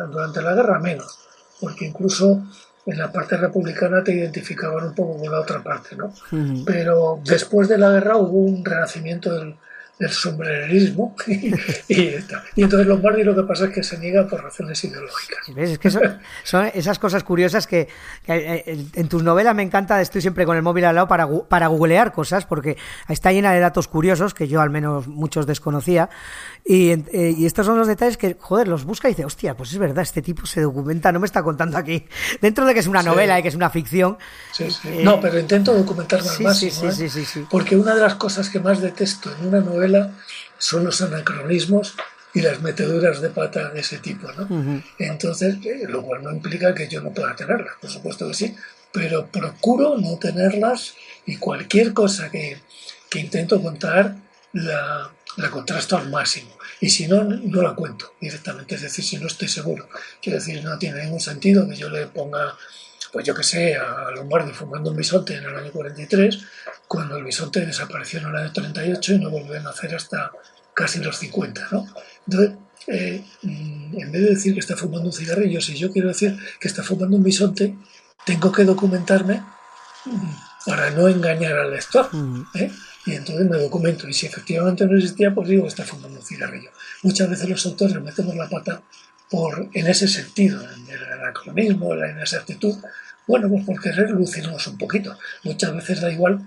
durante 0.09 0.41
la 0.41 0.53
guerra 0.55 0.79
menos, 0.79 1.19
porque 1.61 1.85
incluso 1.85 2.43
en 2.85 2.97
la 2.97 3.11
parte 3.11 3.35
republicana 3.37 4.03
te 4.03 4.13
identificaban 4.13 4.85
un 4.85 4.93
poco 4.93 5.17
con 5.17 5.31
la 5.31 5.39
otra 5.39 5.63
parte, 5.63 5.95
¿no? 5.95 6.13
Pero 6.65 7.19
después 7.23 7.67
de 7.67 7.77
la 7.77 7.91
guerra 7.91 8.17
hubo 8.17 8.37
un 8.37 8.63
renacimiento 8.63 9.33
del, 9.33 9.55
del 9.97 10.09
sombrerismo 10.11 11.15
y, 11.27 11.53
y, 11.87 12.15
y 12.55 12.63
entonces 12.63 12.85
Lombardi 12.87 13.23
lo 13.23 13.33
que 13.35 13.43
pasa 13.43 13.65
es 13.65 13.71
que 13.71 13.81
se 13.83 13.97
niega 13.97 14.27
por 14.27 14.43
razones 14.43 14.83
ideológicas. 14.83 15.39
¿Ves? 15.55 15.69
Es 15.71 15.79
que 15.79 15.89
son, 15.89 16.01
son 16.43 16.69
esas 16.73 16.99
cosas 16.99 17.23
curiosas 17.23 17.65
que, 17.65 17.87
que, 18.25 18.33
eh, 18.67 18.85
en 18.93 19.07
tus 19.07 19.23
novelas 19.23 19.55
me 19.55 19.63
encanta, 19.63 20.01
estoy 20.01 20.21
siempre 20.21 20.45
con 20.45 20.57
el 20.57 20.63
móvil 20.63 20.85
al 20.85 20.95
lado 20.95 21.07
para, 21.07 21.27
para 21.47 21.67
googlear 21.67 22.11
cosas, 22.11 22.45
porque 22.45 22.75
está 23.07 23.31
llena 23.31 23.53
de 23.53 23.59
datos 23.61 23.87
curiosos 23.87 24.33
que 24.33 24.47
yo 24.47 24.59
al 24.61 24.69
menos 24.69 25.07
muchos 25.07 25.47
desconocía. 25.47 26.09
Y, 26.65 26.89
eh, 26.91 27.33
y 27.37 27.45
estos 27.45 27.65
son 27.65 27.77
los 27.77 27.87
detalles 27.87 28.17
que, 28.17 28.35
joder, 28.39 28.67
los 28.67 28.83
busca 28.85 29.07
y 29.07 29.11
dice, 29.11 29.23
hostia, 29.23 29.55
pues 29.55 29.71
es 29.71 29.77
verdad, 29.77 30.01
este 30.03 30.21
tipo 30.21 30.45
se 30.45 30.61
documenta, 30.61 31.11
no 31.11 31.19
me 31.19 31.25
está 31.27 31.41
contando 31.43 31.77
aquí. 31.77 32.05
Dentro 32.41 32.65
de 32.65 32.73
que 32.73 32.79
es 32.81 32.87
una 32.87 33.01
Sí. 33.01 33.07
novela 33.07 33.39
y 33.39 33.43
que 33.43 33.49
es 33.49 33.55
una 33.55 33.69
ficción. 33.69 34.17
Sí, 34.51 34.69
sí. 34.71 34.89
eh, 34.89 35.01
No, 35.03 35.21
pero 35.21 35.39
intento 35.39 35.73
documentarme 35.73 36.27
al 36.27 36.35
sí, 36.35 36.43
máximo. 36.43 36.71
sí, 36.71 36.79
sí, 36.81 36.87
¿eh? 36.87 36.91
sí, 36.91 37.09
sí, 37.09 37.25
sí. 37.25 37.45
Porque 37.49 37.75
una 37.77 37.93
de 37.93 38.01
las 38.01 38.15
cosas 38.15 38.49
que 38.49 38.59
más 38.59 38.81
detesto 38.81 39.31
en 39.39 39.47
una 39.49 39.59
novela 39.61 39.84
son 40.57 40.85
los 40.85 41.01
anacronismos 41.01 41.95
y 42.33 42.41
las 42.41 42.61
meteduras 42.61 43.21
de 43.21 43.29
pata 43.29 43.69
de 43.69 43.79
ese 43.79 43.99
tipo. 43.99 44.31
¿no? 44.33 44.43
Ujú. 44.43 44.83
Entonces, 44.99 45.57
eh, 45.65 45.85
lo 45.87 46.03
cual 46.03 46.23
no 46.23 46.31
implica 46.31 46.75
que 46.75 46.87
yo 46.87 47.01
no 47.01 47.11
pueda 47.11 47.35
tenerlas, 47.35 47.75
por 47.81 47.89
supuesto 47.89 48.27
que 48.27 48.33
sí, 48.33 48.55
pero 48.91 49.27
procuro 49.27 49.97
no 49.97 50.17
tenerlas 50.17 50.95
y 51.25 51.37
cualquier 51.37 51.93
cosa 51.93 52.29
que, 52.29 52.57
que 53.09 53.19
intento 53.19 53.61
contar 53.61 54.15
la, 54.53 55.11
la 55.37 55.49
contrasto 55.49 55.97
al 55.97 56.09
máximo. 56.09 56.51
Y 56.81 56.89
si 56.89 57.07
no, 57.07 57.23
no 57.23 57.61
la 57.61 57.73
cuento 57.73 58.13
directamente, 58.19 58.75
es 58.75 58.81
decir, 58.81 59.03
si 59.03 59.17
no 59.17 59.27
estoy 59.27 59.47
seguro. 59.47 59.87
Quiero 60.21 60.39
decir, 60.39 60.63
no 60.63 60.77
tiene 60.77 61.03
ningún 61.03 61.19
sentido 61.19 61.67
que 61.67 61.75
yo 61.75 61.89
le 61.89 62.07
ponga, 62.07 62.55
pues 63.15 63.25
yo 63.25 63.33
que 63.33 63.43
sé, 63.43 63.77
a 63.77 64.11
Lombardi 64.11 64.51
fumando 64.51 64.91
un 64.91 64.97
bisonte 64.97 65.37
en 65.37 65.45
el 65.45 65.55
año 65.55 65.71
43, 65.71 66.37
cuando 66.85 67.15
el 67.15 67.23
bisonte 67.23 67.65
desapareció 67.65 68.19
en 68.19 68.25
el 68.25 68.35
año 68.35 68.51
38 68.51 69.13
y 69.13 69.19
no 69.19 69.29
volvió 69.29 69.55
a 69.57 69.61
nacer 69.61 69.95
hasta 69.95 70.33
casi 70.73 70.99
los 70.99 71.17
50, 71.19 71.69
¿no? 71.71 71.87
Entonces, 72.27 72.57
eh, 72.87 73.23
mm, 73.41 74.01
en 74.01 74.11
vez 74.11 74.21
de 74.21 74.29
decir 74.31 74.53
que 74.53 74.59
está 74.59 74.75
fumando 74.75 75.07
un 75.07 75.13
cigarrillo, 75.13 75.61
si 75.61 75.77
yo 75.77 75.93
quiero 75.93 76.09
decir 76.09 76.37
que 76.59 76.67
está 76.67 76.83
fumando 76.83 77.15
un 77.15 77.23
bisonte, 77.23 77.77
tengo 78.25 78.51
que 78.51 78.65
documentarme 78.65 79.41
mm, 80.03 80.65
para 80.65 80.89
no 80.89 81.07
engañar 81.07 81.57
al 81.57 81.71
lector. 81.71 82.09
Ujú. 82.11 82.45
¿eh? 82.55 82.69
Y 83.05 83.13
entonces 83.13 83.49
me 83.49 83.57
documento. 83.57 84.09
Y 84.09 84.13
si 84.13 84.25
efectivamente 84.25 84.85
no 84.85 84.97
existía, 84.97 85.33
pues 85.33 85.47
digo 85.47 85.63
que 85.63 85.69
está 85.69 85.85
fumando 85.85 86.19
un 86.19 86.25
cigarrillo. 86.25 86.71
Muchas 87.01 87.29
veces 87.29 87.47
los 87.47 87.65
autores 87.65 87.95
metemos 88.01 88.35
la 88.35 88.49
pata 88.49 88.83
por, 89.29 89.69
en 89.73 89.87
ese 89.87 90.09
sentido, 90.09 90.61
en 90.61 90.89
el 90.89 91.03
anacronismo, 91.13 91.93
en 91.93 92.19
esa 92.19 92.39
actitud. 92.39 92.75
Bueno, 93.27 93.49
pues 93.49 93.65
por 93.65 93.81
querer 93.81 94.09
lucirnos 94.11 94.67
un 94.67 94.77
poquito. 94.77 95.17
Muchas 95.43 95.73
veces 95.73 96.01
da 96.01 96.11
igual 96.11 96.41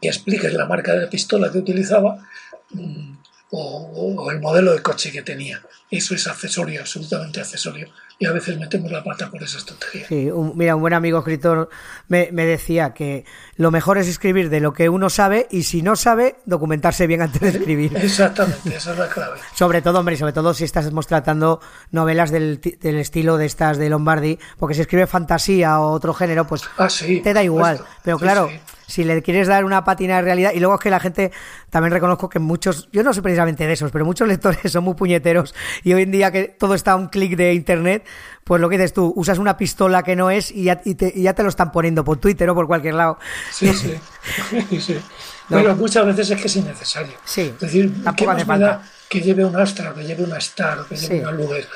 que 0.00 0.08
expliques 0.08 0.52
la 0.52 0.66
marca 0.66 0.94
de 0.94 1.02
la 1.02 1.10
pistola 1.10 1.50
que 1.50 1.58
utilizaba 1.58 2.24
mm, 2.70 3.17
o, 3.50 4.14
o 4.18 4.30
el 4.30 4.40
modelo 4.40 4.72
de 4.72 4.82
coche 4.82 5.10
que 5.12 5.22
tenía. 5.22 5.60
Eso 5.90 6.14
es 6.14 6.26
accesorio, 6.26 6.80
absolutamente 6.82 7.40
accesorio. 7.40 7.88
Y 8.20 8.26
a 8.26 8.32
veces 8.32 8.58
metemos 8.58 8.90
la 8.90 9.04
pata 9.04 9.30
por 9.30 9.40
esas 9.44 9.64
tonterías. 9.64 10.08
Sí, 10.08 10.28
un- 10.28 10.52
mira, 10.56 10.74
un 10.74 10.80
buen 10.82 10.92
amigo 10.92 11.20
escritor 11.20 11.68
me, 12.08 12.30
me 12.32 12.44
decía 12.46 12.92
que 12.92 13.24
lo 13.54 13.70
mejor 13.70 13.96
es 13.96 14.08
escribir 14.08 14.50
de 14.50 14.58
lo 14.58 14.72
que 14.72 14.88
uno 14.88 15.08
sabe 15.08 15.46
y 15.52 15.62
si 15.62 15.82
no 15.82 15.94
sabe, 15.94 16.36
documentarse 16.44 17.06
bien 17.06 17.22
antes 17.22 17.40
de 17.40 17.48
escribir. 17.50 17.96
Exactamente, 17.96 18.74
esa 18.74 18.92
es 18.92 18.98
la 18.98 19.08
clave. 19.08 19.38
Sobre 19.54 19.82
todo, 19.82 20.00
hombre, 20.00 20.16
y 20.16 20.18
sobre 20.18 20.32
todo 20.32 20.52
si 20.52 20.64
estamos 20.64 21.06
tratando 21.06 21.60
novelas 21.92 22.32
del, 22.32 22.60
del 22.60 22.96
estilo 22.98 23.36
de 23.36 23.46
estas 23.46 23.78
de 23.78 23.88
Lombardi, 23.88 24.36
porque 24.58 24.74
si 24.74 24.80
escribe 24.80 25.06
fantasía 25.06 25.80
o 25.80 25.92
otro 25.92 26.12
género, 26.12 26.44
pues 26.46 26.62
Ah, 26.76 26.90
sí. 26.90 27.20
te 27.20 27.32
da 27.32 27.44
igual. 27.44 27.76
supuesto. 27.78 27.96
Pero 28.02 28.18
Sí, 28.18 28.22
claro, 28.24 28.48
sí. 28.50 28.60
Si 28.88 29.04
le 29.04 29.22
quieres 29.22 29.46
dar 29.46 29.64
una 29.66 29.84
pátina 29.84 30.16
de 30.16 30.22
realidad, 30.22 30.52
y 30.54 30.60
luego 30.60 30.76
es 30.76 30.80
que 30.80 30.88
la 30.88 30.98
gente, 30.98 31.30
también 31.68 31.92
reconozco 31.92 32.30
que 32.30 32.38
muchos, 32.38 32.88
yo 32.90 33.02
no 33.02 33.12
soy 33.12 33.22
precisamente 33.22 33.66
de 33.66 33.74
esos, 33.74 33.92
pero 33.92 34.06
muchos 34.06 34.26
lectores 34.28 34.72
son 34.72 34.82
muy 34.82 34.94
puñeteros 34.94 35.54
y 35.84 35.92
hoy 35.92 36.02
en 36.02 36.10
día 36.10 36.32
que 36.32 36.44
todo 36.44 36.74
está 36.74 36.92
a 36.92 36.96
un 36.96 37.08
clic 37.08 37.36
de 37.36 37.52
internet, 37.52 38.06
pues 38.44 38.62
lo 38.62 38.68
que 38.70 38.78
dices 38.78 38.94
tú, 38.94 39.12
usas 39.14 39.38
una 39.38 39.58
pistola 39.58 40.02
que 40.02 40.16
no 40.16 40.30
es 40.30 40.50
y 40.50 40.64
ya, 40.64 40.80
te, 40.80 41.12
ya 41.20 41.34
te 41.34 41.42
lo 41.42 41.50
están 41.50 41.70
poniendo 41.70 42.02
por 42.02 42.16
Twitter 42.16 42.48
o 42.48 42.54
por 42.54 42.66
cualquier 42.66 42.94
lado. 42.94 43.18
Sí, 43.52 43.68
sí. 43.74 44.80
sí. 44.80 44.98
Pero 45.50 45.76
muchas 45.76 46.06
veces 46.06 46.30
es 46.30 46.40
que 46.40 46.46
es 46.46 46.56
innecesario. 46.56 47.14
Sí, 47.24 47.52
es 47.54 47.60
decir, 47.60 47.92
¿qué 48.16 48.26
más 48.26 48.46
me 48.46 48.58
da 48.58 48.82
que 49.08 49.20
lleve 49.20 49.44
un 49.44 49.54
Astra, 49.56 49.92
que 49.94 50.04
lleve 50.04 50.24
una 50.24 50.38
Star, 50.38 50.86
que 50.88 50.96
lleve 50.96 51.20
una 51.20 51.32
Luger? 51.32 51.68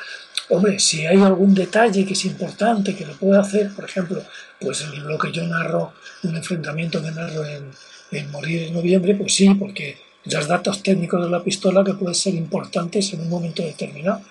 Hombre, 0.49 0.79
si 0.79 1.05
hay 1.05 1.21
algún 1.21 1.53
detalle 1.53 2.05
que 2.05 2.13
es 2.13 2.25
importante, 2.25 2.95
que 2.95 3.05
lo 3.05 3.13
puede 3.13 3.39
hacer, 3.39 3.73
por 3.73 3.85
ejemplo, 3.85 4.21
pues 4.59 4.85
lo 4.87 5.17
que 5.17 5.31
yo 5.31 5.47
narro, 5.47 5.93
un 6.23 6.35
enfrentamiento 6.35 7.01
que 7.01 7.11
narro 7.11 7.45
en, 7.45 7.71
en 8.11 8.31
Morir 8.31 8.63
en 8.63 8.73
noviembre, 8.73 9.15
pues 9.15 9.33
sí, 9.33 9.53
porque 9.55 9.97
los 10.25 10.47
datos 10.47 10.83
técnicos 10.83 11.23
de 11.23 11.29
la 11.29 11.43
pistola 11.43 11.83
que 11.83 11.93
pueden 11.93 12.15
ser 12.15 12.33
importantes 12.35 13.13
en 13.13 13.21
un 13.21 13.29
momento 13.29 13.63
determinado. 13.63 14.21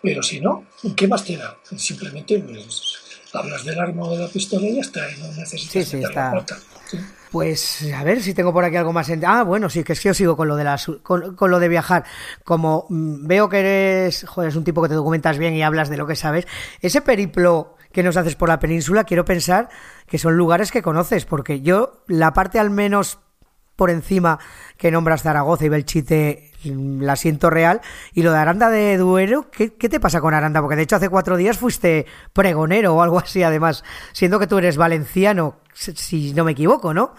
Pero 0.00 0.22
si 0.22 0.40
no, 0.40 0.66
¿qué 0.96 1.06
más 1.06 1.24
te 1.24 1.36
da? 1.36 1.56
Simplemente 1.76 2.38
pues, 2.40 2.96
hablas 3.32 3.64
del 3.64 3.78
arma 3.78 4.04
o 4.04 4.16
de 4.16 4.24
la 4.24 4.28
pistola 4.28 4.66
y 4.66 4.74
ya 4.76 4.80
está, 4.80 5.00
y 5.10 5.20
no 5.20 5.28
necesitas 5.32 5.72
sí, 5.72 5.84
sí, 5.84 6.02
está. 6.02 6.32
Pues 7.30 7.90
a 7.94 8.04
ver 8.04 8.22
si 8.22 8.34
tengo 8.34 8.52
por 8.52 8.62
aquí 8.62 8.76
algo 8.76 8.92
más. 8.92 9.08
En... 9.08 9.24
Ah, 9.24 9.42
bueno, 9.42 9.70
sí, 9.70 9.82
que 9.84 9.94
es 9.94 10.00
que 10.00 10.10
yo 10.10 10.14
sigo 10.14 10.36
con 10.36 10.48
lo 10.48 10.56
de 10.56 10.64
las, 10.64 10.90
con, 11.02 11.36
lo 11.38 11.58
de 11.58 11.68
viajar. 11.68 12.04
Como 12.44 12.84
mm, 12.90 13.26
veo 13.26 13.48
que 13.48 13.60
eres, 13.60 14.26
joder, 14.28 14.50
es 14.50 14.56
un 14.56 14.64
tipo 14.64 14.82
que 14.82 14.90
te 14.90 14.94
documentas 14.94 15.38
bien 15.38 15.54
y 15.54 15.62
hablas 15.62 15.88
de 15.88 15.96
lo 15.96 16.06
que 16.06 16.14
sabes. 16.14 16.46
Ese 16.82 17.00
periplo 17.00 17.76
que 17.90 18.02
nos 18.02 18.18
haces 18.18 18.36
por 18.36 18.50
la 18.50 18.58
península, 18.58 19.04
quiero 19.04 19.24
pensar 19.24 19.70
que 20.06 20.18
son 20.18 20.36
lugares 20.36 20.70
que 20.70 20.82
conoces, 20.82 21.24
porque 21.24 21.62
yo 21.62 22.02
la 22.06 22.34
parte 22.34 22.58
al 22.58 22.68
menos 22.68 23.18
por 23.82 23.90
encima 23.90 24.38
que 24.76 24.92
nombras 24.92 25.22
Zaragoza 25.22 25.64
y 25.64 25.68
Belchite 25.68 26.52
la 26.62 27.16
siento 27.16 27.50
real. 27.50 27.80
Y 28.14 28.22
lo 28.22 28.30
de 28.30 28.38
Aranda 28.38 28.70
de 28.70 28.96
Duero, 28.96 29.50
¿qué, 29.50 29.70
te 29.70 29.98
pasa 29.98 30.20
con 30.20 30.34
Aranda? 30.34 30.60
Porque 30.60 30.76
de 30.76 30.82
hecho 30.82 30.94
hace 30.94 31.08
cuatro 31.08 31.36
días 31.36 31.58
fuiste 31.58 32.06
pregonero 32.32 32.94
o 32.94 33.02
algo 33.02 33.18
así, 33.18 33.42
además, 33.42 33.82
siendo 34.12 34.38
que 34.38 34.46
tú 34.46 34.58
eres 34.58 34.76
valenciano, 34.76 35.56
si 35.74 36.32
no 36.32 36.44
me 36.44 36.52
equivoco, 36.52 36.94
¿no? 36.94 37.16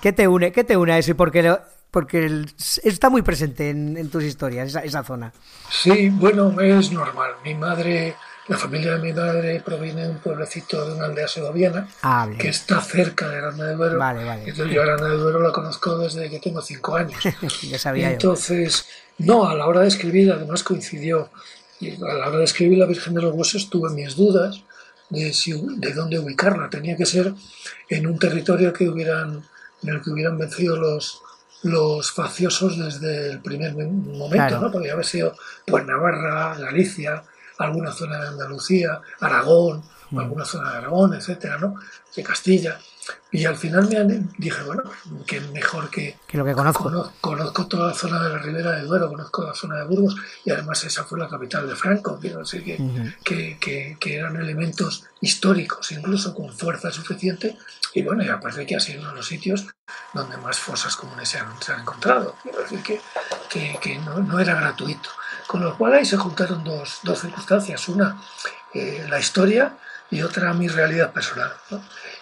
¿Qué 0.00 0.14
te 0.14 0.26
une, 0.26 0.50
qué 0.50 0.64
te 0.64 0.78
une 0.78 0.94
a 0.94 0.98
eso? 0.98 1.14
Porque, 1.14 1.58
porque 1.90 2.46
está 2.82 3.10
muy 3.10 3.20
presente 3.20 3.68
en, 3.68 4.08
tus 4.08 4.24
historias, 4.24 4.68
esa, 4.68 4.80
esa 4.80 5.04
zona. 5.04 5.30
Sí, 5.68 6.08
bueno, 6.08 6.58
es 6.58 6.90
normal. 6.90 7.32
Mi 7.44 7.54
madre 7.54 8.16
la 8.48 8.56
familia 8.56 8.94
de 8.94 8.98
mi 9.00 9.12
madre 9.12 9.60
proviene 9.60 10.04
de 10.04 10.10
un 10.10 10.18
pueblecito 10.18 10.88
de 10.88 10.96
una 10.96 11.04
aldea 11.04 11.28
segoviana 11.28 11.86
ah, 12.02 12.28
que 12.38 12.48
está 12.48 12.80
cerca 12.80 13.28
de 13.28 13.36
Aranda 13.36 13.66
de 13.66 13.74
Duero. 13.74 13.98
Vale, 13.98 14.24
vale. 14.24 14.42
Entonces 14.46 14.74
yo 14.74 14.82
Aranda 14.82 15.08
de 15.08 15.16
Duero 15.16 15.40
la 15.40 15.52
conozco 15.52 15.98
desde 15.98 16.30
que 16.30 16.40
tengo 16.40 16.62
cinco 16.62 16.96
años. 16.96 17.22
ya 17.62 17.78
sabía 17.78 18.10
Entonces, 18.10 18.86
no, 19.18 19.46
a 19.46 19.54
la 19.54 19.66
hora 19.66 19.82
de 19.82 19.88
escribir, 19.88 20.32
además 20.32 20.62
coincidió, 20.62 21.30
a 21.82 22.14
la 22.14 22.28
hora 22.28 22.38
de 22.38 22.44
escribir 22.44 22.78
La 22.78 22.86
Virgen 22.86 23.14
de 23.14 23.22
los 23.22 23.34
Huesos 23.34 23.68
tuve 23.68 23.90
mis 23.90 24.16
dudas 24.16 24.62
de, 25.10 25.32
si, 25.34 25.52
de 25.52 25.92
dónde 25.92 26.18
ubicarla. 26.18 26.70
Tenía 26.70 26.96
que 26.96 27.04
ser 27.04 27.34
en 27.90 28.06
un 28.06 28.18
territorio 28.18 28.72
que 28.72 28.88
hubieran, 28.88 29.42
en 29.82 29.88
el 29.90 30.02
que 30.02 30.10
hubieran 30.10 30.38
vencido 30.38 30.76
los, 30.76 31.20
los 31.64 32.12
faciosos 32.12 32.78
desde 32.78 33.32
el 33.32 33.40
primer 33.40 33.74
momento, 33.74 34.58
¿no? 34.58 34.72
Podría 34.72 34.94
haber 34.94 35.04
sido 35.04 35.34
pues 35.66 35.84
Navarra, 35.84 36.56
Galicia, 36.58 37.24
alguna 37.58 37.92
zona 37.92 38.20
de 38.20 38.28
Andalucía, 38.28 39.00
Aragón, 39.20 39.82
mm. 40.10 40.18
alguna 40.18 40.44
zona 40.44 40.72
de 40.72 40.78
Aragón, 40.78 41.14
etcétera, 41.14 41.58
¿no? 41.58 41.74
De 42.14 42.22
Castilla. 42.22 42.78
Y 43.30 43.44
al 43.44 43.56
final 43.56 43.88
me 43.88 44.26
dije, 44.38 44.62
bueno, 44.64 44.82
que 45.26 45.40
mejor 45.40 45.90
que, 45.90 46.18
que 46.26 46.38
lo 46.38 46.44
que 46.44 46.54
conozco. 46.54 47.12
conozco. 47.20 47.66
toda 47.66 47.88
la 47.88 47.94
zona 47.94 48.22
de 48.22 48.30
la 48.30 48.38
Ribera 48.38 48.72
de 48.72 48.82
Duero, 48.82 49.08
conozco 49.08 49.44
la 49.44 49.54
zona 49.54 49.76
de 49.76 49.84
Burgos 49.84 50.16
y 50.44 50.50
además 50.50 50.82
esa 50.84 51.04
fue 51.04 51.18
la 51.18 51.28
capital 51.28 51.68
de 51.68 51.76
Franco, 51.76 52.18
quiero 52.18 52.38
decir 52.38 52.64
que, 52.64 53.58
que, 53.60 53.96
que, 54.00 54.16
eran 54.16 54.36
elementos 54.36 55.04
históricos, 55.20 55.92
incluso 55.92 56.34
con 56.34 56.52
fuerza 56.52 56.90
suficiente. 56.90 57.58
Y 57.94 58.02
bueno, 58.02 58.24
y 58.24 58.28
aparte 58.28 58.66
que 58.66 58.76
ha 58.76 58.80
sido 58.80 59.00
uno 59.00 59.10
de 59.10 59.16
los 59.16 59.26
sitios 59.26 59.66
donde 60.14 60.36
más 60.38 60.58
fosas 60.58 60.96
comunes 60.96 61.28
se 61.28 61.38
han, 61.38 61.60
se 61.60 61.72
han 61.72 61.80
encontrado. 61.80 62.34
Quiero 62.42 62.60
decir 62.60 62.82
que, 62.82 63.00
que, 63.80 63.98
no, 63.98 64.18
no 64.20 64.38
era 64.40 64.54
gratuito. 64.54 65.10
Con 65.48 65.64
lo 65.64 65.78
cual 65.78 65.94
ahí 65.94 66.04
se 66.04 66.18
juntaron 66.18 66.62
dos, 66.62 67.00
dos 67.02 67.20
circunstancias, 67.22 67.88
una 67.88 68.20
eh, 68.74 69.06
la 69.08 69.18
historia 69.18 69.72
y 70.10 70.20
otra 70.20 70.52
mi 70.52 70.68
realidad 70.68 71.10
personal. 71.10 71.50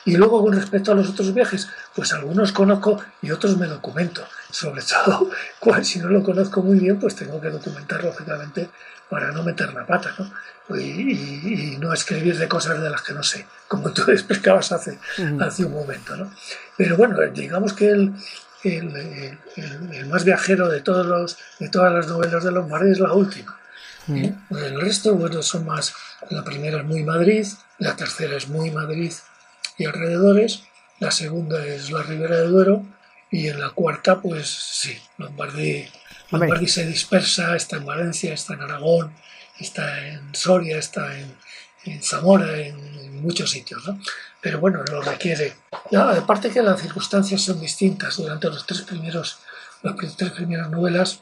Y 0.05 0.17
luego 0.17 0.41
con 0.43 0.55
respecto 0.55 0.93
a 0.93 0.95
los 0.95 1.09
otros 1.09 1.35
viajes, 1.35 1.69
pues 1.93 2.13
algunos 2.13 2.53
conozco 2.53 3.03
y 3.21 3.33
otros 3.33 3.57
me 3.57 3.67
documento. 3.67 4.25
Sobre 4.51 4.81
todo, 4.83 5.29
cual, 5.59 5.85
si 5.85 5.99
no 5.99 6.09
lo 6.09 6.23
conozco 6.23 6.63
muy 6.63 6.79
bien, 6.79 7.01
pues 7.01 7.17
tengo 7.17 7.41
que 7.41 7.51
documentar 7.51 8.05
lógicamente 8.05 8.71
para 9.11 9.33
no 9.33 9.43
meter 9.43 9.75
la 9.75 9.85
pata, 9.85 10.15
¿no? 10.19 10.79
Y, 10.79 11.77
no 11.81 11.93
escribir 11.93 12.39
de 12.39 12.47
cosas 12.47 12.81
de 12.81 12.91
las 12.91 13.03
que 13.03 13.13
no 13.13 13.25
sé, 13.25 13.45
como 13.67 13.93
tú 13.93 14.03
explicabas 14.13 14.71
hace, 14.71 15.01
hace 15.41 15.65
un 15.65 15.73
momento, 15.73 16.17
¿no? 16.17 16.31
Pero 16.77 16.97
bueno, 16.97 17.17
digamos 17.33 17.73
que 17.73 17.91
el, 17.91 18.15
el, 18.67 20.07
más 20.09 20.25
viajero 20.25 20.69
de, 20.69 20.81
todos 20.81 21.07
los, 21.07 21.39
de 21.59 21.69
todas 21.69 21.93
las 21.93 22.07
novelas 22.09 22.45
de 22.45 22.53
Lombardi 22.53 22.93
es 22.93 23.01
la 23.01 23.13
última. 23.13 23.59
Mm. 24.07 24.17
¿Eh? 24.17 24.35
El 24.51 24.81
resto, 24.81 25.15
bueno, 25.15 25.43
son 25.43 25.65
más. 25.65 25.95
La 26.31 26.45
primera 26.45 26.79
es 26.79 26.85
muy 26.85 27.03
Madrid, 27.03 27.47
la 27.79 27.97
tercera 27.97 28.37
es 28.37 28.49
muy 28.49 28.71
Madrid 28.71 29.13
y 29.79 29.85
alrededores, 29.85 30.63
la 30.99 31.11
segunda 31.11 31.65
es 31.65 31.91
la 31.91 32.03
Ribera 32.03 32.37
de 32.37 32.49
Duero 32.49 32.83
y 33.31 33.49
en 33.49 33.61
la 33.61 33.71
cuarta, 33.71 34.21
pues 34.21 34.49
sí, 34.49 34.97
Lombardi, 35.19 35.87
Lombardi 36.31 36.69
se 36.69 36.87
dispersa, 36.87 37.55
está 37.57 37.77
en 37.77 37.87
Valencia, 37.87 38.33
está 38.33 38.55
en 38.55 38.63
Aragón, 38.63 39.13
está 39.59 40.07
en 40.07 40.35
Soria, 40.35 40.79
está 40.79 41.19
en, 41.19 41.35
en 41.87 42.03
Zamora, 42.03 42.59
en, 42.59 42.97
muchos 43.17 43.51
sitios, 43.51 43.85
¿no? 43.87 43.99
Pero 44.43 44.61
bueno, 44.61 44.85
lo 44.85 45.01
requiere. 45.01 45.55
Ya, 45.91 46.11
aparte 46.11 46.51
que 46.51 46.63
las 46.63 46.81
circunstancias 46.81 47.41
son 47.41 47.59
distintas 47.59 48.19
durante 48.19 48.49
los 48.49 48.67
tres 48.67 48.83
primeros, 48.83 49.39
las 49.83 49.97
tres 50.17 50.33
primeras 50.33 50.71
novelas, 50.71 51.21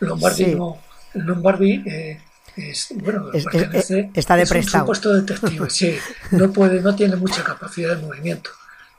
Lombardi 0.00 0.54
no, 0.54 0.78
Lombardi 1.14 1.82
eh, 1.86 2.20
es, 2.56 2.88
bueno, 2.96 3.30
pertenece, 3.30 4.10
está 4.14 4.36
de 4.36 4.42
es 4.44 4.50
un 4.50 4.62
supuesto 4.62 5.12
detective, 5.12 5.68
sí, 5.70 5.98
no 6.30 6.52
puede, 6.52 6.80
no 6.80 6.94
tiene 6.94 7.16
mucha 7.16 7.42
capacidad 7.42 7.96
de 7.96 8.02
movimiento. 8.02 8.50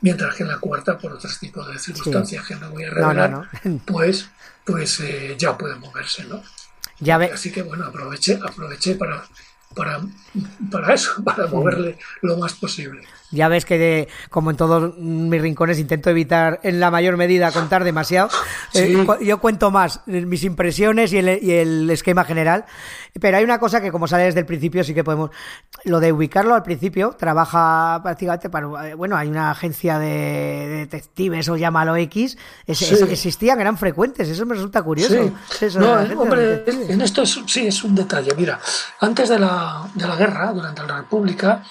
Mientras 0.02 0.34
que 0.34 0.42
en 0.42 0.50
la 0.50 0.58
cuarta, 0.58 0.98
por 0.98 1.12
otros 1.14 1.38
tipos 1.38 1.66
de 1.72 1.78
circunstancias 1.78 2.46
que 2.46 2.54
no 2.56 2.70
voy 2.70 2.84
a 2.84 2.90
revelar, 2.90 3.48
pues, 3.86 4.28
pues 4.64 5.00
eh, 5.00 5.34
ya 5.38 5.56
puede 5.56 5.76
moverse, 5.76 6.24
¿no? 6.24 6.42
Ya 7.00 7.16
ve... 7.18 7.30
Así 7.32 7.50
que 7.50 7.62
bueno, 7.62 7.86
aproveché, 7.86 8.38
aproveché 8.42 8.94
para, 8.94 9.26
para, 9.74 10.00
para 10.70 10.94
eso, 10.94 11.22
para 11.24 11.46
moverle 11.46 11.98
lo 12.22 12.36
más 12.36 12.54
posible. 12.54 13.02
Ya 13.32 13.48
ves 13.48 13.64
que, 13.64 13.76
de, 13.76 14.08
como 14.30 14.50
en 14.50 14.56
todos 14.56 14.96
mis 14.98 15.40
rincones, 15.40 15.80
intento 15.80 16.10
evitar 16.10 16.60
en 16.62 16.78
la 16.78 16.90
mayor 16.90 17.16
medida 17.16 17.50
contar 17.50 17.82
demasiado. 17.82 18.28
Eh, 18.74 19.06
yo 19.22 19.38
cuento 19.38 19.70
más 19.70 20.00
mis 20.06 20.44
impresiones 20.44 21.12
y 21.12 21.18
el, 21.18 21.42
y 21.42 21.52
el, 21.52 21.90
esquema 21.90 22.24
general. 22.24 22.66
Pero 23.20 23.38
hay 23.38 23.44
una 23.44 23.58
cosa 23.58 23.80
que, 23.80 23.90
como 23.90 24.06
sale 24.06 24.24
desde 24.24 24.40
el 24.40 24.46
principio, 24.46 24.84
sí 24.84 24.94
que 24.94 25.02
podemos. 25.02 25.30
Lo 25.84 25.98
de 25.98 26.12
ubicarlo 26.12 26.54
al 26.54 26.62
principio, 26.62 27.16
trabaja 27.18 28.00
prácticamente 28.02 28.50
para. 28.50 28.94
Bueno, 28.94 29.16
hay 29.16 29.28
una 29.28 29.50
agencia 29.50 29.98
de 29.98 30.68
detectives 30.68 31.48
o 31.48 31.56
llámalo 31.56 31.96
X. 31.96 32.36
existían, 32.66 33.60
eran 33.60 33.78
frecuentes. 33.78 34.28
Eso 34.28 34.46
me 34.46 34.54
resulta 34.54 34.82
curioso. 34.82 35.32
no, 35.78 35.92
hombre, 36.20 36.64
en 36.66 37.00
esto 37.00 37.24
sí 37.26 37.66
es 37.66 37.82
un 37.82 37.94
detalle. 37.94 38.32
Mira, 38.36 38.60
antes 39.00 39.28
de 39.28 39.38
la, 39.38 39.88
de 39.94 40.06
la 40.06 40.16
guerra, 40.16 40.52
durante 40.52 40.82
la 40.86 40.98
República 40.98 41.62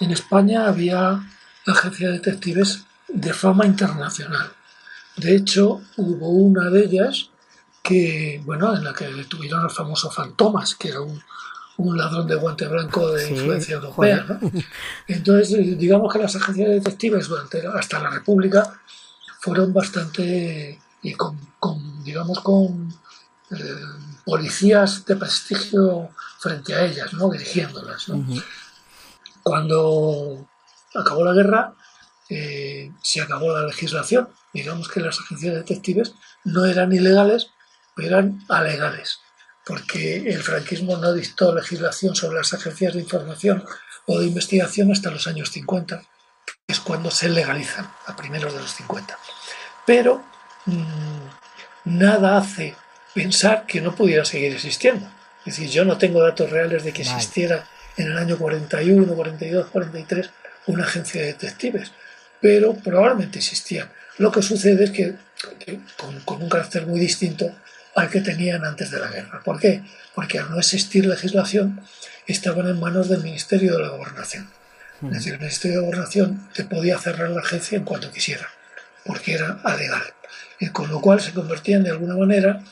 en 0.00 0.10
España 0.10 0.66
había 0.66 1.22
agencias 1.66 2.10
de 2.10 2.18
detectives 2.18 2.84
de 3.08 3.32
fama 3.32 3.66
internacional. 3.66 4.52
De 5.16 5.34
hecho, 5.34 5.80
hubo 5.96 6.28
una 6.28 6.70
de 6.70 6.84
ellas 6.84 7.30
que, 7.82 8.42
bueno, 8.44 8.74
en 8.74 8.84
la 8.84 8.92
que 8.92 9.06
detuvieron 9.06 9.62
al 9.62 9.70
famoso 9.70 10.10
Fantomas, 10.10 10.74
que 10.74 10.88
era 10.88 11.00
un, 11.00 11.22
ladrón 11.96 12.26
de 12.26 12.36
guante 12.36 12.66
blanco 12.66 13.12
de 13.12 13.30
influencia 13.30 13.76
europea. 13.76 14.40
Entonces, 15.06 15.78
digamos 15.78 16.12
que 16.12 16.18
las 16.18 16.34
agencias 16.34 16.68
de 16.68 16.74
detectives 16.74 17.28
durante 17.28 17.66
hasta 17.66 18.00
la 18.00 18.10
República 18.10 18.80
fueron 19.40 19.72
bastante 19.72 20.80
y 21.02 21.12
con, 21.12 21.38
digamos 22.02 22.40
con 22.40 22.92
eh, 23.50 23.56
policías 24.24 25.04
de 25.04 25.16
prestigio 25.16 26.08
frente 26.38 26.74
a 26.74 26.84
ellas, 26.84 27.12
¿no? 27.12 27.30
dirigiéndolas. 27.30 28.08
¿no? 28.08 28.26
Cuando 29.46 30.48
acabó 30.92 31.24
la 31.24 31.32
guerra, 31.32 31.74
eh, 32.28 32.90
se 33.00 33.20
acabó 33.20 33.56
la 33.56 33.64
legislación. 33.64 34.28
Digamos 34.52 34.88
que 34.88 34.98
las 34.98 35.20
agencias 35.20 35.52
de 35.52 35.60
detectives 35.60 36.14
no 36.42 36.64
eran 36.64 36.92
ilegales, 36.92 37.52
pero 37.94 38.08
eran 38.08 38.40
alegales, 38.48 39.20
porque 39.64 40.16
el 40.16 40.42
franquismo 40.42 40.96
no 40.96 41.12
dictó 41.12 41.54
legislación 41.54 42.16
sobre 42.16 42.38
las 42.38 42.54
agencias 42.54 42.94
de 42.94 43.02
información 43.02 43.64
o 44.06 44.18
de 44.18 44.26
investigación 44.26 44.90
hasta 44.90 45.12
los 45.12 45.28
años 45.28 45.52
50. 45.52 46.02
es 46.66 46.80
cuando 46.80 47.12
se 47.12 47.28
legalizan, 47.28 47.88
a 48.06 48.16
primeros 48.16 48.52
de 48.52 48.58
los 48.58 48.74
50. 48.74 49.16
Pero 49.86 50.24
mmm, 50.64 51.28
nada 51.84 52.38
hace 52.38 52.74
pensar 53.14 53.64
que 53.64 53.80
no 53.80 53.94
pudieran 53.94 54.26
seguir 54.26 54.52
existiendo. 54.52 55.06
Es 55.44 55.56
decir, 55.56 55.70
yo 55.70 55.84
no 55.84 55.98
tengo 55.98 56.20
datos 56.20 56.50
reales 56.50 56.82
de 56.82 56.92
que 56.92 57.02
existiera 57.02 57.68
en 57.96 58.08
el 58.08 58.18
año 58.18 58.38
41, 58.38 59.14
42, 59.14 59.66
43 59.66 60.30
una 60.66 60.84
agencia 60.84 61.20
de 61.20 61.28
detectives, 61.28 61.92
pero 62.40 62.74
probablemente 62.74 63.38
existían. 63.38 63.88
Lo 64.18 64.32
que 64.32 64.42
sucede 64.42 64.84
es 64.84 64.90
que, 64.90 65.14
con, 65.96 66.18
con, 66.20 66.42
un 66.42 66.48
carácter 66.48 66.86
muy 66.86 66.98
distinto 66.98 67.54
al 67.94 68.10
que 68.10 68.20
tenían 68.20 68.64
antes 68.64 68.90
de 68.90 68.98
la 68.98 69.08
guerra. 69.08 69.40
¿Por 69.44 69.60
qué? 69.60 69.82
Porque 70.14 70.38
al 70.38 70.50
no 70.50 70.58
existir 70.58 71.06
legislación 71.06 71.80
estaban 72.26 72.66
en 72.66 72.80
manos 72.80 73.08
del 73.08 73.22
Ministerio 73.22 73.76
de 73.76 73.82
la 73.82 73.88
Gobernación. 73.90 74.48
Es 75.02 75.10
decir, 75.10 75.34
el 75.34 75.40
Ministerio 75.40 75.80
de 75.80 75.86
Gobernación 75.86 76.48
te 76.54 76.64
podía 76.64 76.98
cerrar 76.98 77.30
la 77.30 77.40
agencia 77.40 77.76
en 77.76 77.84
cuanto 77.84 78.10
quisiera, 78.10 78.48
porque 79.04 79.34
era 79.34 79.60
alegal. 79.62 80.02
Y 80.58 80.68
con 80.70 80.88
lo 80.88 81.00
cual 81.00 81.20
se 81.20 81.32
convertían 81.32 81.84
de 81.84 81.90
alguna 81.90 82.16
manera 82.16 82.62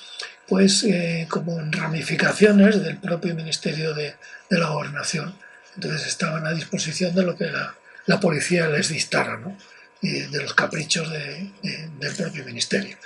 pues 0.48 0.84
eh, 0.84 1.26
como 1.30 1.58
en 1.58 1.72
ramificaciones 1.72 2.82
del 2.82 2.98
propio 2.98 3.34
Ministerio 3.34 3.94
de, 3.94 4.14
de, 4.54 4.60
la 4.60 4.68
Gobernación. 4.68 5.34
Entonces 5.74 6.06
estaban 6.06 6.46
a 6.46 6.52
disposición 6.52 7.14
de 7.14 7.22
lo 7.22 7.36
que 7.36 7.46
la, 7.46 7.74
la 8.06 8.20
policía 8.20 8.68
les 8.68 8.88
dictara, 8.88 9.36
¿no? 9.38 9.56
Y 10.00 10.20
de 10.20 10.42
los 10.42 10.54
caprichos 10.54 11.10
de, 11.10 11.50
de, 11.62 11.88
del 11.98 12.14
propio 12.14 12.44
ministerio. 12.44 12.96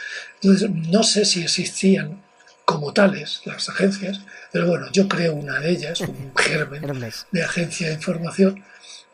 Entonces, 0.40 0.68
no 0.70 1.02
sé 1.02 1.24
si 1.24 1.42
existían 1.42 2.22
como 2.64 2.92
tales 2.92 3.40
las 3.44 3.68
agencias, 3.68 4.20
pero 4.52 4.66
bueno, 4.66 4.90
yo 4.92 5.08
creo 5.08 5.34
una 5.34 5.58
de 5.60 5.70
ellas, 5.70 6.00
un 6.00 6.32
germen 6.36 7.10
de 7.30 7.42
agencia 7.42 7.88
de 7.88 7.94
información 7.94 8.64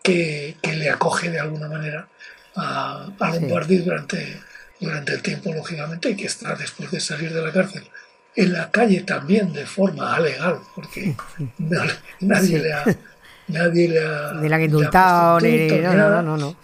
que, 0.03 0.57
que 0.61 0.75
le 0.75 0.91
acoge 0.91 1.31
de 1.31 1.39
alguna 1.39 1.69
manera 1.69 2.09
a, 2.57 3.11
a 3.19 3.31
Lombardi 3.31 3.79
sí. 3.79 3.83
durante, 3.85 4.41
durante 4.81 5.13
el 5.13 5.23
tiempo, 5.23 5.53
lógicamente, 5.53 6.11
y 6.11 6.17
que 6.17 6.27
está 6.27 6.55
después 6.57 6.91
de 6.91 7.01
salir 7.01 7.33
de 7.33 7.43
la 7.43 7.53
cárcel 7.53 7.85
en 8.37 8.53
la 8.53 8.71
calle 8.71 9.01
también 9.03 9.53
de 9.53 9.67
forma 9.67 10.15
alegal, 10.15 10.59
porque 10.75 11.15
no, 11.59 11.81
nadie, 12.21 12.49
sí. 12.49 12.59
le 12.59 12.73
ha, 12.73 12.85
nadie 13.49 13.89
le 13.89 14.05
ha. 14.05 14.33
Ni 14.35 14.49
la 14.49 14.63
indultado, 14.63 15.41
ni. 15.41 15.69
No, 15.69 15.95
no, 15.95 16.23
no, 16.23 16.37
no, 16.37 16.57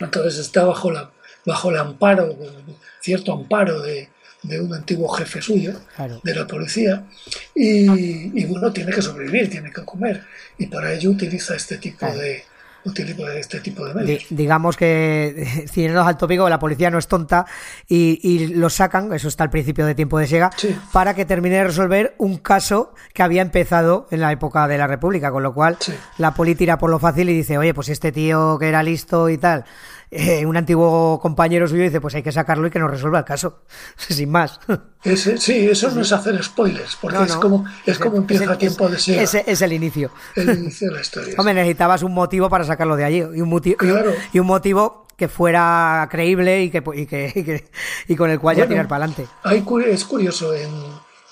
Entonces 0.00 0.38
está 0.38 0.64
bajo, 0.64 0.90
la, 0.90 1.10
bajo 1.44 1.70
el 1.70 1.78
amparo, 1.78 2.36
cierto 3.00 3.32
amparo 3.32 3.80
de, 3.80 4.08
de 4.42 4.60
un 4.60 4.74
antiguo 4.74 5.08
jefe 5.08 5.40
suyo, 5.40 5.72
claro. 5.96 6.20
de 6.22 6.34
la 6.34 6.46
policía, 6.46 7.04
y, 7.54 8.38
y, 8.38 8.44
bueno, 8.44 8.72
tiene 8.72 8.92
que 8.92 9.02
sobrevivir, 9.02 9.50
tiene 9.50 9.72
que 9.72 9.84
comer, 9.84 10.22
y 10.58 10.66
para 10.66 10.92
ello 10.92 11.10
utiliza 11.10 11.54
este 11.54 11.78
tipo 11.78 11.98
claro. 12.00 12.18
de 12.18 12.44
este 12.84 13.60
tipo 13.60 13.84
de 13.86 13.94
medios. 13.94 14.26
digamos 14.30 14.76
que, 14.76 15.66
ciñéndonos 15.70 16.06
al 16.06 16.16
tópico, 16.16 16.48
la 16.48 16.58
policía 16.58 16.90
no 16.90 16.98
es 16.98 17.08
tonta 17.08 17.46
y, 17.88 18.20
y 18.22 18.48
lo 18.48 18.68
sacan, 18.70 19.12
eso 19.12 19.28
está 19.28 19.44
al 19.44 19.50
principio 19.50 19.86
de 19.86 19.94
tiempo 19.94 20.18
de 20.18 20.26
Sega, 20.26 20.50
sí. 20.56 20.76
para 20.92 21.14
que 21.14 21.24
termine 21.24 21.56
de 21.56 21.64
resolver 21.64 22.14
un 22.18 22.38
caso 22.38 22.94
que 23.12 23.22
había 23.22 23.42
empezado 23.42 24.06
en 24.10 24.20
la 24.20 24.32
época 24.32 24.68
de 24.68 24.78
la 24.78 24.86
República, 24.86 25.30
con 25.30 25.42
lo 25.42 25.54
cual 25.54 25.76
sí. 25.80 25.92
la 26.18 26.34
poli 26.34 26.54
tira 26.54 26.78
por 26.78 26.90
lo 26.90 26.98
fácil 26.98 27.30
y 27.30 27.34
dice, 27.34 27.58
oye, 27.58 27.74
pues 27.74 27.88
este 27.88 28.12
tío 28.12 28.58
que 28.58 28.68
era 28.68 28.82
listo 28.82 29.28
y 29.28 29.38
tal, 29.38 29.64
eh, 30.16 30.46
un 30.46 30.56
antiguo 30.56 31.18
compañero 31.20 31.66
suyo 31.66 31.82
dice, 31.82 32.00
pues 32.00 32.14
hay 32.14 32.22
que 32.22 32.30
sacarlo 32.30 32.68
y 32.68 32.70
que 32.70 32.78
nos 32.78 32.88
resuelva 32.88 33.18
el 33.18 33.24
caso, 33.24 33.62
sin 33.96 34.30
más. 34.30 34.60
Ese, 35.02 35.38
sí, 35.38 35.68
eso 35.68 35.90
no 35.90 36.02
es 36.02 36.12
hacer 36.12 36.40
spoilers, 36.42 36.96
porque 37.00 37.18
no, 37.18 37.24
no. 37.24 37.26
es 37.26 37.36
como 37.36 37.64
es 37.84 37.98
como 37.98 38.18
empieza 38.18 38.44
ese, 38.44 38.56
tiempo 38.56 38.88
de 38.88 38.98
ser. 38.98 39.18
Ese 39.18 39.44
es 39.46 39.60
el 39.62 39.72
inicio. 39.72 40.12
El 40.36 40.50
inicio 40.50 40.88
de 40.88 40.94
la 40.94 41.00
historia. 41.00 41.34
Hombre, 41.36 41.54
necesitabas 41.54 42.04
un 42.04 42.14
motivo 42.14 42.48
para 42.48 42.64
sacarlo 42.64 42.94
de 42.94 43.04
allí, 43.04 43.18
y 43.18 43.40
un, 43.40 43.48
motivo, 43.48 43.76
claro. 43.76 44.12
y 44.32 44.38
un, 44.38 44.46
motivo 44.46 45.06
que 45.16 45.26
fuera 45.26 46.06
creíble 46.10 46.62
y 46.62 46.70
que, 46.70 46.82
y 46.94 47.06
que, 47.06 47.32
y 47.34 47.42
que 47.42 47.64
y 48.06 48.14
con 48.14 48.30
el 48.30 48.38
cual 48.38 48.54
bueno, 48.54 48.66
ya 48.66 48.68
tirar 48.68 48.88
para 48.88 49.06
adelante. 49.06 49.26
Es 49.90 50.04
curioso 50.04 50.54
en, 50.54 50.70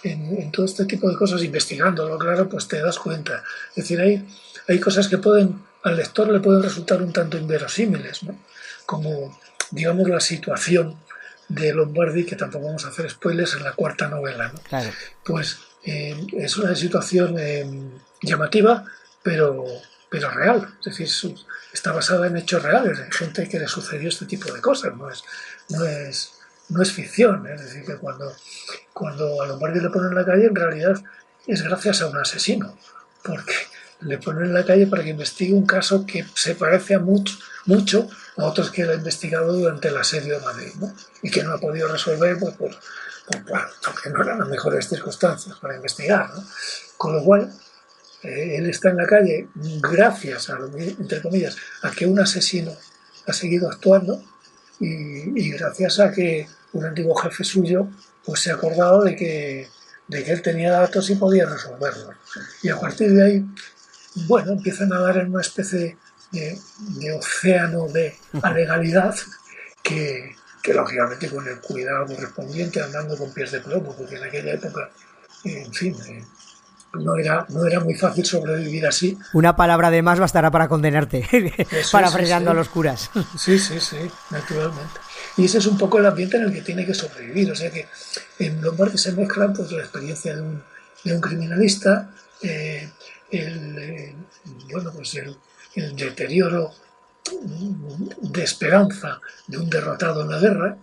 en, 0.03 0.43
en, 0.43 0.51
todo 0.51 0.67
este 0.67 0.87
tipo 0.87 1.09
de 1.09 1.17
cosas, 1.17 1.45
investigándolo, 1.45 2.19
claro, 2.19 2.49
pues 2.49 2.67
te 2.67 2.81
das 2.81 2.99
cuenta. 2.99 3.45
Es 3.71 3.85
decir, 3.85 4.01
hay, 4.01 4.27
hay 4.69 4.81
cosas 4.81 5.07
que 5.07 5.19
pueden, 5.19 5.61
al 5.85 5.97
lector 5.97 6.29
le 6.29 6.41
pueden 6.41 6.65
resultar 6.65 7.01
un 7.01 7.13
tanto 7.13 7.39
inverosímiles, 7.39 8.25
¿no? 8.25 8.35
Como, 8.87 9.39
digamos, 9.71 10.09
la 10.09 10.21
situación 10.21 10.97
de 11.49 11.75
Lombardi, 11.75 12.25
que 12.25 12.37
tampoco 12.37 12.67
vamos 12.67 12.85
a 12.85 12.89
hacer 12.89 13.11
spoilers, 13.11 13.55
en 13.55 13.65
la 13.65 13.73
cuarta 13.73 14.09
novela. 14.09 14.51
¿no? 14.53 14.61
Claro. 14.61 14.91
Pues 15.25 15.59
eh, 15.85 16.17
es 16.33 16.57
una 16.57 16.75
situación 16.75 17.37
eh, 17.39 17.67
llamativa, 18.23 18.85
pero, 19.23 19.65
pero 20.09 20.31
real. 20.31 20.75
Es 20.81 20.87
decir, 20.87 21.09
su, 21.09 21.35
está 21.73 21.93
basada 21.93 22.27
en 22.27 22.37
hechos 22.37 22.63
reales, 22.63 22.99
en 22.99 23.11
gente 23.11 23.49
que 23.49 23.59
le 23.59 23.69
sucedió 23.69 24.09
este 24.09 24.27
tipo 24.27 24.53
de 24.53 24.61
cosas. 24.61 24.95
No 24.97 25.11
es, 25.11 25.23
no 25.69 25.85
es, 25.85 26.33
no 26.69 26.83
es 26.83 26.93
ficción. 26.93 27.47
Es 27.47 27.61
decir, 27.63 27.85
que 27.85 27.97
cuando, 27.97 28.33
cuando 28.93 29.43
a 29.43 29.47
Lombardi 29.47 29.81
le 29.81 29.91
ponen 29.91 30.11
en 30.11 30.15
la 30.17 30.25
calle, 30.25 30.47
en 30.47 30.55
realidad 30.55 31.03
es 31.47 31.63
gracias 31.63 32.01
a 32.01 32.07
un 32.07 32.17
asesino, 32.17 32.79
porque 33.23 33.55
le 34.01 34.19
ponen 34.19 34.45
en 34.45 34.55
la 34.55 34.65
calle 34.65 34.87
para 34.87 35.03
que 35.03 35.11
investigue 35.11 35.53
un 35.53 35.67
caso 35.67 36.07
que 36.07 36.25
se 36.35 36.55
parece 36.55 36.95
a 36.95 36.99
mucho, 36.99 37.37
mucho 37.67 38.09
a 38.37 38.45
otros 38.45 38.71
que 38.71 38.83
él 38.83 38.91
ha 38.91 38.95
investigado 38.95 39.53
durante 39.53 39.89
el 39.89 39.97
asedio 39.97 40.39
de 40.39 40.45
Madrid 40.45 40.73
¿no? 40.81 40.95
y 41.23 41.31
que 41.31 41.43
no 41.43 41.53
ha 41.53 41.59
podido 41.59 41.89
resolver 41.89 42.39
pues, 42.39 42.55
por, 42.55 42.71
porque 43.85 44.11
no 44.11 44.23
eran 44.23 44.39
las 44.39 44.49
mejores 44.49 44.89
circunstancias 44.89 45.57
para 45.61 45.77
investigar. 45.77 46.31
¿no? 46.35 46.45
Con 46.97 47.17
lo 47.17 47.25
cual, 47.25 47.53
eh, 48.23 48.57
él 48.57 48.71
está 48.71 48.91
en 48.91 48.97
la 48.99 49.07
calle 49.07 49.49
gracias, 49.55 50.51
a, 50.51 50.59
entre 50.77 51.21
comillas, 51.21 51.57
a 51.83 51.91
que 51.91 52.07
un 52.07 52.19
asesino 52.21 52.73
ha 53.27 53.33
seguido 53.33 53.71
actuando 53.71 54.23
y, 54.81 55.41
y, 55.41 55.51
gracias 55.51 56.01
a 56.01 56.11
que 56.11 56.49
un 56.73 56.85
antiguo 56.85 57.15
jefe 57.15 57.45
suyo 57.45 57.89
pues, 58.25 58.41
se 58.41 58.51
ha 58.51 58.55
acordado 58.55 59.03
de 59.03 59.17
que, 59.17 59.69
de 60.09 60.25
que 60.25 60.33
él 60.33 60.43
tenía 60.43 60.73
datos 60.73 61.11
y 61.11 61.17
podía 61.17 61.47
resolverlos. 61.47 62.15
Y 62.63 62.69
a 62.69 62.79
partir 62.79 63.13
de 63.13 63.25
ahí, 63.25 63.47
bueno, 64.27 64.53
empiezan 64.53 64.93
a 64.93 65.01
dar 65.01 65.19
en 65.19 65.31
una 65.31 65.41
especie 65.41 65.97
de, 66.33 66.59
de 66.79 67.13
océano 67.13 67.89
de 67.89 68.17
legalidad 68.55 69.15
que, 69.83 70.35
que, 70.63 70.75
lógicamente 70.75 71.29
con 71.29 71.47
el 71.47 71.61
cuidado 71.61 72.07
correspondiente 72.07 72.83
andando 72.83 73.17
con 73.17 73.33
pies 73.33 73.53
de 73.53 73.61
plomo, 73.61 73.95
porque 73.97 74.17
en 74.17 74.25
aquella 74.25 74.55
época, 74.55 74.91
en 75.45 75.73
fin, 75.73 75.97
eh, 76.09 76.25
no 76.95 77.17
era, 77.17 77.47
no 77.49 77.67
era 77.67 77.81
muy 77.81 77.95
fácil 77.95 78.25
sobrevivir 78.25 78.87
así. 78.87 79.19
Una 79.33 79.57
palabra 79.57 79.91
de 79.91 80.03
más 80.03 80.19
bastará 80.19 80.51
para 80.51 80.69
condenarte, 80.69 81.23
para 81.91 82.09
sí, 82.09 82.27
sí. 82.27 82.33
a 82.33 82.41
los 82.41 82.69
curas. 82.69 83.11
Sí, 83.39 83.59
sí, 83.59 83.81
sí, 83.81 83.99
naturalmente. 84.31 85.01
Y 85.37 85.47
ese 85.47 85.59
es 85.59 85.67
un 85.67 85.79
poco 85.79 85.99
el 85.99 86.07
ambiente 86.07 86.37
en 86.37 86.45
el 86.45 86.53
que 86.53 86.61
tiene 86.61 86.85
que 86.85 86.95
sobrevivir. 86.95 87.51
O 87.51 87.55
sea 87.55 87.71
que 87.71 87.87
en 88.39 88.61
Lombardi 88.61 88.99
se 88.99 89.13
mezclan 89.13 89.53
pues, 89.53 89.73
la 89.73 89.81
experiencia 89.81 90.35
de 90.35 90.43
un, 90.43 90.63
de 91.05 91.15
un 91.15 91.21
criminalista, 91.21 92.11
eh, 92.43 92.91
el, 93.31 93.79
eh, 93.79 94.15
bueno, 94.71 94.93
pues 94.93 95.15
el, 95.15 95.37
el 95.75 95.97
deterioro 95.97 96.73
de 98.21 98.43
esperanza 98.43 99.21
de 99.47 99.59
un 99.59 99.71
derrotado 99.71 100.23
en 100.23 100.31
la 100.31 100.39
guerra 100.39 100.77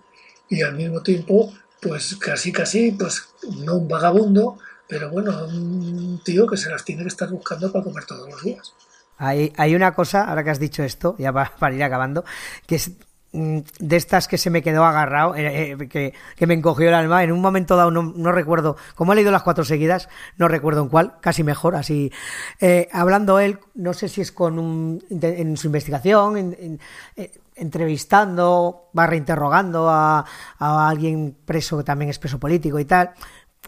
y 0.47 0.61
al 0.61 0.75
mismo 0.75 1.01
tiempo 1.01 1.53
pues 1.81 2.15
casi 2.15 2.51
casi 2.51 2.91
pues 2.91 3.29
no 3.65 3.75
un 3.75 3.87
vagabundo 3.87 4.57
pero 4.87 5.09
bueno 5.09 5.45
un 5.45 6.21
tío 6.23 6.47
que 6.47 6.57
se 6.57 6.69
las 6.69 6.83
tiene 6.83 7.03
que 7.03 7.09
estar 7.09 7.29
buscando 7.29 7.71
para 7.71 7.83
comer 7.83 8.05
todos 8.05 8.29
los 8.29 8.41
días. 8.43 8.73
Hay, 9.17 9.53
hay 9.57 9.75
una 9.75 9.93
cosa 9.93 10.23
ahora 10.23 10.43
que 10.43 10.49
has 10.49 10.59
dicho 10.59 10.83
esto 10.83 11.15
ya 11.19 11.31
para, 11.31 11.55
para 11.59 11.75
ir 11.75 11.83
acabando 11.83 12.23
que 12.65 12.75
es 12.75 12.91
de 13.31 13.95
estas 13.95 14.27
que 14.27 14.37
se 14.37 14.49
me 14.49 14.63
quedó 14.63 14.85
agarrado, 14.85 15.35
eh, 15.35 15.71
eh, 15.71 15.87
que, 15.87 16.13
que, 16.35 16.47
me 16.47 16.55
encogió 16.55 16.89
el 16.89 16.95
alma. 16.95 17.23
En 17.23 17.31
un 17.31 17.41
momento 17.41 17.75
dado, 17.75 17.91
no, 17.91 18.01
no, 18.01 18.31
recuerdo, 18.31 18.75
como 18.95 19.13
he 19.13 19.15
leído 19.15 19.31
las 19.31 19.43
cuatro 19.43 19.63
seguidas, 19.63 20.09
no 20.37 20.47
recuerdo 20.47 20.81
en 20.81 20.89
cuál, 20.89 21.19
casi 21.21 21.43
mejor, 21.43 21.75
así. 21.75 22.11
Eh, 22.59 22.89
hablando 22.91 23.39
él, 23.39 23.59
no 23.75 23.93
sé 23.93 24.09
si 24.09 24.21
es 24.21 24.31
con 24.31 24.57
un, 24.57 25.03
en 25.09 25.57
su 25.57 25.67
investigación, 25.67 26.37
en, 26.37 26.79
en, 27.15 27.31
entrevistando, 27.55 28.89
va 28.97 29.05
reinterrogando 29.05 29.89
a, 29.89 30.25
a 30.57 30.89
alguien 30.89 31.37
preso 31.45 31.77
que 31.77 31.83
también 31.83 32.09
es 32.09 32.17
preso 32.17 32.39
político 32.39 32.79
y 32.79 32.85
tal. 32.85 33.11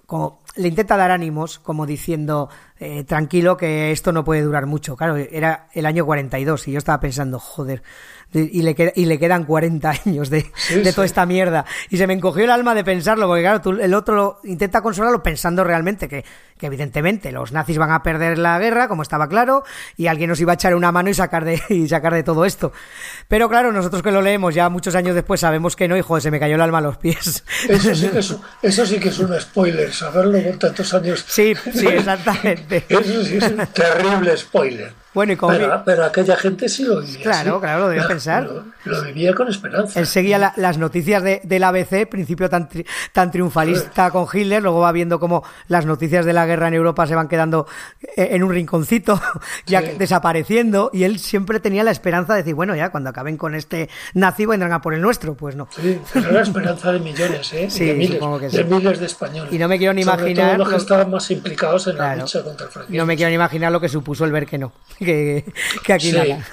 Como, 0.06 0.41
le 0.56 0.68
intenta 0.68 0.98
dar 0.98 1.12
ánimos, 1.12 1.60
como 1.60 1.86
diciendo, 1.86 2.50
eh, 2.80 3.04
tranquilo, 3.04 3.58
que 3.58 3.92
esto 3.92 4.12
no 4.12 4.24
puede 4.24 4.42
durar 4.42 4.66
mucho. 4.66 4.96
Claro, 4.96 5.16
era 5.16 5.68
el 5.74 5.86
año 5.86 6.06
42 6.06 6.68
y 6.68 6.72
yo 6.72 6.78
estaba 6.78 7.00
pensando, 7.00 7.40
joder, 7.40 7.84
y 8.34 8.62
le, 8.62 8.94
y 8.96 9.06
le 9.06 9.20
quedan 9.20 9.44
40 9.44 9.90
años 10.06 10.30
de, 10.30 10.52
sí, 10.56 10.82
de 10.82 10.94
toda 10.94 11.06
esta 11.06 11.26
mierda. 11.26 11.66
Y 11.90 11.98
se 11.98 12.08
me 12.08 12.14
encogió 12.14 12.44
el 12.44 12.50
alma 12.50 12.74
de 12.74 12.84
pensarlo, 12.84 13.28
porque 13.28 13.44
claro, 13.44 13.62
tú, 13.62 13.72
el 13.72 13.94
otro 13.94 14.40
intenta 14.44 14.82
consolarlo 14.82 15.22
pensando 15.22 15.64
realmente 15.64 16.08
que, 16.08 16.24
que, 16.58 16.66
evidentemente 16.66 17.32
los 17.32 17.52
nazis 17.52 17.78
van 17.78 17.92
a 17.92 18.04
perder 18.04 18.38
la 18.38 18.58
guerra, 18.60 18.88
como 18.88 19.02
estaba 19.02 19.28
claro, 19.28 19.64
y 19.98 20.08
alguien 20.08 20.30
nos 20.30 20.40
iba 20.40 20.54
a 20.54 20.56
echar 20.56 20.76
una 20.76 20.92
mano 20.92 21.10
y 21.10 21.14
sacar 21.14 21.46
de, 21.46 21.62
y 21.70 21.88
sacar 21.88 22.14
de 22.14 22.24
todo 22.24 22.46
esto. 22.46 22.72
Pero 23.28 23.50
claro, 23.50 23.72
nosotros 23.72 24.02
que 24.02 24.12
lo 24.12 24.22
leemos 24.22 24.56
ya 24.56 24.70
muchos 24.70 24.96
años 24.96 25.16
después 25.16 25.40
sabemos 25.40 25.76
que 25.76 25.88
no, 25.88 25.98
y 25.98 26.02
joder, 26.02 26.24
se 26.24 26.32
me 26.32 26.40
cayó 26.40 26.56
el 26.56 26.62
alma 26.62 26.80
a 26.80 26.82
los 26.82 26.98
pies. 26.98 27.44
Eso 27.68 27.96
sí, 27.96 28.10
eso, 28.16 28.42
eso 28.62 28.86
sí 28.86 29.00
que 29.00 29.10
es 29.10 29.20
un 29.20 29.40
spoiler, 29.40 29.94
saberlo 29.94 30.41
con 30.44 30.60
tantos 30.60 30.94
años. 30.94 31.24
Sí, 31.28 31.54
sí, 31.74 31.88
exactamente. 31.88 32.86
eso 32.90 33.24
sí 33.24 33.38
es 33.38 33.44
un 33.44 33.68
terrible 33.68 34.36
spoiler. 34.38 35.01
Bueno, 35.14 35.34
y 35.34 35.36
como 35.36 35.52
Pero, 35.54 35.68
vi- 35.78 35.82
pero 35.86 36.06
aquella 36.06 36.38
gente 36.38 36.70
sí 36.70 36.84
lo 36.86 37.02
vivía. 37.02 37.22
Claro, 37.22 37.60
claro, 37.60 37.82
lo 37.82 37.90
debía 37.90 38.08
pensar. 38.08 38.44
Lo, 38.44 38.64
lo 38.86 39.02
vivía 39.04 39.34
con 39.34 39.50
esperanza. 39.50 40.00
Él 40.00 40.08
seguía 40.08 40.38
la- 40.38 40.54
las 40.56 40.78
noticias 40.78 41.22
de, 41.22 41.42
del 41.44 41.64
ABC, 41.64 42.08
principio 42.10 42.50
tan, 42.50 42.70
tri- 42.70 42.86
tan 43.12 43.30
triunfalista 43.30 44.10
con 44.12 44.26
Hitler, 44.32 44.64
luego 44.64 44.80
va 44.80 44.92
viendo 44.94 45.20
cómo 45.20 45.44
las 45.68 45.86
noticias 45.86 46.26
de 46.26 46.34
la 46.34 46.46
guerra 46.46 46.70
en 46.70 46.76
Europa 46.76 47.06
se 47.08 47.16
van 47.16 47.28
quedando 47.28 47.68
eh, 48.16 48.30
en 48.32 48.44
un 48.44 48.52
rinconcito, 48.52 49.20
ya 49.66 49.82
Sí. 49.82 49.88
desapareciendo, 49.98 50.90
y 50.94 51.04
él 51.04 51.20
siempre 51.20 51.60
tenía 51.60 51.84
la 51.84 51.92
esperanza 51.92 52.34
de 52.34 52.40
decir, 52.44 52.56
bueno, 52.56 52.76
ya 52.76 52.90
cuando 52.90 53.10
acaben 53.10 53.36
con 53.36 53.54
este 53.56 53.90
nazi 54.14 54.46
vendrán 54.46 54.72
a 54.72 54.82
por 54.82 54.94
el 54.94 55.02
nuestro, 55.02 55.34
pues 55.36 55.56
no. 55.56 55.68
Sí, 55.72 56.00
pero 56.14 56.30
era 56.30 56.42
esperanza 56.42 56.92
de 56.94 57.00
millones, 57.00 57.52
¿eh? 57.54 57.70
Sí, 57.70 57.86
de 57.86 57.94
miles, 57.96 58.20
de 58.54 58.64
miles 58.64 59.00
de 59.00 59.06
españoles. 59.08 59.52
Y 59.54 59.58
no 59.58 59.68
me 59.68 59.78
quiero 59.78 59.94
ni 59.94 60.04
Sobre 60.04 60.22
imaginar 60.32 60.50
todo 60.56 60.58
los 60.60 60.70
que 60.70 60.76
estaban 60.78 61.12
más 61.12 61.30
implicados 61.32 61.88
en 61.88 61.98
la 61.98 62.16
lucha 62.16 62.44
contra 62.44 62.66
el 62.68 62.72
franquismo. 62.72 62.98
No 62.98 63.06
me 63.06 63.16
quiero 63.18 63.30
ni 63.30 63.36
imaginar 63.36 63.72
lo 63.72 63.82
que 63.82 63.90
supuso 63.90 64.24
el 64.26 64.32
ver 64.32 64.46
que 64.46 64.58
no, 64.58 64.72
que, 65.06 65.46
que 65.84 65.94
aquí 65.94 66.12
sí, 66.12 66.18
nada. 66.18 66.46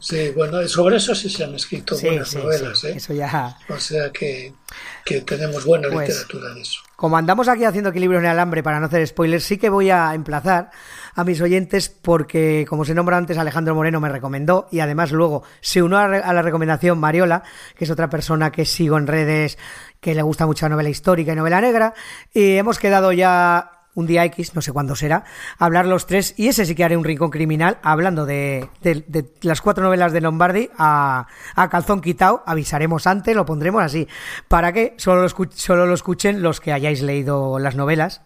sí, 0.00 0.30
bueno, 0.36 0.66
sobre 0.68 0.96
eso 0.96 1.14
sí 1.14 1.28
se 1.30 1.44
han 1.44 1.54
escrito 1.54 1.94
Sí, 1.96 2.06
buenas 2.06 2.28
sí, 2.28 2.38
novelas, 2.38 2.78
sí, 2.80 2.86
¿eh? 2.88 2.94
eso 2.96 3.14
ya... 3.14 3.56
O 3.68 3.78
sea 3.78 4.10
que, 4.10 4.52
que 5.04 5.20
tenemos 5.22 5.64
buena 5.64 5.88
Pues- 5.90 6.08
literatura 6.08 6.54
de 6.54 6.60
eso. 6.60 6.80
Como 6.96 7.16
andamos 7.16 7.48
aquí 7.48 7.64
haciendo 7.64 7.90
equilibrio 7.90 8.20
en 8.20 8.24
el 8.26 8.30
alambre 8.30 8.62
para 8.62 8.78
no 8.78 8.86
hacer 8.86 9.04
spoilers, 9.06 9.42
sí 9.44 9.58
que 9.58 9.68
voy 9.68 9.90
a 9.90 10.14
emplazar 10.14 10.70
a 11.16 11.24
mis 11.24 11.40
oyentes 11.40 11.88
porque, 11.88 12.64
como 12.68 12.84
se 12.84 12.94
nombra 12.94 13.16
antes, 13.16 13.36
Alejandro 13.36 13.74
Moreno 13.74 14.00
me 14.00 14.08
recomendó 14.08 14.68
y 14.70 14.78
además 14.78 15.10
luego 15.10 15.42
se 15.60 15.82
unió 15.82 15.98
a, 15.98 16.08
la 16.08 16.42
recomendación 16.42 16.98
Mariola, 16.98 17.42
que 17.76 17.84
es 17.84 17.90
otra 17.90 18.08
persona 18.08 18.52
que 18.52 18.64
sigo 18.64 18.96
en 18.96 19.08
redes 19.08 19.58
que 20.00 20.14
le 20.14 20.22
gusta 20.22 20.46
mucho 20.46 20.66
la 20.66 20.70
novela 20.70 20.88
histórica 20.88 21.32
y 21.32 21.36
novela 21.36 21.60
negra, 21.60 21.94
y 22.32 22.56
hemos 22.56 22.78
quedado 22.78 23.10
ya 23.12 23.73
un 23.94 24.06
día 24.06 24.24
X, 24.24 24.54
no 24.54 24.62
sé 24.62 24.72
cuándo 24.72 24.96
será, 24.96 25.24
hablar 25.58 25.86
los 25.86 26.06
tres, 26.06 26.34
y 26.36 26.48
ese 26.48 26.66
sí 26.66 26.74
que 26.74 26.84
haré 26.84 26.96
un 26.96 27.04
rincón 27.04 27.30
criminal, 27.30 27.78
hablando 27.82 28.26
de, 28.26 28.68
las 29.42 29.60
cuatro 29.60 29.84
novelas 29.84 30.12
de 30.12 30.20
Lombardi 30.20 30.70
a, 30.78 31.26
a 31.54 31.68
calzón 31.68 32.00
quitado, 32.00 32.42
avisaremos 32.46 33.06
antes, 33.06 33.34
lo 33.34 33.44
pondremos 33.44 33.82
así, 33.82 34.08
para 34.48 34.72
que 34.72 34.94
solo 34.96 35.22
lo, 35.22 35.28
solo 35.28 35.86
lo 35.86 35.94
escuchen 35.94 36.42
los 36.42 36.60
que 36.60 36.72
hayáis 36.72 37.02
leído 37.02 37.58
las 37.58 37.76
novelas. 37.76 38.22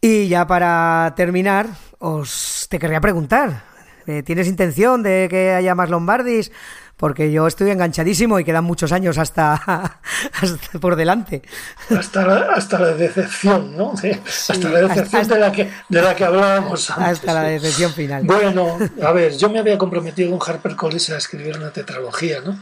Y 0.00 0.28
ya 0.28 0.46
para 0.46 1.14
terminar, 1.16 1.68
os 1.98 2.66
te 2.70 2.78
querría 2.78 3.00
preguntar, 3.00 3.62
eh, 4.06 4.22
¿tienes 4.22 4.46
intención 4.46 5.02
de 5.02 5.26
que 5.28 5.52
haya 5.52 5.74
más 5.74 5.90
Lombardis? 5.90 6.52
Porque 6.96 7.30
yo 7.30 7.46
estoy 7.46 7.70
enganchadísimo 7.70 8.40
y 8.40 8.44
quedan 8.44 8.64
muchos 8.64 8.90
años 8.90 9.18
hasta, 9.18 9.52
hasta 10.40 10.78
por 10.80 10.96
delante. 10.96 11.42
Hasta 11.90 12.26
la, 12.26 12.36
hasta 12.54 12.78
la 12.78 12.94
decepción, 12.94 13.76
¿no? 13.76 13.94
Sí, 13.96 14.10
hasta 14.26 14.68
la 14.70 14.80
decepción 14.88 15.20
hasta- 15.22 15.34
de, 15.34 15.40
la 15.40 15.52
que, 15.52 15.70
de 15.90 16.02
la 16.02 16.16
que 16.16 16.24
hablábamos 16.24 16.88
antes. 16.90 17.18
Hasta 17.18 17.34
la 17.34 17.42
decepción 17.42 17.92
final. 17.92 18.24
Bueno, 18.24 18.78
a 19.02 19.12
ver, 19.12 19.36
yo 19.36 19.50
me 19.50 19.58
había 19.58 19.76
comprometido 19.76 20.30
con 20.38 20.40
HarperCollins 20.48 21.10
a 21.10 21.18
escribir 21.18 21.58
una 21.58 21.70
tetralogía, 21.70 22.40
¿no? 22.40 22.58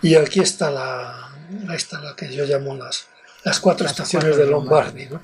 Y 0.00 0.14
aquí 0.14 0.38
está 0.40 0.70
la, 0.70 1.30
está 1.74 2.00
la 2.00 2.14
que 2.14 2.32
yo 2.32 2.44
llamo 2.44 2.76
las, 2.76 3.06
las 3.42 3.58
cuatro 3.58 3.88
estaciones 3.88 4.28
cuatro 4.28 4.38
de 4.38 4.44
de 4.44 4.50
Lombardi, 4.52 5.06
¿no? 5.06 5.20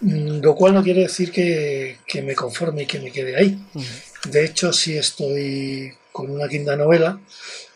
Mm, 0.00 0.40
Lo 0.42 0.56
cual 0.56 0.74
no 0.74 0.82
quiere 0.82 1.02
decir 1.02 1.30
que, 1.30 1.98
que 2.04 2.20
me 2.22 2.34
conforme 2.34 2.82
y 2.82 2.86
que 2.86 2.98
me 2.98 3.12
quede 3.12 3.36
ahí. 3.36 3.64
De 4.28 4.44
hecho, 4.44 4.72
sí 4.72 4.98
estoy 4.98 5.94
con 6.10 6.28
una 6.30 6.48
quinta 6.48 6.74
novela. 6.76 7.18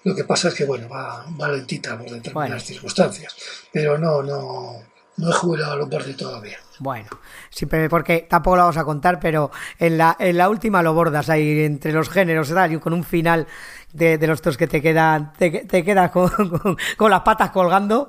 Lo 0.07 0.15
que 0.15 0.23
pasa 0.23 0.49
es 0.49 0.55
que, 0.55 0.65
bueno, 0.65 0.89
va, 0.89 1.25
va 1.41 1.49
lentita 1.49 1.99
por 1.99 2.05
determinadas 2.09 2.33
Bueno. 2.35 2.61
circunstancias. 2.61 3.35
Pero 3.73 3.99
no, 3.99 4.23
no, 4.23 4.75
no 5.17 5.31
he 5.31 5.33
jubilado 5.33 5.73
a 5.73 5.77
Lombardi 5.77 6.15
todavía. 6.15 6.59
Bueno, 6.79 7.09
siempre 7.51 7.89
porque 7.89 8.27
tampoco 8.31 8.55
lo 8.57 8.63
vamos 8.63 8.77
a 8.77 8.85
contar, 8.85 9.19
pero 9.19 9.51
en 9.81 9.99
la, 9.99 10.15
en 10.21 10.37
la 10.37 10.49
última 10.49 10.81
lo 10.83 10.95
bordas 10.95 11.29
ahí 11.29 11.65
entre 11.65 11.91
los 11.93 12.09
géneros 12.09 12.51
tal, 12.51 12.73
y 12.73 12.79
con 12.79 12.93
un 12.93 13.03
final 13.03 13.49
de, 13.93 14.17
de 14.19 14.27
los 14.29 14.41
dos 14.43 14.57
que 14.57 14.69
te 14.69 14.81
quedan, 14.81 15.33
te, 15.33 15.51
te 15.65 15.83
quedas 15.83 16.13
con, 16.13 16.29
con- 16.59 16.77
con 16.97 17.11
las 17.11 17.23
patas 17.23 17.51
colgando. 17.51 18.09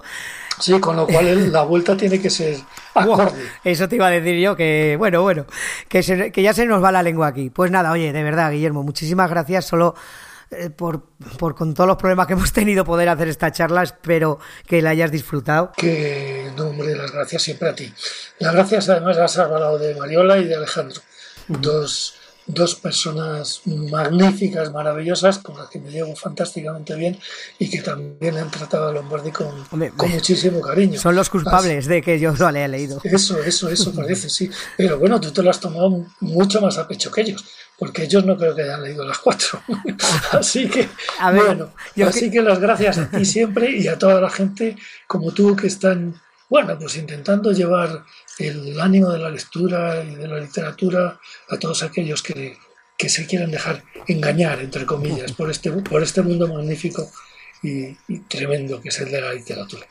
Sí, 0.60 0.80
con 0.80 0.96
lo 0.98 1.08
cual 1.08 1.52
la 1.52 1.64
vuelta 1.64 1.98
tiene 1.98 2.20
que 2.22 2.30
ser 2.30 2.58
acorde. 2.94 3.42
Eso 3.64 3.88
te 3.90 3.96
iba 3.96 4.06
a 4.06 4.12
decir 4.12 4.36
yo, 4.40 4.56
que 4.56 4.96
bueno, 5.00 5.24
bueno, 5.24 5.46
que, 5.90 6.04
se- 6.04 6.32
que 6.32 6.44
ya 6.44 6.54
se 6.54 6.68
nos 6.68 6.84
va 6.84 6.92
la 6.92 7.02
lengua 7.02 7.26
aquí. 7.28 7.50
Pues 7.50 7.72
nada, 7.72 7.92
oye, 7.92 8.14
de 8.14 8.22
verdad, 8.24 8.52
Guillermo, 8.52 8.84
muchísimas 8.84 9.30
gracias 9.32 9.66
solo 9.66 9.96
eh, 10.52 10.70
por, 10.70 11.10
por 11.38 11.56
con 11.56 11.74
todos 11.74 11.88
los 11.88 11.98
problemas 11.98 12.28
que 12.28 12.34
hemos 12.34 12.54
tenido 12.54 12.86
poder 12.86 13.10
hacer 13.10 13.28
esta 13.28 13.52
charla. 13.52 13.84
Espero 13.84 14.40
que 14.66 14.82
la 14.82 14.92
hayas 14.92 15.12
disfrutado. 15.12 15.72
Que 15.76 16.52
no, 16.56 16.68
hombre, 16.68 16.96
las 16.96 17.12
gracias 17.12 17.44
siempre 17.44 17.70
a 17.70 17.76
ti. 17.76 17.94
Las 18.40 18.54
gracias 18.54 18.90
además 18.90 19.18
las 19.18 19.38
has 19.38 19.46
hablado 19.46 19.78
de 19.78 19.96
Mariola 19.96 20.38
y 20.38 20.46
de 20.46 20.56
Alejandro. 20.56 21.02
Dos, 21.50 22.16
dos 22.46 22.76
personas 22.76 23.62
magníficas, 23.66 24.72
maravillosas, 24.72 25.40
con 25.40 25.58
las 25.58 25.70
que 25.70 25.80
me 25.80 25.92
llevo 25.92 26.16
fantásticamente 26.16 26.96
bien 26.96 27.20
y 27.60 27.70
que 27.70 27.82
también 27.82 28.38
han 28.38 28.50
tratado 28.50 28.88
a 28.88 28.92
Lombardi 28.94 29.32
con, 29.32 29.66
Hombre, 29.70 29.92
con 29.92 30.10
muchísimo 30.10 30.62
cariño. 30.62 31.00
Son 31.00 31.16
los 31.16 31.30
culpables 31.30 31.88
de 31.88 32.02
que 32.02 32.20
yo 32.20 32.34
lo 32.34 32.48
haya 32.48 32.68
leído. 32.68 33.02
Eso, 33.04 33.44
eso, 33.44 33.70
eso 33.70 33.94
parece, 33.94 34.30
sí. 34.30 34.50
Pero 34.78 34.98
bueno, 34.98 35.20
tú 35.20 35.32
te 35.32 35.44
lo 35.44 35.50
has 35.50 35.60
tomado 35.60 36.06
mucho 36.22 36.62
más 36.62 36.78
a 36.78 36.88
pecho 36.88 37.12
que 37.12 37.22
ellos, 37.22 37.44
porque 37.78 38.04
ellos 38.04 38.26
no 38.26 38.36
creo 38.38 38.56
que 38.56 38.64
hayan 38.64 38.84
leído 38.84 39.06
las 39.06 39.20
cuatro. 39.20 39.62
así 40.32 40.68
que, 40.68 40.90
ver, 41.32 41.46
bueno, 41.46 41.74
yo 41.96 42.08
así 42.08 42.22
que- 42.26 42.32
que 42.32 42.42
las 42.42 42.60
gracias 42.60 42.98
a 42.98 43.10
ti 43.10 43.24
siempre 43.26 43.72
y 43.72 43.88
a 43.88 43.98
toda 43.98 44.20
la 44.22 44.30
gente 44.30 44.76
como 45.08 45.32
tú 45.32 45.56
que 45.56 45.68
están, 45.68 46.20
bueno, 46.50 46.78
pues 46.80 46.96
intentando 46.98 47.52
llevar 47.52 48.04
el 48.40 48.80
ánimo 48.80 49.10
de 49.12 49.20
la 49.20 49.30
lectura 49.30 50.04
y 50.04 50.16
de 50.16 50.28
la 50.28 50.40
literatura 50.40 51.20
a 51.50 51.58
todos 51.58 51.84
aquellos 51.84 52.22
que, 52.24 52.58
que 52.98 53.10
se 53.10 53.26
quieren 53.28 53.52
dejar 53.52 53.84
engañar, 54.08 54.60
entre 54.60 54.86
comillas, 54.86 55.32
por 55.34 55.50
este, 55.52 55.72
por 55.72 56.02
este 56.04 56.22
mundo 56.22 56.48
magnífico 56.48 57.10
y, 57.64 57.96
y 58.08 58.20
tremendo 58.28 58.80
que 58.82 58.90
es 58.90 59.00
el 59.00 59.12
de 59.12 59.22
la 59.22 59.34
literatura. 59.34 59.86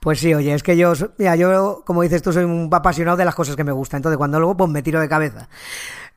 Pues 0.00 0.20
sí, 0.20 0.34
oye, 0.34 0.52
es 0.52 0.62
que 0.62 0.76
yo, 0.76 0.92
mira, 1.16 1.34
yo, 1.36 1.82
como 1.86 2.02
dices 2.02 2.20
tú, 2.20 2.30
soy 2.30 2.44
un 2.44 2.68
apasionado 2.70 3.16
de 3.16 3.24
las 3.24 3.34
cosas 3.34 3.56
que 3.56 3.64
me 3.64 3.72
gustan. 3.72 3.98
Entonces, 3.98 4.18
cuando 4.18 4.38
luego, 4.38 4.54
pues 4.54 4.68
me 4.70 4.82
tiro 4.82 5.00
de 5.00 5.08
cabeza. 5.08 5.48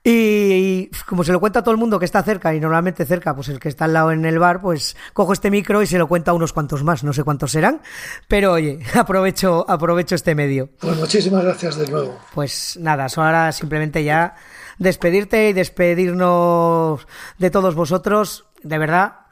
Y, 0.08 0.10
y 0.10 0.92
como 1.06 1.26
se 1.26 1.34
lo 1.34 1.42
cuenta 1.42 1.60
a 1.60 1.64
todo 1.64 1.74
el 1.74 1.78
mundo 1.78 2.00
que 2.00 2.06
está 2.06 2.24
cerca, 2.24 2.56
y 2.56 2.62
normalmente 2.62 3.06
cerca, 3.06 3.36
pues 3.36 3.50
el 3.50 3.60
que 3.60 3.68
está 3.68 3.84
al 3.84 3.94
lado 3.94 4.14
en 4.14 4.24
el 4.24 4.40
bar, 4.40 4.62
pues 4.62 4.96
cojo 5.12 5.34
este 5.34 5.52
micro 5.52 5.82
y 5.82 5.88
se 5.88 5.98
lo 5.98 6.08
cuento 6.08 6.32
a 6.32 6.34
unos 6.34 6.54
cuantos 6.54 6.82
más, 6.82 7.04
no 7.04 7.12
sé 7.12 7.26
cuántos 7.26 7.52
serán. 7.52 7.82
Pero 8.30 8.54
oye, 8.54 8.80
aprovecho, 8.96 9.70
aprovecho 9.70 10.16
este 10.16 10.34
medio. 10.34 10.70
Pues 10.80 10.96
muchísimas 10.98 11.44
gracias 11.44 11.76
de 11.76 11.90
nuevo. 11.90 12.18
Pues 12.34 12.80
nada, 12.80 13.10
solo 13.10 13.28
ahora 13.28 13.52
simplemente 13.52 14.02
ya 14.06 14.36
despedirte 14.78 15.50
y 15.50 15.54
despedirnos 15.54 17.06
de 17.38 17.50
todos 17.50 17.76
vosotros. 17.76 18.46
De 18.64 18.78
verdad, 18.78 19.26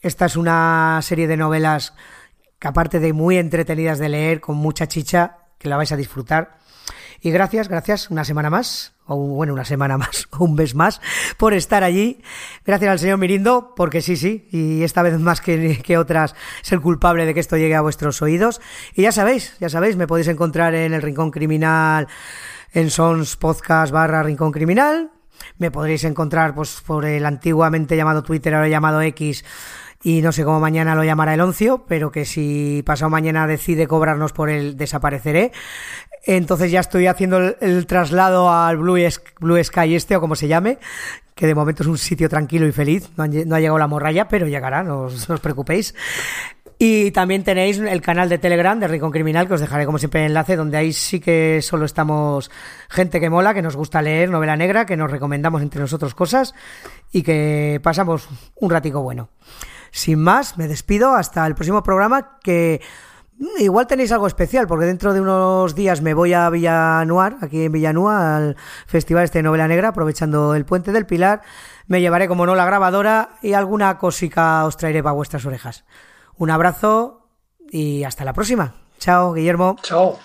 esta 0.00 0.26
es 0.26 0.36
una 0.36 1.00
serie 1.02 1.26
de 1.26 1.36
novelas 1.38 1.92
que 2.60 2.68
aparte 2.68 3.00
de 3.00 3.12
muy 3.12 3.36
entretenidas 3.36 3.98
de 3.98 4.10
leer, 4.10 4.40
con 4.40 4.56
mucha 4.56 4.86
chicha, 4.86 5.38
que 5.58 5.68
la 5.68 5.76
vais 5.76 5.90
a 5.90 5.96
disfrutar. 5.96 6.59
Y 7.20 7.30
gracias, 7.30 7.68
gracias 7.68 8.10
una 8.10 8.24
semana 8.24 8.50
más, 8.50 8.94
o 9.06 9.16
bueno, 9.16 9.52
una 9.52 9.64
semana 9.64 9.98
más, 9.98 10.28
un 10.38 10.54
mes 10.54 10.74
más, 10.74 11.00
por 11.36 11.54
estar 11.54 11.84
allí. 11.84 12.22
Gracias 12.64 12.90
al 12.90 12.98
señor 12.98 13.18
Mirindo, 13.18 13.74
porque 13.76 14.00
sí, 14.00 14.16
sí, 14.16 14.48
y 14.50 14.82
esta 14.82 15.02
vez 15.02 15.18
más 15.18 15.40
que, 15.40 15.80
que 15.82 15.98
otras 15.98 16.34
es 16.62 16.72
el 16.72 16.80
culpable 16.80 17.26
de 17.26 17.34
que 17.34 17.40
esto 17.40 17.56
llegue 17.56 17.74
a 17.74 17.80
vuestros 17.80 18.22
oídos. 18.22 18.60
Y 18.94 19.02
ya 19.02 19.12
sabéis, 19.12 19.56
ya 19.60 19.68
sabéis, 19.68 19.96
me 19.96 20.06
podéis 20.06 20.28
encontrar 20.28 20.74
en 20.74 20.94
el 20.94 21.02
Rincón 21.02 21.30
Criminal, 21.30 22.08
en 22.72 22.90
Sons 22.90 23.36
Podcast 23.36 23.92
barra 23.92 24.22
Rincón 24.22 24.52
Criminal. 24.52 25.10
Me 25.58 25.70
podréis 25.70 26.04
encontrar 26.04 26.54
pues 26.54 26.80
por 26.86 27.04
el 27.04 27.24
antiguamente 27.24 27.96
llamado 27.96 28.22
Twitter, 28.22 28.54
ahora 28.54 28.68
llamado 28.68 29.00
X, 29.02 29.44
y 30.02 30.22
no 30.22 30.32
sé 30.32 30.44
cómo 30.44 30.60
mañana 30.60 30.94
lo 30.94 31.04
llamará 31.04 31.34
el 31.34 31.40
oncio, 31.42 31.84
pero 31.86 32.10
que 32.10 32.24
si 32.24 32.82
pasado 32.86 33.10
mañana 33.10 33.46
decide 33.46 33.86
cobrarnos 33.86 34.32
por 34.32 34.48
él, 34.48 34.76
desapareceré. 34.76 35.52
Entonces 36.24 36.70
ya 36.70 36.80
estoy 36.80 37.06
haciendo 37.06 37.38
el, 37.38 37.86
traslado 37.86 38.50
al 38.50 38.76
Blue, 38.76 38.98
Sky 39.62 39.94
este, 39.94 40.16
o 40.16 40.20
como 40.20 40.36
se 40.36 40.48
llame, 40.48 40.78
que 41.34 41.46
de 41.46 41.54
momento 41.54 41.82
es 41.82 41.88
un 41.88 41.98
sitio 41.98 42.28
tranquilo 42.28 42.66
y 42.66 42.72
feliz. 42.72 43.08
No, 43.16 43.24
ha 43.24 43.60
llegado 43.60 43.78
la 43.78 43.86
morralla, 43.86 44.28
pero 44.28 44.46
llegará, 44.46 44.82
no 44.82 45.02
os, 45.02 45.26
preocupéis. 45.40 45.94
Y 46.78 47.10
también 47.10 47.44
tenéis 47.44 47.78
el 47.78 48.00
canal 48.00 48.30
de 48.30 48.38
Telegram 48.38 48.78
de 48.78 48.88
Rincón 48.88 49.10
Criminal, 49.10 49.46
que 49.46 49.54
os 49.54 49.60
dejaré 49.60 49.84
como 49.84 49.98
siempre 49.98 50.20
el 50.20 50.28
enlace, 50.28 50.56
donde 50.56 50.78
ahí 50.78 50.94
sí 50.94 51.20
que 51.20 51.60
solo 51.62 51.84
estamos 51.84 52.50
gente 52.88 53.20
que 53.20 53.28
mola, 53.28 53.52
que 53.52 53.60
nos 53.60 53.76
gusta 53.76 54.00
leer 54.00 54.30
novela 54.30 54.56
negra, 54.56 54.86
que 54.86 54.96
nos 54.96 55.10
recomendamos 55.10 55.60
entre 55.60 55.80
nosotros 55.80 56.14
cosas 56.14 56.54
y 57.12 57.22
que 57.22 57.80
pasamos 57.82 58.28
un 58.56 58.70
ratico 58.70 59.02
bueno. 59.02 59.28
Sin 59.90 60.20
más, 60.20 60.56
me 60.56 60.68
despido 60.68 61.14
hasta 61.14 61.46
el 61.46 61.54
próximo 61.54 61.82
programa 61.82 62.38
que 62.42 62.80
Mm, 63.40 63.62
igual 63.62 63.86
tenéis 63.86 64.12
algo 64.12 64.26
especial, 64.26 64.66
porque 64.66 64.84
dentro 64.84 65.14
de 65.14 65.20
unos 65.22 65.74
días 65.74 66.02
me 66.02 66.12
voy 66.12 66.34
a 66.34 66.50
Villanuar, 66.50 67.38
aquí 67.40 67.64
en 67.64 67.72
Villanúa, 67.72 68.36
al 68.36 68.56
Festival 68.86 69.24
este 69.24 69.38
de 69.38 69.44
Novela 69.44 69.66
Negra, 69.66 69.88
aprovechando 69.88 70.54
el 70.54 70.66
Puente 70.66 70.92
del 70.92 71.06
Pilar. 71.06 71.40
Me 71.86 72.02
llevaré, 72.02 72.28
como 72.28 72.44
no, 72.44 72.54
la 72.54 72.66
grabadora 72.66 73.30
y 73.40 73.54
alguna 73.54 73.96
cosica 73.96 74.66
os 74.66 74.76
traeré 74.76 75.02
para 75.02 75.14
vuestras 75.14 75.46
orejas. 75.46 75.84
Un 76.36 76.50
abrazo 76.50 77.28
y 77.70 78.04
hasta 78.04 78.26
la 78.26 78.34
próxima. 78.34 78.74
Chao, 78.98 79.32
Guillermo. 79.32 79.76
Chao. 79.82 80.18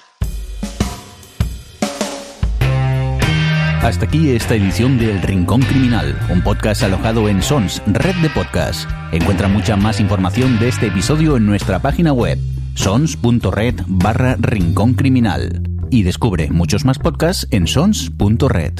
Hasta 3.81 4.05
aquí 4.05 4.35
esta 4.35 4.55
edición 4.55 4.97
de 4.97 5.11
El 5.11 5.21
Rincón 5.21 5.61
Criminal, 5.61 6.19
un 6.29 6.43
podcast 6.43 6.83
alojado 6.83 7.29
en 7.29 7.41
Sons, 7.41 7.81
red 7.85 8.15
de 8.15 8.29
Podcasts. 8.31 8.87
Encuentra 9.13 9.47
mucha 9.47 9.77
más 9.77 10.01
información 10.01 10.59
de 10.59 10.67
este 10.67 10.87
episodio 10.87 11.37
en 11.37 11.45
nuestra 11.45 11.79
página 11.79 12.11
web 12.11 12.39
sons.red 12.75 13.81
barra 13.87 14.35
rincón 14.39 14.93
criminal 14.93 15.63
y 15.89 16.03
descubre 16.03 16.49
muchos 16.51 16.85
más 16.85 16.99
podcasts 16.99 17.47
en 17.51 17.67
sons.red. 17.67 18.73